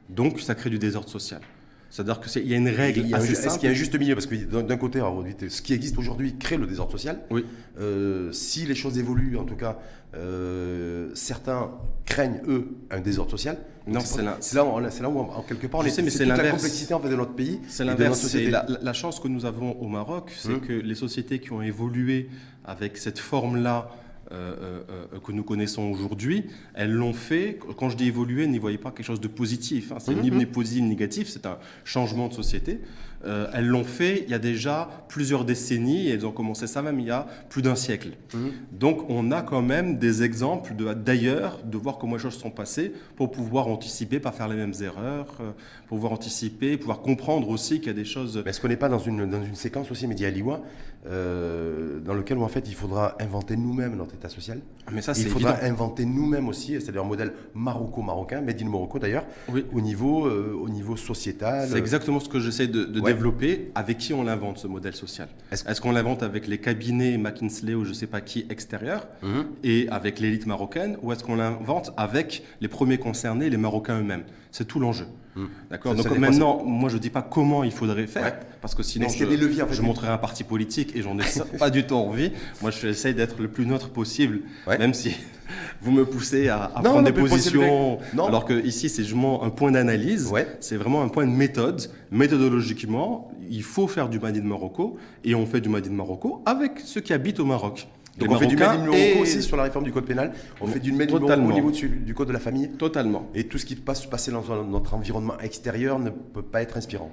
Donc, 0.09 0.39
ça 0.39 0.55
crée 0.55 0.69
du 0.69 0.79
désordre 0.79 1.09
social. 1.09 1.41
C'est-à-dire 1.89 2.19
qu'il 2.19 2.47
y 2.47 2.53
a 2.53 2.57
une 2.57 2.67
règle 2.67 3.13
assez 3.13 3.33
simple. 3.33 3.47
Est-ce 3.47 3.59
qu'il 3.59 3.67
y 3.67 3.71
a 3.71 3.71
un 3.71 3.77
juste 3.77 3.97
milieu? 3.97 4.13
Parce 4.13 4.25
que 4.25 4.35
d'un 4.35 4.77
côté, 4.77 5.01
ce 5.47 5.61
qui 5.61 5.73
existe 5.73 5.97
aujourd'hui 5.97 6.37
crée 6.37 6.57
le 6.57 6.67
désordre 6.67 6.91
social. 6.91 7.21
Oui. 7.29 7.45
Euh, 7.79 8.31
si 8.33 8.65
les 8.65 8.75
choses 8.75 8.97
évoluent, 8.97 9.37
en 9.37 9.45
tout 9.45 9.55
cas, 9.55 9.79
euh, 10.15 11.09
certains 11.13 11.71
craignent, 12.05 12.41
eux, 12.47 12.75
un 12.91 12.99
désordre 12.99 13.31
social. 13.31 13.57
Non, 13.87 14.01
c'est 14.01 14.21
là, 14.21 14.37
là, 14.53 14.65
où, 15.09 15.19
en, 15.19 15.41
quelque 15.43 15.67
part, 15.67 15.79
on 15.79 15.89
sais, 15.89 16.01
mais 16.01 16.09
c'est 16.09 16.25
la 16.25 16.37
complexité 16.37 16.93
en 16.93 16.99
fait, 16.99 17.09
de 17.09 17.15
notre 17.15 17.33
pays. 17.33 17.61
C'est 17.69 17.85
l'inverse. 17.85 18.35
La, 18.35 18.65
la, 18.81 18.93
chance 18.93 19.21
que 19.21 19.29
nous 19.29 19.45
avons 19.45 19.79
au 19.79 19.87
Maroc, 19.87 20.33
c'est 20.37 20.49
hum. 20.49 20.59
que 20.59 20.73
les 20.73 20.95
sociétés 20.95 21.39
qui 21.39 21.53
ont 21.53 21.61
évolué 21.61 22.29
avec 22.65 22.97
cette 22.97 23.19
forme-là 23.19 23.89
euh, 24.31 24.81
euh, 24.89 25.19
que 25.19 25.31
nous 25.31 25.43
connaissons 25.43 25.83
aujourd'hui, 25.83 26.45
elles 26.73 26.91
l'ont 26.91 27.13
fait, 27.13 27.59
quand 27.77 27.89
je 27.89 27.97
dis 27.97 28.07
évoluer, 28.07 28.47
n'y 28.47 28.59
voyez 28.59 28.77
pas 28.77 28.91
quelque 28.91 29.05
chose 29.05 29.21
de 29.21 29.27
positif, 29.27 29.91
hein. 29.91 29.97
c'est 29.99 30.13
mm-hmm. 30.13 30.37
ni 30.37 30.45
positif 30.45 30.81
ni 30.83 30.89
négatif, 30.89 31.27
c'est 31.29 31.45
un 31.45 31.57
changement 31.83 32.27
de 32.27 32.33
société. 32.33 32.79
Euh, 33.25 33.47
elles 33.53 33.65
l'ont 33.67 33.83
fait 33.83 34.23
il 34.23 34.29
y 34.29 34.33
a 34.35 34.39
déjà 34.39 34.89
plusieurs 35.07 35.43
décennies 35.43 36.07
et 36.07 36.11
elles 36.11 36.25
ont 36.25 36.31
commencé 36.31 36.67
ça 36.67 36.83
même 36.83 36.99
il 36.99 37.07
y 37.07 37.11
a 37.11 37.25
plus 37.49 37.63
d'un 37.63 37.75
siècle. 37.75 38.11
Mhm. 38.33 38.51
Donc 38.71 39.09
on 39.09 39.31
a 39.31 39.41
quand 39.41 39.63
même 39.63 39.97
des 39.97 40.21
exemples 40.21 40.73
d'ailleurs 40.95 41.59
de, 41.63 41.77
voir 41.77 41.97
comment 41.97 42.15
les 42.15 42.21
choses 42.21 42.37
sont 42.37 42.51
passées 42.51 42.93
pour 43.15 43.31
pouvoir 43.31 43.67
anticiper, 43.67 44.19
pas 44.19 44.31
faire 44.31 44.47
les 44.47 44.55
mêmes 44.55 44.73
erreurs, 44.81 45.27
euh, 45.39 45.51
pour 45.87 45.97
pouvoir 45.97 46.13
anticiper, 46.13 46.77
pouvoir 46.77 47.01
comprendre 47.01 47.49
aussi 47.49 47.79
qu'il 47.79 47.87
y 47.87 47.91
a 47.91 47.93
des 47.93 48.05
choses. 48.05 48.39
Mais 48.43 48.51
est-ce 48.51 48.61
qu'on 48.61 48.67
n'est 48.67 48.77
pas 48.77 48.89
dans 48.89 48.99
une, 48.99 49.27
dans 49.27 49.43
une 49.43 49.55
séquence 49.55 49.89
aussi 49.89 50.05
média-liwa 50.05 50.61
euh, 51.07 51.99
dans 51.99 52.13
lequel 52.13 52.37
en 52.37 52.47
fait 52.47 52.67
il 52.67 52.75
faudra 52.75 53.15
inventer 53.19 53.55
nous-mêmes 53.57 53.95
notre 53.95 54.13
état 54.13 54.29
social? 54.29 54.59
Mais 54.91 55.01
ça, 55.01 55.13
Il 55.17 55.27
faudra 55.27 55.63
inventer 55.63 56.05
nous-mêmes 56.05 56.47
aussi, 56.47 56.73
c'est-à-dire 56.73 57.01
un 57.01 57.07
modèle 57.07 57.33
maroco-marocain, 57.55 58.41
Made 58.41 58.61
in 58.61 58.65
Morocco 58.65 58.99
d'ailleurs, 58.99 59.25
au, 59.73 59.81
niveau, 59.81 60.29
au 60.29 60.69
niveau 60.69 60.95
sociétal. 60.95 61.67
C'est 61.69 61.77
exactement 61.77 62.19
ce 62.19 62.29
que 62.29 62.39
j'essaie 62.39 62.67
de, 62.67 62.85
de 62.85 63.01
développer, 63.07 63.71
avec 63.75 63.97
qui 63.97 64.13
on 64.13 64.23
l'invente 64.23 64.57
ce 64.57 64.67
modèle 64.67 64.95
social 64.95 65.27
Est-ce 65.51 65.81
qu'on 65.81 65.91
l'invente 65.91 66.23
avec 66.23 66.47
les 66.47 66.59
cabinets 66.59 67.17
McKinsey 67.17 67.73
ou 67.73 67.83
je 67.83 67.89
ne 67.89 67.93
sais 67.95 68.07
pas 68.07 68.21
qui 68.21 68.45
extérieurs 68.49 69.07
mhm. 69.21 69.45
et 69.63 69.87
avec 69.89 70.19
l'élite 70.19 70.45
marocaine 70.45 70.97
ou 71.01 71.11
est-ce 71.11 71.23
qu'on 71.23 71.35
l'invente 71.35 71.91
avec 71.97 72.43
les 72.61 72.67
premiers 72.67 72.97
concernés, 72.97 73.49
les 73.49 73.57
Marocains 73.57 73.99
eux-mêmes? 73.99 74.23
C'est 74.51 74.67
tout 74.67 74.79
l'enjeu. 74.79 75.07
Mhm. 75.37 75.49
D'accord 75.69 75.95
Donc 75.95 76.17
maintenant, 76.17 76.63
moi 76.63 76.89
je 76.89 76.97
dis 76.97 77.09
pas 77.09 77.21
comment 77.21 77.63
il 77.63 77.71
faudrait 77.71 78.07
faire 78.07 78.39
parce 78.61 78.73
que 78.73 78.83
sinon 78.83 79.07
je, 79.07 79.23
des 79.23 79.37
leviers, 79.37 79.63
je 79.69 79.81
montrerai 79.81 80.09
un 80.09 80.17
parti 80.17 80.43
politique 80.43 80.95
et 80.95 81.01
j'en 81.01 81.17
ai 81.19 81.23
pas 81.59 81.69
du 81.69 81.85
tout 81.85 81.95
envie. 81.95 82.31
Moi 82.61 82.71
je 82.71 82.87
j'essaie 82.87 83.13
d'être 83.13 83.41
le 83.41 83.47
plus 83.47 83.65
neutre 83.65 83.89
possible, 83.89 84.41
même 84.67 84.93
si 84.93 85.15
vous 85.81 85.91
me 85.91 86.05
poussez 86.05 86.49
à, 86.49 86.71
prendre 86.83 87.03
des 87.03 87.13
positions. 87.13 87.99
Alors 88.13 88.45
que 88.45 88.65
ici, 88.65 88.89
c'est 88.89 89.03
justement 89.03 89.43
un 89.43 89.49
point 89.49 89.71
d'analyse. 89.71 90.31
C'est 90.59 90.77
vraiment 90.77 91.03
un 91.03 91.09
point 91.09 91.25
de 91.25 91.31
méthode. 91.31 91.81
Méthodologiquement, 92.09 93.31
il 93.49 93.63
faut 93.63 93.87
faire 93.87 94.09
du 94.09 94.19
Madi 94.19 94.41
de 94.41 94.47
Marocco 94.47 94.97
et 95.23 95.35
on 95.35 95.45
fait 95.45 95.61
du 95.61 95.69
Madi 95.69 95.89
de 95.89 95.93
Marocco 95.93 96.41
avec 96.45 96.79
ceux 96.83 97.01
qui 97.01 97.13
habitent 97.13 97.39
au 97.39 97.45
Maroc. 97.45 97.87
Donc 98.17 98.31
on 98.31 98.35
fait 98.37 98.47
du 98.47 98.55
Madi 98.55 98.77
de 98.77 98.83
Marocco 98.89 99.21
aussi 99.21 99.43
sur 99.43 99.57
la 99.57 99.63
réforme 99.63 99.85
du 99.85 99.91
code 99.91 100.05
pénal. 100.05 100.33
On 100.59 100.67
fait 100.67 100.79
du 100.79 100.91
de 100.91 100.97
Marocco 100.97 101.49
au 101.49 101.53
niveau 101.53 101.71
du, 101.71 102.13
code 102.13 102.27
de 102.27 102.33
la 102.33 102.39
famille. 102.39 102.69
Totalement. 102.71 103.29
Et 103.35 103.45
tout 103.45 103.57
ce 103.57 103.65
qui 103.65 103.75
peut 103.75 103.93
se 103.93 104.07
passer 104.07 104.31
dans 104.31 104.43
notre 104.63 104.93
environnement 104.93 105.37
extérieur 105.39 105.99
ne 105.99 106.09
peut 106.09 106.41
pas 106.41 106.61
être 106.61 106.77
inspirant. 106.77 107.11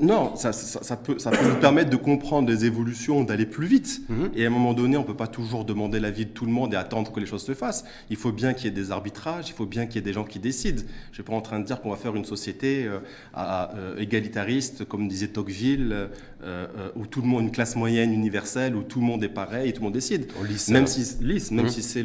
Non, 0.00 0.34
ça, 0.34 0.50
peut, 0.96 1.18
ça 1.18 1.30
peut 1.30 1.48
nous 1.48 1.60
permettre 1.60 1.88
de 1.88 1.96
comprendre 1.96 2.48
des 2.48 2.64
évolutions, 2.64 3.22
d'aller 3.22 3.46
plus 3.46 3.66
vite. 3.66 4.00
Mhm. 4.08 4.30
Et 4.34 4.44
à 4.44 4.48
un 4.48 4.50
moment 4.50 4.74
donné, 4.74 4.96
on 4.96 5.02
ne 5.02 5.06
peut 5.06 5.16
pas 5.16 5.28
toujours 5.28 5.64
demander 5.64 6.00
l'avis 6.00 6.26
de 6.26 6.30
tout 6.30 6.46
le 6.46 6.50
monde 6.50 6.74
et 6.74 6.76
attendre 6.76 7.12
que 7.12 7.20
les 7.20 7.26
choses 7.26 7.44
se 7.44 7.54
fassent. 7.54 7.84
Il 8.10 8.16
faut 8.16 8.32
bien 8.32 8.54
qu'il 8.54 8.64
y 8.64 8.68
ait 8.68 8.72
des 8.72 8.90
arbitrages, 8.90 9.48
il 9.48 9.52
faut 9.52 9.66
bien 9.66 9.86
qu'il 9.86 9.96
y 9.96 9.98
ait 9.98 10.02
des 10.02 10.12
gens 10.12 10.24
qui 10.24 10.40
décident. 10.40 10.80
Je 10.80 11.10
ne 11.10 11.14
suis 11.14 11.22
pas 11.22 11.34
en 11.34 11.40
train 11.40 11.60
de 11.60 11.64
dire 11.64 11.80
qu'on 11.80 11.90
va 11.90 11.96
faire 11.96 12.16
une 12.16 12.24
société 12.24 12.86
euh, 12.86 12.98
euh, 13.36 13.96
égalitariste, 13.96 14.84
comme 14.84 15.06
disait 15.06 15.28
Tocqueville, 15.28 16.08
euh, 16.42 16.66
où 16.96 17.06
tout 17.06 17.22
le 17.22 17.28
monde, 17.28 17.44
une 17.44 17.52
classe 17.52 17.76
moyenne 17.76 18.12
universelle, 18.12 18.74
où 18.74 18.82
tout 18.82 18.98
le 18.98 19.06
monde 19.06 19.22
est 19.22 19.28
pareil 19.28 19.68
et 19.68 19.72
tout 19.72 19.80
le 19.80 19.84
monde 19.84 19.94
décide. 19.94 20.26
même 20.70 20.88
si, 20.88 21.22
lisse, 21.22 21.52
même 21.52 21.66
mhm. 21.66 21.70
si 21.70 21.82
c'est 21.82 22.04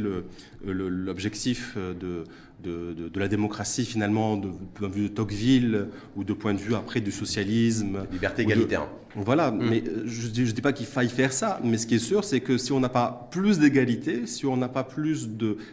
l'objectif 0.64 1.76
de 1.76 2.24
de, 2.64 3.20
la 3.20 3.28
démocratie 3.28 3.86
finalement, 3.86 4.38
de, 4.38 4.50
point 4.74 4.90
de 4.90 4.94
vue 4.94 5.04
de 5.04 5.08
Tocqueville 5.10 5.88
ou 6.16 6.24
de 6.24 6.34
point 6.34 6.54
de 6.54 6.60
vue 6.60 6.76
après 6.76 7.02
du 7.02 7.12
socialisme. 7.12 8.06
Liberté 8.12 8.44
égalitaire. 8.44 8.88
Voilà, 9.16 9.52
mm. 9.52 9.70
mais 9.70 9.84
euh, 9.86 10.04
je 10.06 10.28
ne 10.28 10.52
dis, 10.52 10.62
pas 10.62 10.74
qu'il 10.74 10.86
faille 10.86 11.10
faire 11.10 11.34
ça, 11.34 11.60
mais 11.64 11.78
ce 11.78 11.88
qui 11.88 11.96
est 11.96 12.00
sûr, 12.00 12.24
c'est 12.24 12.42
que 12.42 12.58
si 12.58 12.72
on 12.72 12.80
n'a 12.80 12.90
pas 12.90 13.28
plus 13.32 13.60
d'égalité, 13.60 14.28
si 14.28 14.46
on 14.46 14.58
n'a 14.58 14.70
pas 14.70 14.84
plus 14.84 15.30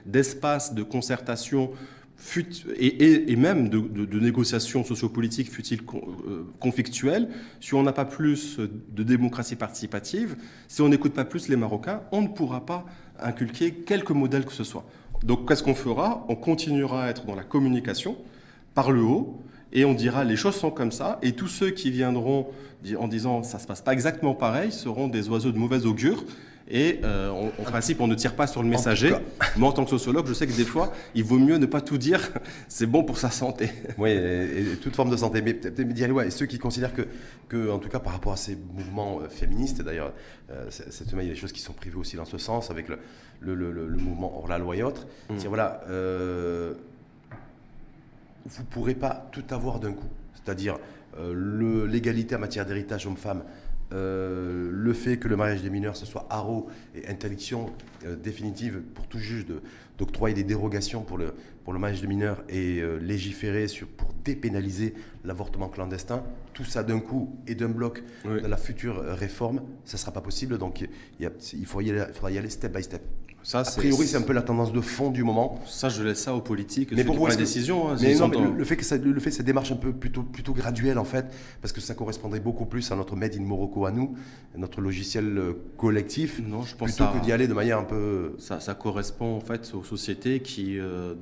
d'espace 0.07 0.74
de, 0.74 0.82
concertation 0.82 1.70
et, 2.78 3.30
et, 3.32 3.37
même 3.37 3.68
de, 3.68 3.78
de, 3.78 4.20
négociations 4.20 4.82
sociopolitiques, 4.84 5.51
fut-il 5.51 5.80
euh, 5.80 6.45
conflictuelles, 6.59 7.28
si 7.61 7.74
on 7.74 7.82
n'a 7.82 7.93
pas 7.93 8.07
plus 8.07 8.59
de 8.59 9.03
démocratie 9.03 9.57
participative, 9.57 10.37
si 10.66 10.80
on 10.80 10.89
n'écoute 10.89 11.12
pas 11.12 11.26
plus 11.26 11.49
les 11.49 11.57
Marocains, 11.57 12.01
on 12.12 12.22
ne 12.22 12.28
pourra 12.28 12.64
pas 12.64 12.87
inculquer 13.20 13.72
quelque 13.72 14.12
modèle 14.12 14.47
que 14.47 14.53
ce 14.53 14.64
soit. 14.64 14.87
Donc 15.25 15.49
qu'est-ce 15.49 15.62
qu'on 15.62 15.75
fera? 15.75 16.25
On 16.29 16.37
continuera 16.37 17.05
à 17.05 17.11
être 17.11 17.27
dans 17.27 17.35
la 17.35 17.45
communication 17.45 18.17
par 18.75 18.91
le 18.91 19.03
haut 19.03 19.41
et 19.73 19.85
on 19.85 19.95
dira 19.95 20.25
les 20.25 20.37
choses 20.37 20.55
sont 20.57 20.71
comme 20.71 20.93
ça 20.93 21.19
et 21.23 21.33
tous 21.33 21.49
ceux 21.49 21.71
qui 21.71 21.91
viendront 21.91 22.49
en 22.99 23.09
disant 23.09 23.43
ça 23.43 23.59
se 23.59 23.67
passe 23.67 23.81
pas 23.81 23.93
exactement 23.93 24.35
pareil 24.35 24.71
seront 24.71 25.09
des 25.09 25.29
oiseaux 25.29 25.51
de 25.51 25.59
mauvaise 25.59 25.87
augure 25.87 26.25
et 26.69 27.01
euh, 27.05 27.31
en, 27.31 27.62
principe, 27.62 28.01
on 28.01 28.09
ne 28.09 28.14
tire 28.14 28.35
pas 28.35 28.47
sur 28.47 28.62
le 28.62 28.69
messager. 28.69 29.14
Moi, 29.57 29.69
en 29.69 29.73
tant 29.73 29.85
que 29.85 29.91
sociologue, 29.91 30.27
je 30.27 30.33
sais 30.33 30.47
que 30.47 30.53
des 30.53 30.64
fois, 30.64 30.93
il 31.14 31.23
vaut 31.23 31.39
mieux 31.39 31.59
ne 31.59 31.67
pas 31.67 31.81
tout 31.81 31.97
dire. 31.97 32.21
C'est 32.69 32.87
bon 32.87 33.05
pour 33.05 33.19
sa 33.19 33.31
santé. 33.31 33.71
Oui, 33.99 34.11
et, 34.11 34.77
toute 34.83 34.95
forme 34.97 35.11
de 35.11 35.17
santé. 35.17 35.43
Mais 35.43 35.55
peut-être 35.55 35.89
dire, 35.89 36.11
ouais, 36.11 36.27
et 36.27 36.31
ceux 36.31 36.47
qui 36.47 36.59
considèrent 36.59 36.93
que, 36.93 37.07
que, 37.49 37.71
en 37.71 37.79
tout 37.79 37.89
cas, 37.89 38.01
par 38.01 38.12
rapport 38.12 38.33
à 38.33 38.37
ces 38.37 38.57
mouvements 38.75 39.21
euh, 39.21 39.29
féministes, 39.29 39.81
d'ailleurs, 39.83 40.12
euh, 40.51 40.69
il 41.12 41.19
y 41.19 41.21
a 41.21 41.35
des 41.35 41.37
choses 41.37 41.53
qui 41.53 41.61
sont 41.61 41.73
privées 41.73 41.97
aussi 41.97 42.17
dans 42.17 42.25
ce 42.25 42.39
sens, 42.39 42.71
avec 42.71 42.89
le, 42.89 42.99
le, 43.41 43.55
le, 43.55 43.97
mouvement 43.97 44.39
hors 44.39 44.49
la 44.49 44.59
loi 44.59 44.76
et 44.76 44.82
autres. 44.82 45.07
Mmh. 45.30 45.37
voilà, 45.47 45.80
euh, 45.89 46.74
vous 48.47 48.62
ne 48.62 48.68
pourrez 48.68 48.95
pas 48.95 49.28
tout 49.32 49.45
avoir 49.51 49.80
d'un 49.80 49.93
coup. 49.93 50.09
C'est-à-dire 50.34 50.78
l'égalité 51.18 52.37
en 52.37 52.41
matière 52.41 52.66
d'héritage 52.66 53.07
homme-femme 53.07 53.43
euh, 53.93 54.68
le 54.72 54.93
fait 54.93 55.16
que 55.16 55.28
le 55.28 55.37
mariage 55.37 55.62
des 55.62 55.70
mineurs, 55.70 55.97
ce 55.97 56.05
soit 56.05 56.26
haro 56.28 56.68
et 56.95 57.07
interdiction 57.09 57.70
définitive 58.22 58.82
pour 58.95 59.07
tout 59.07 59.18
juge 59.18 59.47
d'octroyer 59.97 60.34
des 60.34 60.45
dérogations 60.45 61.03
pour 61.03 61.16
le, 61.16 61.34
pour 61.64 61.72
le 61.72 61.78
mariage 61.78 62.01
des 62.01 62.07
mineurs 62.07 62.43
et 62.49 62.82
légiférer 63.01 63.66
sur, 63.66 63.87
pour 63.87 64.12
dépénaliser 64.24 64.95
l'avortement 65.24 65.68
clandestin, 65.68 66.22
tout 66.53 66.64
ça 66.64 66.82
d'un 66.82 67.01
coup 67.01 67.34
et 67.47 67.55
d'un 67.55 67.68
bloc 67.68 68.03
dans 68.24 68.49
la 68.49 68.57
future 68.57 68.97
réforme, 68.97 69.62
ça 69.84 69.97
ne 69.97 70.01
sera 70.01 70.12
pas 70.12 70.20
possible. 70.20 70.59
Donc 70.59 70.80
il, 70.80 70.89
y 71.20 71.26
a, 71.26 71.30
il, 71.55 71.66
faut 71.66 71.80
y 71.80 71.91
aller, 71.91 72.05
il 72.09 72.14
faudra 72.14 72.30
y 72.30 72.39
aller 72.39 72.51
step 72.51 72.72
by 72.76 72.82
step. 72.82 73.03
Ça, 73.47 73.61
a 73.61 73.63
priori, 73.63 74.09
c'est 74.09 74.17
un 74.17 74.23
peu 74.23 74.33
la 74.33 74.43
tendance 74.43 74.73
de 74.73 74.81
fond 74.81 75.09
du 75.09 75.23
moment. 75.23 75.61
Ça, 75.69 75.89
je 75.89 76.03
laisse 76.03 76.19
ça 76.19 76.35
aux 76.35 76.41
politiques. 76.41 76.91
Mais 76.91 77.05
pour 77.05 77.15
moi, 77.15 77.29
la 77.29 77.37
décision. 77.37 77.89
Hein, 77.89 77.97
mais 78.03 78.17
le, 78.59 78.65
fait 78.65 78.77
que 78.77 78.85
ça, 78.85 78.97
le 78.97 79.21
fait 79.21 79.31
que 79.31 79.37
ça 79.37 79.45
démarche 79.45 79.71
un 79.71 79.77
peu 79.77 79.93
plutôt, 79.93 80.25
plutôt 80.25 80.53
graduelle, 80.53 80.99
en 80.99 81.05
fait, 81.05 81.27
parce 81.63 81.71
que 81.71 81.81
ça 81.81 81.95
correspondrait 81.95 82.41
beaucoup 82.41 82.67
plus 82.67 82.91
à 82.91 82.97
notre 82.97 83.15
Made 83.15 83.37
in 83.37 83.43
Morocco 83.43 83.87
à 83.87 83.93
nous, 83.93 84.17
notre 84.57 84.81
logiciel 84.81 85.39
euh, 85.39 85.53
collectif, 85.77 86.41
non, 86.45 86.63
je 86.63 86.75
pense 86.75 86.97
plutôt 86.97 87.09
que 87.13 87.25
d'y 87.25 87.31
aller 87.31 87.47
de 87.47 87.55
manière 87.55 87.79
un 87.79 87.85
peu. 87.85 88.35
Ça, 88.41 88.59
ça, 88.59 88.75
correspond 88.75 89.37
en 89.37 89.41
fait 89.41 89.73
aux 89.75 89.85
sociétés 89.85 90.41
qui, 90.41 90.81
euh, 90.81 91.15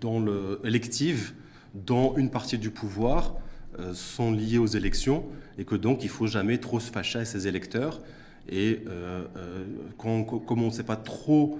dont 0.00 0.18
le 0.18 0.60
élective, 0.64 1.32
dont 1.74 2.16
une 2.16 2.28
partie 2.28 2.58
du 2.58 2.70
pouvoir 2.70 3.36
euh, 3.78 3.94
sont 3.94 4.32
liées 4.32 4.58
aux 4.58 4.66
élections, 4.66 5.26
et 5.58 5.64
que 5.64 5.76
donc 5.76 6.02
il 6.02 6.08
faut 6.08 6.26
jamais 6.26 6.58
trop 6.58 6.80
se 6.80 6.90
fâcher 6.90 7.20
à 7.20 7.24
ses 7.24 7.46
électeurs 7.46 8.00
et 8.48 8.82
euh, 8.86 9.24
euh, 9.36 9.64
comme 9.96 10.62
on 10.62 10.66
ne 10.66 10.70
sait 10.70 10.84
pas 10.84 10.96
trop 10.96 11.58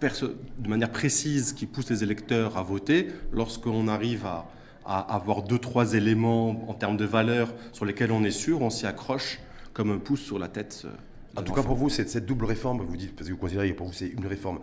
de 0.00 0.68
manière 0.68 0.90
précise 0.90 1.52
qui 1.52 1.66
pousse 1.66 1.90
les 1.90 2.04
électeurs 2.04 2.56
à 2.56 2.62
voter, 2.62 3.08
lorsqu'on 3.32 3.88
arrive 3.88 4.26
à, 4.26 4.46
avoir 4.84 5.42
deux, 5.42 5.58
trois 5.58 5.94
éléments 5.94 6.70
en 6.70 6.72
termes 6.72 6.96
de 6.96 7.04
valeur 7.04 7.52
sur 7.72 7.84
lesquels 7.84 8.12
on 8.12 8.24
est 8.24 8.30
sûr, 8.30 8.62
on 8.62 8.70
s'y 8.70 8.86
accroche 8.86 9.38
comme 9.74 9.90
un 9.90 9.98
pouce 9.98 10.20
sur 10.20 10.38
la 10.38 10.48
tête. 10.48 10.84
Euh, 10.86 10.90
en 11.36 11.42
tout 11.42 11.52
cas, 11.52 11.62
pour 11.62 11.74
vous, 11.74 11.90
cette, 11.90 12.08
cette 12.08 12.26
double 12.26 12.46
réforme, 12.46 12.80
vous 12.80 12.96
dites, 12.96 13.14
parce 13.14 13.28
que 13.28 13.34
vous 13.34 13.38
considérez 13.38 13.70
que 13.72 13.76
pour 13.76 13.88
vous, 13.88 13.92
c'est 13.92 14.08
une 14.08 14.26
réforme 14.26 14.60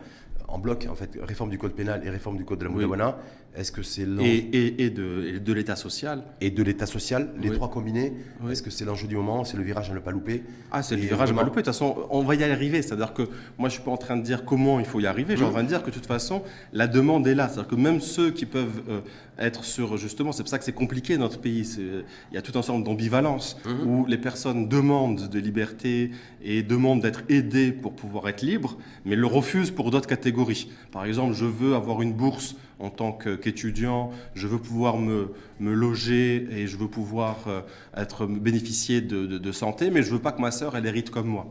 en 0.47 0.57
bloc, 0.57 0.87
en 0.89 0.95
fait, 0.95 1.11
réforme 1.21 1.49
du 1.49 1.57
code 1.57 1.73
pénal 1.73 2.01
et 2.03 2.09
réforme 2.09 2.37
du 2.37 2.45
code 2.45 2.59
de 2.59 2.65
la 2.65 2.71
Moudawana. 2.71 3.17
Est-ce 3.55 3.71
que 3.71 3.83
c'est 3.83 4.05
et, 4.21 4.85
et, 4.85 4.89
de, 4.89 5.39
de 5.39 5.53
l'État 5.53 5.75
social 5.75 6.23
Et 6.41 6.49
de 6.51 6.63
l'État 6.63 6.85
social, 6.85 7.29
les 7.41 7.51
trois 7.51 7.69
combinés. 7.69 8.13
Est-ce 8.49 8.61
que 8.61 8.69
c'est 8.69 8.85
l'enjeu 8.85 9.07
du 9.07 9.15
moment 9.15 9.43
C'est 9.43 9.57
le 9.57 9.63
virage 9.63 9.89
à 9.89 9.93
ne 9.93 9.99
pas 9.99 10.11
louper 10.11 10.43
Ah, 10.71 10.83
c'est 10.83 10.95
le 10.95 11.01
virage 11.01 11.29
à 11.29 11.31
ne 11.33 11.37
pas 11.37 11.43
louper. 11.43 11.61
De 11.61 11.65
toute 11.65 11.73
façon, 11.73 11.95
on 12.09 12.23
va 12.23 12.35
y 12.35 12.43
arriver. 12.43 12.81
C'est-à-dire 12.81 13.13
que 13.13 13.23
moi, 13.57 13.69
je 13.69 13.75
suis 13.75 13.83
pas 13.83 13.91
en 13.91 13.97
train 13.97 14.17
de 14.17 14.23
dire 14.23 14.45
comment 14.45 14.79
il 14.79 14.85
faut 14.85 14.99
y 14.99 15.07
arriver. 15.07 15.33
Je 15.33 15.37
suis 15.37 15.45
en 15.45 15.51
train 15.51 15.63
de 15.63 15.67
dire 15.67 15.83
que 15.83 15.89
de 15.89 15.95
toute 15.95 16.05
façon, 16.05 16.43
la 16.73 16.87
demande 16.87 17.27
est 17.27 17.35
là. 17.35 17.47
C'est-à-dire 17.47 17.67
que 17.67 17.75
même 17.75 18.01
ceux 18.01 18.31
qui 18.31 18.45
peuvent 18.45 18.83
euh, 18.89 18.99
être 19.39 19.63
sur, 19.63 19.97
justement, 19.97 20.31
c'est 20.31 20.43
pour 20.43 20.49
ça 20.49 20.59
que 20.59 20.65
c'est 20.65 20.73
compliqué 20.73 21.17
notre 21.17 21.39
pays. 21.39 21.67
Il 21.77 22.35
y 22.35 22.37
a 22.37 22.41
tout 22.41 22.51
un 22.55 22.59
ensemble 22.59 22.83
d'ambivalence 22.83 23.57
mhm. 23.65 23.87
où 23.87 24.05
les 24.05 24.17
personnes 24.17 24.67
demandent 24.67 25.29
de 25.29 25.39
liberté 25.39 26.11
et 26.43 26.63
demandent 26.63 27.01
d'être 27.01 27.23
aidées 27.29 27.71
pour 27.71 27.93
pouvoir 27.93 28.27
être 28.29 28.41
libres, 28.41 28.77
mais 29.05 29.15
le 29.15 29.25
refusent 29.25 29.71
pour 29.71 29.91
d'autres 29.91 30.07
catégories. 30.07 30.69
Par 30.91 31.05
exemple, 31.05 31.33
je 31.33 31.45
veux 31.45 31.75
avoir 31.75 32.01
une 32.01 32.13
bourse 32.13 32.55
en 32.79 32.89
tant 32.89 33.11
qu'étudiant, 33.13 34.11
je 34.33 34.47
veux 34.47 34.59
pouvoir 34.59 34.97
me, 34.97 35.31
me, 35.59 35.73
loger 35.73 36.47
et 36.51 36.67
je 36.67 36.77
veux 36.77 36.87
pouvoir 36.87 37.45
euh, 37.47 37.61
être, 37.95 38.25
bénéficier 38.25 39.01
de, 39.01 39.25
de, 39.25 39.51
santé, 39.51 39.89
mais 39.89 40.03
je 40.03 40.11
veux 40.11 40.19
pas 40.19 40.31
que 40.31 40.41
ma 40.41 40.51
sœur, 40.51 40.75
elle 40.75 40.85
hérite 40.85 41.09
comme 41.09 41.27
moi. 41.27 41.47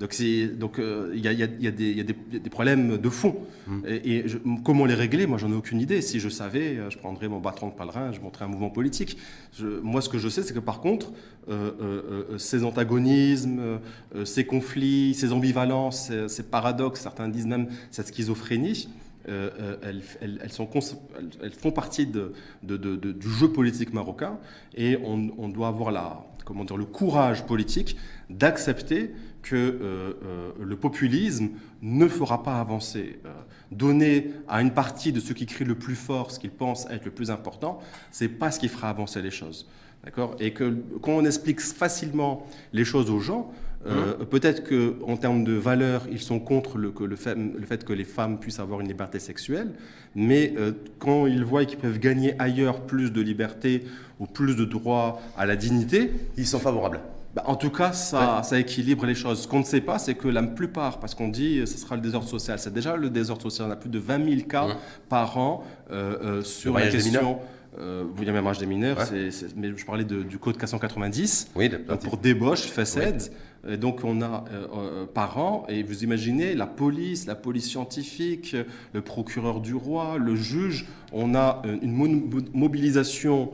Donc 0.00 0.18
il 0.18 0.58
donc, 0.58 0.80
euh, 0.80 1.12
y, 1.14 1.28
a, 1.28 1.32
y, 1.32 1.44
a, 1.44 1.46
y, 1.60 1.68
a 1.68 1.70
des, 1.70 2.02
des, 2.02 2.50
problèmes 2.50 2.98
de 2.98 3.08
fond. 3.08 3.36
Mmh. 3.68 3.80
Et, 3.86 4.24
comment 4.64 4.86
les 4.86 4.94
régler? 4.94 5.26
Moi, 5.26 5.38
j'en 5.38 5.52
ai 5.52 5.54
aucune 5.54 5.80
idée. 5.80 6.02
Si 6.02 6.18
je 6.18 6.28
savais, 6.28 6.78
euh, 6.78 6.90
je 6.90 6.98
prendrais 6.98 7.28
mon 7.28 7.38
bâton 7.38 7.68
de 7.68 7.74
pèlerin, 7.74 8.10
je 8.10 8.20
montrais 8.20 8.44
un 8.44 8.48
mouvement 8.48 8.70
politique. 8.70 9.18
moi, 9.60 10.00
ce 10.00 10.08
que 10.08 10.18
je 10.18 10.28
sais, 10.28 10.42
c'est 10.42 10.54
que 10.54 10.58
par 10.58 10.80
contre, 10.80 11.12
ces 12.38 12.64
antagonismes, 12.64 13.78
ces 14.24 14.46
conflits, 14.46 15.14
ces 15.14 15.30
ambivalences, 15.32 16.10
ces 16.26 16.42
paradoxes, 16.42 17.02
certains 17.02 17.28
disent 17.28 17.46
même 17.46 17.68
cette 17.90 18.08
schizophrénie, 18.08 18.88
euh, 19.28 19.76
euh, 19.82 20.00
elles, 20.20 21.52
font 21.52 21.70
partie 21.70 22.06
du 22.06 22.20
jeu 23.20 23.48
politique 23.48 23.94
marocain 23.94 24.38
et 24.74 24.98
on, 25.02 25.48
doit 25.48 25.68
avoir 25.68 25.90
la, 25.90 26.26
comment 26.44 26.64
dire, 26.64 26.76
le 26.76 26.84
courage 26.84 27.46
politique 27.46 27.96
d'accepter 28.28 29.12
que 29.40 29.56
euh, 29.56 30.52
le 30.60 30.76
populisme 30.76 31.50
ne 31.80 32.06
fera 32.06 32.42
pas 32.42 32.60
avancer. 32.60 33.18
donner 33.72 34.30
à 34.46 34.60
une 34.60 34.72
partie 34.72 35.12
de 35.12 35.20
ceux 35.20 35.34
qui 35.34 35.46
crient 35.46 35.64
le 35.64 35.74
plus 35.74 35.96
fort 35.96 36.30
ce 36.30 36.38
qu'ils 36.38 36.50
pensent 36.50 36.86
être 36.90 37.06
le 37.06 37.10
plus 37.10 37.30
important, 37.30 37.80
c'est 38.10 38.28
pas 38.28 38.50
ce 38.50 38.60
qui 38.60 38.68
fera 38.68 38.90
avancer 38.90 39.22
les 39.22 39.30
choses. 39.30 39.66
Et 40.38 40.52
quand 40.52 40.72
on 41.06 41.24
explique 41.24 41.60
facilement 41.60 42.46
les 42.74 42.84
choses 42.84 43.10
aux 43.10 43.20
gens, 43.20 43.50
euh, 43.86 44.24
peut-être 44.24 44.64
qu'en 44.68 45.16
termes 45.16 45.44
de 45.44 45.52
valeurs, 45.52 46.02
ils 46.10 46.20
sont 46.20 46.38
contre 46.38 46.78
le, 46.78 46.92
le, 46.98 47.16
fait, 47.16 47.34
le, 47.34 47.66
fait, 47.66 47.84
que 47.84 47.92
les 47.92 48.04
femmes 48.04 48.38
puissent 48.38 48.60
avoir 48.60 48.80
une 48.80 48.88
liberté 48.88 49.18
sexuelle, 49.18 49.72
mais 50.14 50.54
euh, 50.56 50.72
quand 50.98 51.26
ils 51.26 51.44
voient 51.44 51.64
qu'ils 51.64 51.78
peuvent 51.78 51.98
gagner 51.98 52.34
ailleurs 52.38 52.80
plus 52.80 53.12
de 53.12 53.20
liberté 53.20 53.84
ou 54.20 54.26
plus 54.26 54.56
de 54.56 54.64
droits 54.64 55.20
à 55.36 55.44
la 55.44 55.56
dignité, 55.56 56.12
ils 56.36 56.46
sont 56.46 56.58
favorables. 56.58 57.00
Bah, 57.34 57.42
en 57.46 57.56
tout 57.56 57.70
cas, 57.70 57.92
ça, 57.92 58.42
ça, 58.44 58.58
équilibre 58.58 59.06
les 59.06 59.16
choses. 59.16 59.42
Ce 59.42 59.48
qu'on 59.48 59.58
ne 59.58 59.64
sait 59.64 59.80
pas, 59.80 59.98
c'est 59.98 60.14
que 60.14 60.28
la 60.28 60.42
plupart, 60.42 61.00
parce 61.00 61.14
qu'on 61.14 61.28
dit 61.28 61.60
que 61.60 61.66
ce 61.66 61.76
sera 61.76 61.96
le 61.96 62.02
désordre 62.02 62.28
social, 62.28 62.58
c'est 62.58 62.72
déjà 62.72 62.96
le 62.96 63.10
désordre 63.10 63.42
social. 63.42 63.68
On 63.68 63.72
a 63.72 63.76
plus 63.76 63.90
de 63.90 63.98
20 63.98 64.24
000 64.24 64.48
cas 64.48 64.68
par 65.08 65.36
an 65.36 65.64
euh, 65.90 66.42
sur 66.42 66.78
la 66.78 66.88
question 66.88 67.40
euh, 67.78 68.04
vous 68.14 68.24
même 68.24 68.46
âge 68.46 68.58
des 68.58 68.66
mineurs, 68.66 68.98
mais 69.56 69.72
je 69.76 69.84
parlais 69.84 70.04
du 70.04 70.38
code 70.38 70.56
490 70.56 71.50
oui, 71.56 71.70
pour 72.02 72.18
débauche, 72.18 72.66
facette. 72.66 73.32
Et 73.68 73.76
donc 73.76 74.00
on 74.04 74.20
a 74.22 74.44
euh, 74.52 74.66
euh, 74.76 75.06
par 75.06 75.38
an, 75.38 75.64
et 75.68 75.82
vous 75.82 76.04
imaginez 76.04 76.54
la 76.54 76.66
police, 76.66 77.26
la 77.26 77.34
police 77.34 77.68
scientifique, 77.68 78.56
le 78.92 79.00
procureur 79.00 79.60
du 79.60 79.74
roi, 79.74 80.18
le 80.18 80.36
juge, 80.36 80.86
on 81.12 81.34
a 81.34 81.62
une 81.82 82.30
mobilisation 82.52 83.50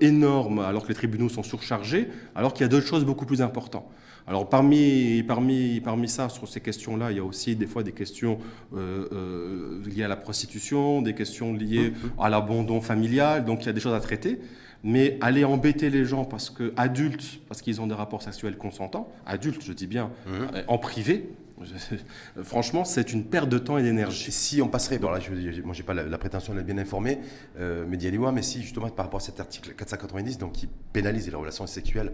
énorme 0.00 0.58
alors 0.58 0.82
que 0.82 0.88
les 0.88 0.94
tribunaux 0.94 1.28
sont 1.28 1.42
surchargés, 1.42 2.08
alors 2.34 2.52
qu'il 2.52 2.62
y 2.62 2.64
a 2.64 2.68
d'autres 2.68 2.86
choses 2.86 3.04
beaucoup 3.04 3.26
plus 3.26 3.42
importantes. 3.42 3.86
Alors 4.28 4.46
parmi, 4.46 5.22
parmi, 5.22 5.80
parmi 5.80 6.06
ça, 6.06 6.28
sur 6.28 6.46
ces 6.48 6.60
questions-là, 6.60 7.10
il 7.10 7.16
y 7.16 7.20
a 7.20 7.24
aussi 7.24 7.56
des 7.56 7.66
fois 7.66 7.82
des 7.82 7.92
questions 7.92 8.38
euh, 8.76 9.08
euh, 9.10 9.82
liées 9.88 10.02
à 10.02 10.08
la 10.08 10.16
prostitution, 10.16 11.00
des 11.00 11.14
questions 11.14 11.54
liées 11.54 11.90
mmh, 11.90 12.06
mmh. 12.06 12.20
à 12.20 12.28
l'abandon 12.28 12.82
familial, 12.82 13.46
donc 13.46 13.62
il 13.62 13.66
y 13.66 13.68
a 13.70 13.72
des 13.72 13.80
choses 13.80 13.94
à 13.94 14.00
traiter. 14.00 14.38
Mais 14.84 15.18
aller 15.20 15.44
embêter 15.44 15.90
les 15.90 16.04
gens 16.04 16.24
parce 16.24 16.50
que 16.50 16.72
adultes, 16.76 17.40
parce 17.48 17.62
qu'ils 17.62 17.80
ont 17.80 17.86
des 17.86 17.94
rapports 17.94 18.22
sexuels 18.22 18.56
consentants, 18.56 19.12
adultes, 19.26 19.64
je 19.64 19.72
dis 19.72 19.86
bien, 19.86 20.10
mmh. 20.26 20.30
euh, 20.30 20.62
en 20.68 20.78
privé, 20.78 21.28
Franchement, 22.42 22.84
c'est 22.84 23.12
une 23.12 23.24
perte 23.24 23.48
de 23.48 23.58
temps 23.58 23.78
et 23.78 23.82
d'énergie. 23.82 24.32
Si 24.32 24.62
on 24.62 24.68
passerait, 24.68 24.98
bon 24.98 25.10
là, 25.10 25.20
je, 25.20 25.62
moi 25.62 25.74
j'ai 25.74 25.82
pas 25.82 25.94
la, 25.94 26.18
prétention 26.18 26.54
d'être 26.54 26.66
bien 26.66 26.78
informé, 26.78 27.18
euh, 27.58 27.84
mais 27.88 28.42
si 28.42 28.62
justement 28.62 28.88
par 28.90 29.06
rapport 29.06 29.20
à 29.20 29.24
cet 29.24 29.40
article 29.40 29.74
490, 29.74 30.38
donc 30.38 30.52
qui 30.52 30.68
pénalise 30.92 31.28
les 31.28 31.36
relations 31.36 31.66
sexuelles 31.66 32.12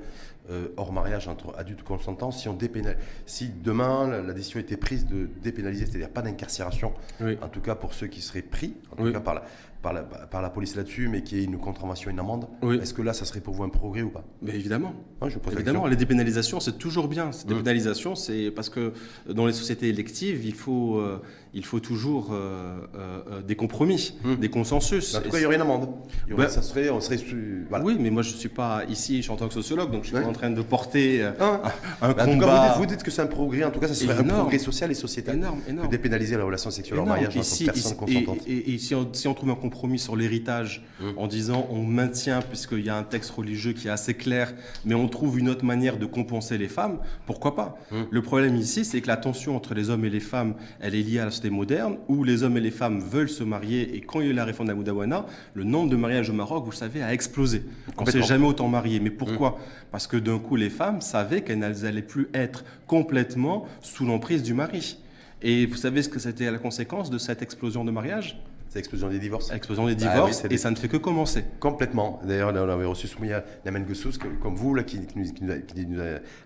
euh, 0.50 0.68
hors 0.76 0.92
mariage 0.92 1.28
entre 1.28 1.54
adultes 1.56 1.82
consentants, 1.82 2.30
si 2.30 2.48
on 2.48 2.54
dépénalise, 2.54 2.98
si 3.26 3.48
demain 3.48 4.08
la, 4.08 4.32
décision 4.32 4.60
était 4.60 4.76
prise 4.76 5.06
de 5.06 5.28
dépénaliser, 5.42 5.86
c'est-à-dire 5.86 6.10
pas 6.10 6.22
d'incarcération, 6.22 6.92
en 7.20 7.48
tout 7.48 7.60
cas 7.60 7.74
pour 7.74 7.94
ceux 7.94 8.06
qui 8.06 8.20
seraient 8.20 8.42
pris, 8.42 8.74
en 8.92 8.96
tout 8.96 9.12
cas 9.12 9.20
par 9.20 9.34
la, 9.34 9.44
par 9.84 9.92
la, 9.92 10.02
par 10.02 10.40
la 10.40 10.48
police 10.48 10.76
là-dessus, 10.76 11.08
mais 11.08 11.22
qui 11.22 11.38
ait 11.38 11.44
une 11.44 11.58
contravention, 11.58 12.10
une 12.10 12.18
amende, 12.18 12.46
est-ce 12.80 12.94
que 12.94 13.02
là, 13.02 13.12
ça 13.12 13.26
serait 13.26 13.40
pour 13.40 13.52
vous 13.52 13.64
un 13.64 13.68
progrès 13.68 14.00
ou 14.00 14.08
pas? 14.08 14.24
Mais 14.40 14.54
évidemment. 14.54 14.94
je 15.26 15.36
évidemment, 15.52 15.86
les 15.86 15.96
dépénalisations, 15.96 16.58
c'est 16.58 16.78
toujours 16.78 17.06
bien. 17.06 17.32
Ces 17.32 17.44
mmh. 17.44 17.48
dépénalisations, 17.48 18.14
c'est 18.14 18.50
parce 18.50 18.70
que 18.70 18.94
dans 19.28 19.46
les 19.46 19.52
sociétés 19.52 19.88
électives, 19.88 20.44
il 20.44 20.54
faut, 20.54 20.96
euh, 20.96 21.20
il 21.52 21.66
faut 21.66 21.80
toujours 21.80 22.30
euh, 22.32 23.42
des 23.46 23.56
compromis, 23.56 24.18
hmm. 24.24 24.36
des 24.36 24.48
consensus. 24.48 25.14
En 25.14 25.20
tout 25.20 25.28
cas, 25.28 25.38
il 25.38 25.42
y 25.42 25.46
aurait 25.46 25.56
une 25.56 25.60
amende. 25.60 25.90
Bah, 26.34 26.48
ça 26.48 26.62
serait, 26.62 26.88
on 26.88 27.00
serait, 27.00 27.18
Oui, 27.82 27.96
mais 28.00 28.10
moi, 28.10 28.22
je 28.22 28.32
ne 28.32 28.38
suis 28.38 28.48
pas 28.48 28.84
ici, 28.88 29.18
je 29.18 29.22
suis 29.22 29.30
en 29.30 29.36
tant 29.36 29.48
que 29.48 29.54
sociologue, 29.54 29.90
donc 29.90 30.04
je 30.04 30.08
suis 30.08 30.16
pas 30.16 30.26
en 30.26 30.32
train 30.34 30.50
de 30.50 30.60
porter 30.62 31.24
ah. 31.40 31.62
un, 32.02 32.12
combat. 32.12 32.24
En 32.24 32.34
tout 32.34 32.40
cas, 32.40 32.74
vous, 32.78 32.86
dites, 32.86 33.02
que 33.02 33.10
c'est 33.10 33.22
un 33.22 33.26
progrès, 33.26 33.64
en 33.64 33.70
tout 33.70 33.80
cas, 33.80 33.88
ça 33.88 33.94
serait 33.94 34.18
un 34.18 34.24
progrès 34.24 34.58
social 34.58 34.90
et 34.90 34.94
sociétal. 34.94 35.36
Énorme, 35.36 35.60
énorme. 35.68 35.86
De 35.88 35.90
dépénaliser 35.90 36.36
la 36.36 36.44
relation 36.44 36.70
sexuelle 36.70 37.00
en 37.00 37.06
mariage 37.06 37.36
entre 37.36 37.44
si. 37.44 37.64
Et, 38.46 38.78
si, 38.78 38.94
on, 38.94 39.08
si, 39.12 39.28
on, 39.28 39.34
trouve 39.34 39.50
un 39.50 39.54
compromis 39.54 39.98
sur 39.98 40.16
l'héritage, 40.16 40.84
hmm. 41.00 41.10
en 41.16 41.26
disant 41.26 41.66
on 41.70 41.82
maintient, 41.82 42.42
puisqu'il 42.42 42.84
y 42.84 42.90
a 42.90 42.96
un 42.96 43.02
texte 43.02 43.30
religieux 43.30 43.72
qui 43.72 43.88
est 43.88 43.90
assez 43.90 44.14
clair, 44.14 44.52
mais 44.84 44.94
on 44.94 45.08
trouve 45.08 45.38
une 45.38 45.48
autre 45.48 45.64
manière 45.64 45.96
de 45.96 46.06
compenser 46.06 46.58
les 46.58 46.68
femmes, 46.68 46.98
pourquoi 47.26 47.54
pas 47.54 47.78
hmm. 47.90 48.02
Le 48.10 48.22
problème 48.22 48.56
ici, 48.56 48.84
c'est 48.84 49.00
que 49.00 49.08
la 49.08 49.16
tension 49.16 49.56
entre 49.56 49.74
les 49.74 49.88
hommes 49.90 50.04
et 50.04 50.10
les 50.10 50.20
femmes, 50.20 50.54
elle 50.80 50.94
est 50.94 51.02
liée 51.02 51.20
à 51.20 51.24
la 51.24 51.30
société 51.30 51.50
moderne, 51.50 51.96
où 52.08 52.24
les 52.24 52.42
hommes 52.42 52.56
et 52.56 52.60
les 52.60 52.70
femmes 52.70 53.00
veulent 53.00 53.30
se 53.30 53.44
marier, 53.44 53.96
et 53.96 54.00
quand 54.00 54.20
il 54.20 54.26
y 54.26 54.28
a 54.28 54.32
eu 54.32 54.34
la 54.34 54.44
réforme 54.44 54.68
d'Amoudawana, 54.68 55.26
le 55.54 55.64
nombre 55.64 55.90
de 55.90 55.96
mariages 55.96 56.30
au 56.30 56.32
Maroc, 56.32 56.64
vous 56.64 56.72
savez, 56.72 57.02
a 57.02 57.12
explosé. 57.12 57.62
On 57.96 58.04
ne 58.04 58.10
s'est 58.10 58.22
jamais 58.22 58.46
autant 58.46 58.68
marié. 58.68 59.00
Mais 59.00 59.10
pourquoi 59.10 59.50
mmh. 59.50 59.54
Parce 59.94 60.08
que 60.08 60.16
d'un 60.16 60.40
coup, 60.40 60.56
les 60.56 60.70
femmes 60.70 61.00
savaient 61.00 61.42
qu'elles 61.42 61.60
n'allaient 61.60 62.02
plus 62.02 62.26
être 62.34 62.64
complètement 62.88 63.64
sous 63.80 64.04
l'emprise 64.04 64.42
du 64.42 64.52
mari. 64.52 64.98
Et 65.40 65.66
vous 65.66 65.76
savez 65.76 66.02
ce 66.02 66.08
que 66.08 66.18
c'était 66.18 66.50
la 66.50 66.58
conséquence 66.58 67.10
de 67.10 67.18
cette 67.18 67.42
explosion 67.42 67.84
de 67.84 67.92
mariage? 67.92 68.42
C'est 68.68 68.80
l'explosion 68.80 69.08
des 69.08 69.20
divorces. 69.20 69.52
L'explosion 69.52 69.86
des 69.86 69.94
bah 69.94 70.10
divorces, 70.10 70.44
et 70.50 70.56
ça 70.56 70.72
ne 70.72 70.74
fait 70.74 70.88
que 70.88 70.96
commencer. 70.96 71.44
Complètement. 71.60 72.20
D'ailleurs, 72.24 72.52
on 72.52 72.56
avait 72.56 72.86
reçu 72.86 73.06
Soumia 73.06 73.44
Namen 73.64 73.84
Goussous, 73.84 74.18
comme 74.42 74.56
vous, 74.56 74.74
là, 74.74 74.82
qui, 74.82 74.98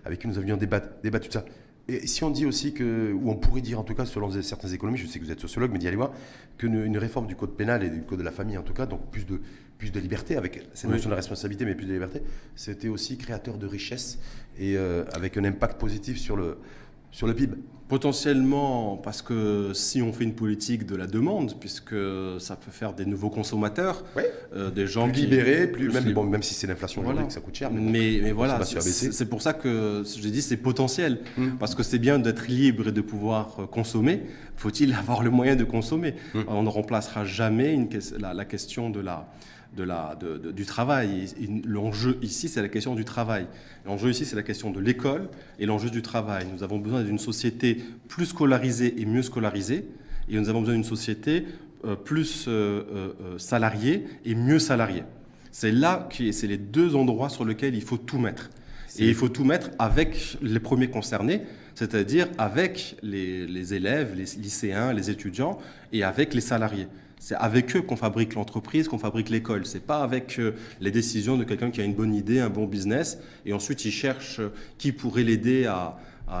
avec 0.05 0.19
qui 0.19 0.27
nous 0.27 0.37
avions 0.37 0.55
débattu, 0.55 0.87
débattu 1.01 1.29
de 1.29 1.33
ça. 1.33 1.45
Et 1.87 2.05
si 2.05 2.23
on 2.23 2.29
dit 2.29 2.45
aussi 2.45 2.75
que, 2.75 3.11
ou 3.13 3.31
on 3.31 3.35
pourrait 3.35 3.61
dire 3.61 3.79
en 3.79 3.83
tout 3.83 3.95
cas, 3.95 4.05
selon 4.05 4.29
certains 4.43 4.67
économistes, 4.67 5.07
je 5.07 5.09
sais 5.09 5.17
que 5.17 5.25
vous 5.25 5.31
êtes 5.31 5.39
sociologue, 5.39 5.71
mais 5.73 5.95
moi, 5.95 6.13
qu'une 6.59 6.85
une 6.85 6.99
réforme 6.99 7.25
du 7.25 7.35
code 7.35 7.57
pénal 7.57 7.83
et 7.83 7.89
du 7.89 8.03
code 8.03 8.19
de 8.19 8.23
la 8.23 8.31
famille 8.31 8.59
en 8.59 8.61
tout 8.61 8.73
cas, 8.73 8.85
donc 8.85 9.09
plus 9.09 9.25
de, 9.25 9.41
plus 9.79 9.91
de 9.91 9.99
liberté, 9.99 10.35
avec 10.35 10.67
cette 10.73 10.91
notion 10.91 11.09
de 11.09 11.15
responsabilité, 11.15 11.65
mais 11.65 11.73
plus 11.73 11.87
de 11.87 11.93
liberté, 11.93 12.21
c'était 12.55 12.89
aussi 12.89 13.17
créateur 13.17 13.57
de 13.57 13.65
richesse 13.65 14.19
et 14.59 14.75
euh, 14.77 15.05
avec 15.13 15.37
un 15.37 15.45
impact 15.45 15.79
positif 15.79 16.19
sur 16.19 16.35
le, 16.35 16.57
sur 17.11 17.25
le 17.25 17.33
PIB 17.33 17.55
Potentiellement, 17.89 18.97
parce 18.97 19.23
que 19.23 19.71
si 19.73 19.99
on 20.03 20.13
fait 20.13 20.23
une 20.23 20.35
politique 20.35 20.85
de 20.85 20.95
la 20.95 21.07
demande, 21.07 21.55
puisque 21.59 21.95
ça 22.37 22.55
peut 22.55 22.69
faire 22.69 22.93
des 22.93 23.03
nouveaux 23.03 23.31
consommateurs, 23.31 24.03
euh, 24.55 24.69
des 24.69 24.85
gens 24.85 25.09
plus 25.09 25.21
libérés, 25.21 25.65
plus, 25.65 25.91
même, 25.91 26.13
bon, 26.13 26.23
même 26.23 26.43
si 26.43 26.53
c'est 26.53 26.67
l'inflation 26.67 27.01
voilà. 27.01 27.23
que 27.23 27.33
ça 27.33 27.41
coûte 27.41 27.55
cher. 27.55 27.71
Mais, 27.71 28.19
mais, 28.21 28.31
voilà, 28.31 28.63
c'est 28.63 29.27
pour 29.27 29.41
ça 29.41 29.53
que 29.53 30.03
j'ai 30.05 30.29
dit 30.29 30.43
c'est 30.43 30.57
potentiel, 30.57 31.21
hum. 31.39 31.57
parce 31.57 31.73
que 31.73 31.81
c'est 31.81 31.97
bien 31.97 32.19
d'être 32.19 32.45
libre 32.47 32.89
et 32.89 32.91
de 32.91 33.01
pouvoir 33.01 33.55
euh, 33.57 33.65
consommer. 33.65 34.21
Faut-il 34.55 34.93
avoir 34.99 35.23
le 35.23 35.31
moyen 35.31 35.55
de 35.55 35.63
consommer? 35.63 36.13
Hum. 36.35 36.45
On 36.47 36.61
ne 36.61 36.69
remplacera 36.69 37.25
jamais 37.25 37.73
une, 37.73 37.89
la, 38.19 38.35
la 38.35 38.45
question 38.45 38.91
de 38.91 38.99
la 38.99 39.27
de 39.75 39.83
la, 39.83 40.17
du 40.53 40.65
travail. 40.65 41.25
L'enjeu 41.65 42.17
ici, 42.21 42.47
c'est 42.49 42.61
la 42.61 42.69
question 42.69 42.95
du 42.95 43.05
travail. 43.05 43.47
L'enjeu 43.85 44.09
ici, 44.09 44.25
c'est 44.25 44.35
la 44.35 44.43
question 44.43 44.71
de 44.71 44.79
l'école 44.79 45.29
et 45.59 45.65
l'enjeu 45.65 45.89
du 45.89 46.01
travail. 46.01 46.45
Nous 46.51 46.63
avons 46.63 46.79
besoin 46.79 47.03
d'une 47.03 47.19
société 47.19 47.81
plus 48.07 48.27
scolarisée 48.27 49.01
et 49.01 49.05
mieux 49.05 49.21
scolarisée, 49.21 49.85
et 50.29 50.37
nous 50.37 50.49
avons 50.49 50.61
besoin 50.61 50.75
d'une 50.75 50.83
société 50.83 51.45
euh, 51.85 51.95
plus 51.95 52.45
euh, 52.47 52.83
euh, 53.21 53.37
salariée 53.37 54.05
et 54.25 54.35
mieux 54.35 54.59
salariée. 54.59 55.03
C'est 55.51 55.71
là, 55.71 56.07
c'est 56.31 56.47
les 56.47 56.57
deux 56.57 56.95
endroits 56.95 57.29
sur 57.29 57.45
lesquels 57.45 57.75
il 57.75 57.81
faut 57.81 57.97
tout 57.97 58.19
mettre. 58.19 58.49
Et 58.97 59.07
il 59.07 59.15
faut 59.15 59.29
tout 59.29 59.43
mettre 59.43 59.69
avec 59.77 60.37
les 60.41 60.59
premiers 60.59 60.89
concernés, 60.89 61.43
c'est-à-dire 61.75 62.27
avec 62.37 62.97
les, 63.01 63.45
les 63.45 63.73
élèves, 63.73 64.13
les 64.15 64.25
lycéens, 64.41 64.93
les 64.93 65.09
étudiants 65.09 65.57
et 65.93 66.03
avec 66.03 66.33
les 66.33 66.41
salariés. 66.41 66.87
C'est 67.19 67.35
avec 67.35 67.75
eux 67.75 67.81
qu'on 67.81 67.97
fabrique 67.97 68.33
l'entreprise, 68.33 68.87
qu'on 68.87 68.97
fabrique 68.97 69.29
l'école. 69.29 69.65
C'est 69.65 69.85
pas 69.85 70.01
avec 70.01 70.39
euh, 70.39 70.53
les 70.79 70.89
décisions 70.89 71.35
de 71.35 71.43
quelqu'un 71.43 71.69
qui 71.69 71.81
a 71.81 71.83
une 71.83 71.93
bonne 71.93 72.15
idée, 72.15 72.39
un 72.39 72.49
bon 72.49 72.65
business, 72.65 73.19
et 73.45 73.51
ensuite 73.51 73.83
il 73.83 73.91
cherche 73.91 74.39
euh, 74.39 74.53
qui 74.77 74.93
pourrait 74.93 75.23
l'aider 75.23 75.65
à, 75.65 75.97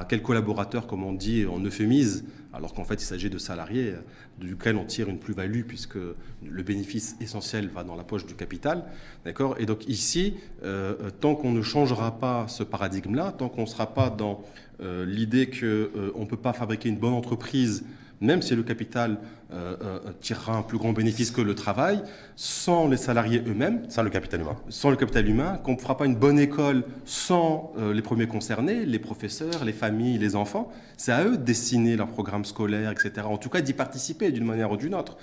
quel 0.07 0.21
collaborateur, 0.21 0.85
comme 0.85 1.03
on 1.03 1.13
dit, 1.13 1.47
on 1.51 1.59
euphémise, 1.65 2.23
alors 2.53 2.75
qu'en 2.75 2.83
fait 2.83 3.01
il 3.01 3.05
s'agit 3.05 3.31
de 3.31 3.39
salariés 3.39 3.89
euh, 3.89 4.01
duquel 4.39 4.75
on 4.75 4.85
tire 4.85 5.09
une 5.09 5.17
plus-value 5.17 5.63
puisque 5.63 5.97
le 5.97 6.63
bénéfice 6.63 7.17
essentiel 7.19 7.69
va 7.69 7.83
dans 7.83 7.95
la 7.95 8.03
poche 8.03 8.27
du 8.27 8.35
capital. 8.35 8.83
D'accord? 9.25 9.55
Et 9.59 9.65
donc 9.65 9.87
ici, 9.89 10.35
tant 11.19 11.35
qu'on 11.35 11.51
ne 11.51 11.61
changera 11.61 12.19
pas 12.19 12.47
ce 12.47 12.63
paradigme-là, 12.63 13.33
tant 13.37 13.49
qu'on 13.49 13.63
ne 13.63 13.67
sera 13.67 13.93
pas 13.93 14.09
dans 14.09 14.45
l'idée 14.79 15.49
qu'on 15.49 16.21
ne 16.21 16.25
peut 16.25 16.37
pas 16.37 16.53
fabriquer 16.53 16.87
une 16.87 16.97
bonne 16.97 17.13
entreprise 17.13 17.83
même 18.21 18.41
si 18.41 18.55
le 18.55 18.63
capital 18.63 19.17
euh, 19.51 19.75
euh, 19.81 19.99
tirera 20.21 20.57
un 20.57 20.61
plus 20.61 20.77
grand 20.77 20.93
bénéfice 20.93 21.31
que 21.31 21.41
le 21.41 21.55
travail, 21.55 22.01
sans 22.35 22.87
les 22.87 22.97
salariés 22.97 23.41
eux-mêmes. 23.47 23.83
Sans 23.89 24.03
le 24.03 24.09
capital 24.09 24.41
humain. 24.41 24.57
Sans 24.69 24.89
le 24.89 24.95
capital 24.95 25.27
humain, 25.27 25.59
qu'on 25.63 25.73
ne 25.73 25.79
fera 25.79 25.97
pas 25.97 26.05
une 26.05 26.15
bonne 26.15 26.39
école 26.39 26.83
sans 27.05 27.73
euh, 27.77 27.93
les 27.93 28.01
premiers 28.01 28.27
concernés, 28.27 28.85
les 28.85 28.99
professeurs, 28.99 29.63
les 29.65 29.73
familles, 29.73 30.17
les 30.17 30.35
enfants. 30.35 30.71
C'est 30.97 31.11
à 31.11 31.23
eux 31.23 31.37
de 31.37 31.43
dessiner 31.43 31.95
leur 31.95 32.07
programme 32.07 32.45
scolaire, 32.45 32.91
etc. 32.91 33.25
En 33.25 33.37
tout 33.37 33.49
cas, 33.49 33.61
d'y 33.61 33.73
participer 33.73 34.31
d'une 34.31 34.45
manière 34.45 34.71
ou 34.71 34.77
d'une 34.77 34.95
autre. 34.95 35.17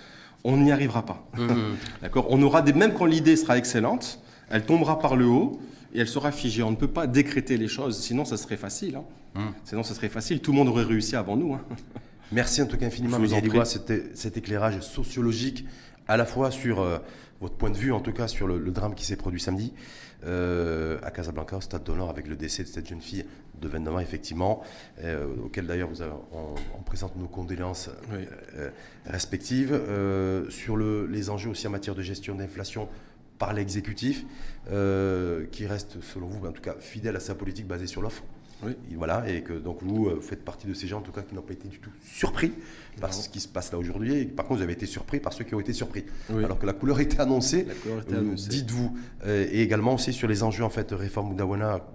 On 0.44 0.56
n'y 0.56 0.72
arrivera 0.72 1.04
pas. 1.04 1.26
Mmh. 1.36 1.46
D'accord? 2.02 2.26
On 2.30 2.40
aura 2.42 2.62
des, 2.62 2.72
même 2.72 2.94
quand 2.94 3.06
l'idée 3.06 3.36
sera 3.36 3.58
excellente, 3.58 4.20
elle 4.48 4.64
tombera 4.64 4.98
par 4.98 5.16
le 5.16 5.26
haut 5.26 5.60
et 5.94 6.00
elle 6.00 6.08
sera 6.08 6.32
figée. 6.32 6.62
On 6.62 6.70
ne 6.70 6.76
peut 6.76 6.88
pas 6.88 7.06
décréter 7.06 7.56
les 7.56 7.68
choses, 7.68 7.98
sinon 7.98 8.24
ça 8.24 8.36
serait 8.36 8.56
facile. 8.56 8.96
Hein. 8.96 9.04
Mmh. 9.36 9.40
Sinon, 9.64 9.82
ça 9.82 9.94
serait 9.94 10.08
facile. 10.08 10.40
Tout 10.40 10.52
le 10.52 10.58
monde 10.58 10.68
aurait 10.68 10.84
réussi 10.84 11.14
avant 11.16 11.36
nous. 11.36 11.54
Hein. 11.54 11.60
Merci 12.32 12.60
en 12.60 12.66
tout 12.66 12.76
cas 12.76 12.86
infiniment, 12.86 13.18
Média 13.20 13.64
c'était 13.64 14.04
cet 14.14 14.36
éclairage 14.36 14.80
sociologique 14.80 15.64
à 16.08 16.16
la 16.16 16.24
fois 16.24 16.50
sur 16.50 16.80
euh, 16.80 16.98
votre 17.40 17.54
point 17.54 17.70
de 17.70 17.76
vue, 17.76 17.92
en 17.92 18.00
tout 18.00 18.12
cas 18.12 18.26
sur 18.26 18.46
le, 18.48 18.58
drame 18.70 18.94
qui 18.94 19.04
s'est 19.04 19.16
produit 19.16 19.40
samedi 19.40 19.72
euh, 20.24 20.98
à 21.02 21.10
Casablanca, 21.10 21.56
au 21.56 21.60
Stade 21.60 21.84
d'Honneur, 21.84 22.10
avec 22.10 22.26
le 22.26 22.36
décès 22.36 22.64
de 22.64 22.68
cette 22.68 22.88
jeune 22.88 23.00
fille 23.00 23.24
de 23.60 23.68
29 23.68 23.94
ans, 23.94 24.00
effectivement, 24.00 24.62
euh, 25.02 25.26
auquel 25.44 25.66
d'ailleurs 25.66 25.90
on, 26.32 26.82
présente 26.82 27.16
nos 27.16 27.28
condoléances 27.28 27.90
respectives, 29.04 29.78
sur 30.48 30.76
le, 30.76 31.06
les 31.06 31.30
enjeux 31.30 31.50
aussi 31.50 31.66
en 31.66 31.70
matière 31.70 31.94
de 31.94 32.02
gestion 32.02 32.34
d'inflation 32.34 32.88
par 33.38 33.52
l'exécutif, 33.52 34.24
qui 34.66 35.66
reste, 35.66 36.00
selon 36.00 36.26
vous, 36.26 36.46
en 36.46 36.52
tout 36.52 36.62
cas, 36.62 36.74
fidèle 36.80 37.16
à 37.16 37.20
sa 37.20 37.34
politique 37.34 37.66
basée 37.66 37.86
sur 37.86 38.02
l'offre. 38.02 38.22
Oui. 38.62 38.72
Et 38.90 38.96
voilà, 38.96 39.28
et 39.28 39.42
que 39.42 39.52
donc 39.52 39.78
vous, 39.82 40.06
euh, 40.06 40.20
faites 40.20 40.44
partie 40.44 40.66
de 40.66 40.74
ces 40.74 40.86
gens 40.86 40.98
en 40.98 41.02
tout 41.02 41.12
cas 41.12 41.22
qui 41.22 41.34
n'ont 41.34 41.42
pas 41.42 41.52
été 41.52 41.68
du 41.68 41.78
tout 41.78 41.90
surpris 42.02 42.52
par 43.00 43.12
ce 43.12 43.28
qui 43.28 43.40
se 43.40 43.48
passe 43.48 43.70
là 43.72 43.78
aujourd'hui. 43.78 44.24
par 44.24 44.46
contre, 44.46 44.58
vous 44.58 44.64
avez 44.64 44.72
été 44.72 44.86
surpris 44.86 45.20
par 45.20 45.32
ceux 45.32 45.44
qui 45.44 45.54
ont 45.54 45.60
été 45.60 45.72
surpris. 45.72 46.04
Alors 46.30 46.58
que 46.58 46.66
la 46.66 46.72
couleur 46.72 47.00
était 47.00 47.20
annoncée. 47.20 47.66
Euh, 48.10 48.34
dites-vous. 48.34 48.96
Euh, 49.26 49.46
et 49.50 49.62
également 49.62 49.94
aussi 49.94 50.12
sur 50.12 50.28
les 50.28 50.42
enjeux 50.42 50.64
en 50.64 50.70
fait 50.70 50.90
réforme 50.92 51.32
Oudawana 51.32 51.86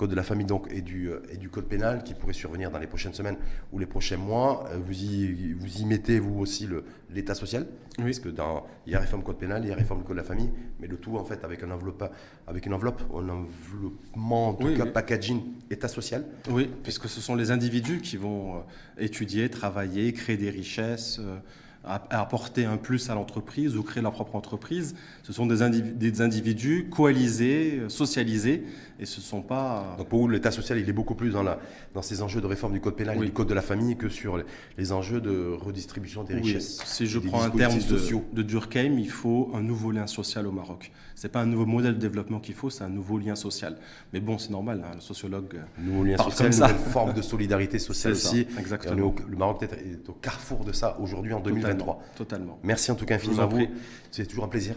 code 0.00 0.10
de 0.10 0.16
la 0.16 0.22
famille 0.22 0.46
donc, 0.46 0.66
et, 0.70 0.80
du, 0.80 1.10
et 1.30 1.36
du 1.36 1.50
code 1.50 1.66
pénal 1.66 2.02
qui 2.02 2.14
pourrait 2.14 2.32
survenir 2.32 2.70
dans 2.70 2.78
les 2.78 2.86
prochaines 2.86 3.12
semaines 3.12 3.36
ou 3.70 3.78
les 3.78 3.84
prochains 3.84 4.16
mois. 4.16 4.64
Euh, 4.70 4.78
vous 4.82 4.94
y, 4.94 5.52
vous 5.52 5.82
y 5.82 5.84
mettez, 5.84 6.18
vous 6.18 6.40
aussi, 6.40 6.66
l'état 7.10 7.34
social 7.34 7.66
oui. 7.98 8.04
Parce 8.04 8.20
que 8.20 8.30
dans, 8.30 8.64
il 8.86 8.94
y 8.94 8.96
a 8.96 9.00
réforme 9.00 9.22
code 9.22 9.36
pénal, 9.36 9.62
il 9.62 9.68
y 9.68 9.72
a 9.72 9.74
réforme 9.74 10.02
code 10.02 10.16
de 10.16 10.22
la 10.22 10.24
famille, 10.24 10.50
mais 10.78 10.86
le 10.86 10.96
tout, 10.96 11.18
en 11.18 11.24
fait, 11.24 11.44
avec, 11.44 11.62
un 11.62 11.70
enveloppe, 11.70 12.10
avec 12.46 12.64
une 12.64 12.72
enveloppe, 12.72 13.02
un 13.12 13.28
enveloppement, 13.28 14.48
en 14.48 14.54
tout 14.54 14.74
cas, 14.74 14.86
packaging 14.86 15.42
état 15.70 15.88
social. 15.88 16.24
Oui, 16.48 16.70
puisque 16.82 17.06
ce 17.06 17.20
sont 17.20 17.34
les 17.34 17.50
individus 17.50 18.00
qui 18.00 18.16
vont 18.16 18.54
euh, 18.54 18.60
étudier, 18.96 19.50
travailler, 19.50 20.14
créer 20.14 20.38
des 20.38 20.48
richesses. 20.48 21.18
Euh, 21.20 21.36
apporter 21.82 22.66
un 22.66 22.76
plus 22.76 23.08
à 23.08 23.14
l'entreprise 23.14 23.76
ou 23.76 23.82
créer 23.82 24.02
leur 24.02 24.12
propre 24.12 24.36
entreprise. 24.36 24.94
Ce 25.30 25.36
sont 25.36 25.46
des, 25.46 25.62
individus, 25.62 25.94
des 25.94 26.22
individus 26.22 26.88
coalisés, 26.90 27.82
socialisés, 27.86 28.64
et 28.98 29.06
ce 29.06 29.20
ne 29.20 29.24
sont 29.24 29.42
pas... 29.42 29.94
Donc 29.96 30.08
pour 30.08 30.18
vous, 30.18 30.28
l'État 30.28 30.50
social, 30.50 30.76
il 30.80 30.88
est 30.88 30.92
beaucoup 30.92 31.14
plus 31.14 31.30
dans, 31.30 31.44
la, 31.44 31.60
dans 31.94 32.02
ces 32.02 32.20
enjeux 32.20 32.40
de 32.40 32.46
réforme 32.46 32.72
du 32.72 32.80
code 32.80 32.96
pénal 32.96 33.16
et 33.16 33.26
du 33.26 33.30
code 33.30 33.46
de 33.46 33.54
la 33.54 33.62
famille 33.62 33.96
que 33.96 34.08
sur 34.08 34.42
les, 34.76 34.92
enjeux 34.92 35.20
de 35.20 35.56
redistribution 35.56 36.24
des 36.24 36.34
richesses. 36.34 36.82
Si 36.84 37.06
je 37.06 37.20
prends 37.20 37.42
un 37.42 37.50
terme 37.50 37.78
de, 37.78 38.34
de, 38.34 38.42
Durkheim, 38.42 38.98
il 38.98 39.08
faut 39.08 39.52
un 39.54 39.62
nouveau 39.62 39.92
lien 39.92 40.08
social 40.08 40.48
au 40.48 40.50
Maroc. 40.52 40.90
Ce 41.14 41.26
n'est 41.26 41.30
pas 41.30 41.42
un 41.42 41.46
nouveau 41.46 41.66
modèle 41.66 41.94
de 41.94 42.00
développement 42.00 42.40
qu'il 42.40 42.54
faut, 42.54 42.68
c'est 42.68 42.82
un 42.82 42.88
nouveau 42.88 43.18
lien 43.18 43.36
social. 43.36 43.76
Mais 44.12 44.18
bon, 44.18 44.36
c'est 44.36 44.50
normal, 44.50 44.82
hein, 44.84 44.94
le 44.96 45.00
sociologue 45.00 45.60
nouveau 45.78 46.02
lien 46.02 46.16
social, 46.16 46.50
comme 46.50 46.52
ça. 46.52 46.70
une 46.70 46.90
forme 46.90 47.12
de 47.12 47.22
solidarité 47.22 47.78
sociale 47.90 48.14
aussi. 48.14 48.48
exactement. 48.58 49.14
le 49.28 49.36
Maroc 49.36 49.62
est 49.62 50.08
au 50.08 50.14
carrefour 50.14 50.64
de 50.64 50.72
ça 50.72 50.98
aujourd'hui 50.98 51.34
en 51.34 51.40
2020. 51.40 51.76
Totalement. 52.16 52.58
Merci 52.64 52.90
en 52.90 52.96
tout 52.96 53.04
cas 53.06 53.14
infiniment 53.14 53.42
à 53.42 53.46
vous. 53.46 53.66
C'est 54.10 54.26
toujours 54.26 54.44
un 54.44 54.48
plaisir, 54.48 54.74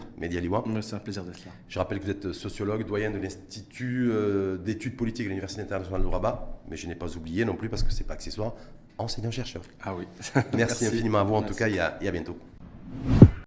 C'est 0.82 0.96
un 0.96 0.98
plaisir 0.98 1.24
d'être 1.24 1.44
là. 1.44 1.52
Je 1.68 1.78
rappelle 1.78 1.98
que 1.98 2.04
vous 2.04 2.10
êtes 2.10 2.32
sociologue, 2.32 2.86
doyen 2.86 3.10
de 3.10 3.18
l'Institut 3.18 4.10
euh, 4.10 4.56
d'études 4.56 4.96
politiques 4.96 5.26
de 5.26 5.30
l'Université 5.30 5.62
internationale 5.62 6.02
de 6.02 6.06
Rabat, 6.06 6.60
mais 6.68 6.76
je 6.76 6.86
n'ai 6.86 6.94
pas 6.94 7.16
oublié 7.16 7.44
non 7.44 7.54
plus 7.54 7.68
parce 7.68 7.82
que 7.82 7.92
c'est 7.92 8.04
pas 8.04 8.14
accessoire, 8.14 8.54
enseignant-chercheur. 8.98 9.62
Ah 9.82 9.94
oui. 9.94 10.06
Merci, 10.56 10.86
infiniment 10.86 11.18
à 11.18 11.24
vous 11.24 11.34
en 11.34 11.42
tout 11.42 11.54
cas 11.54 11.68
et 11.68 11.78
à 11.80 12.10
bientôt. 12.10 12.36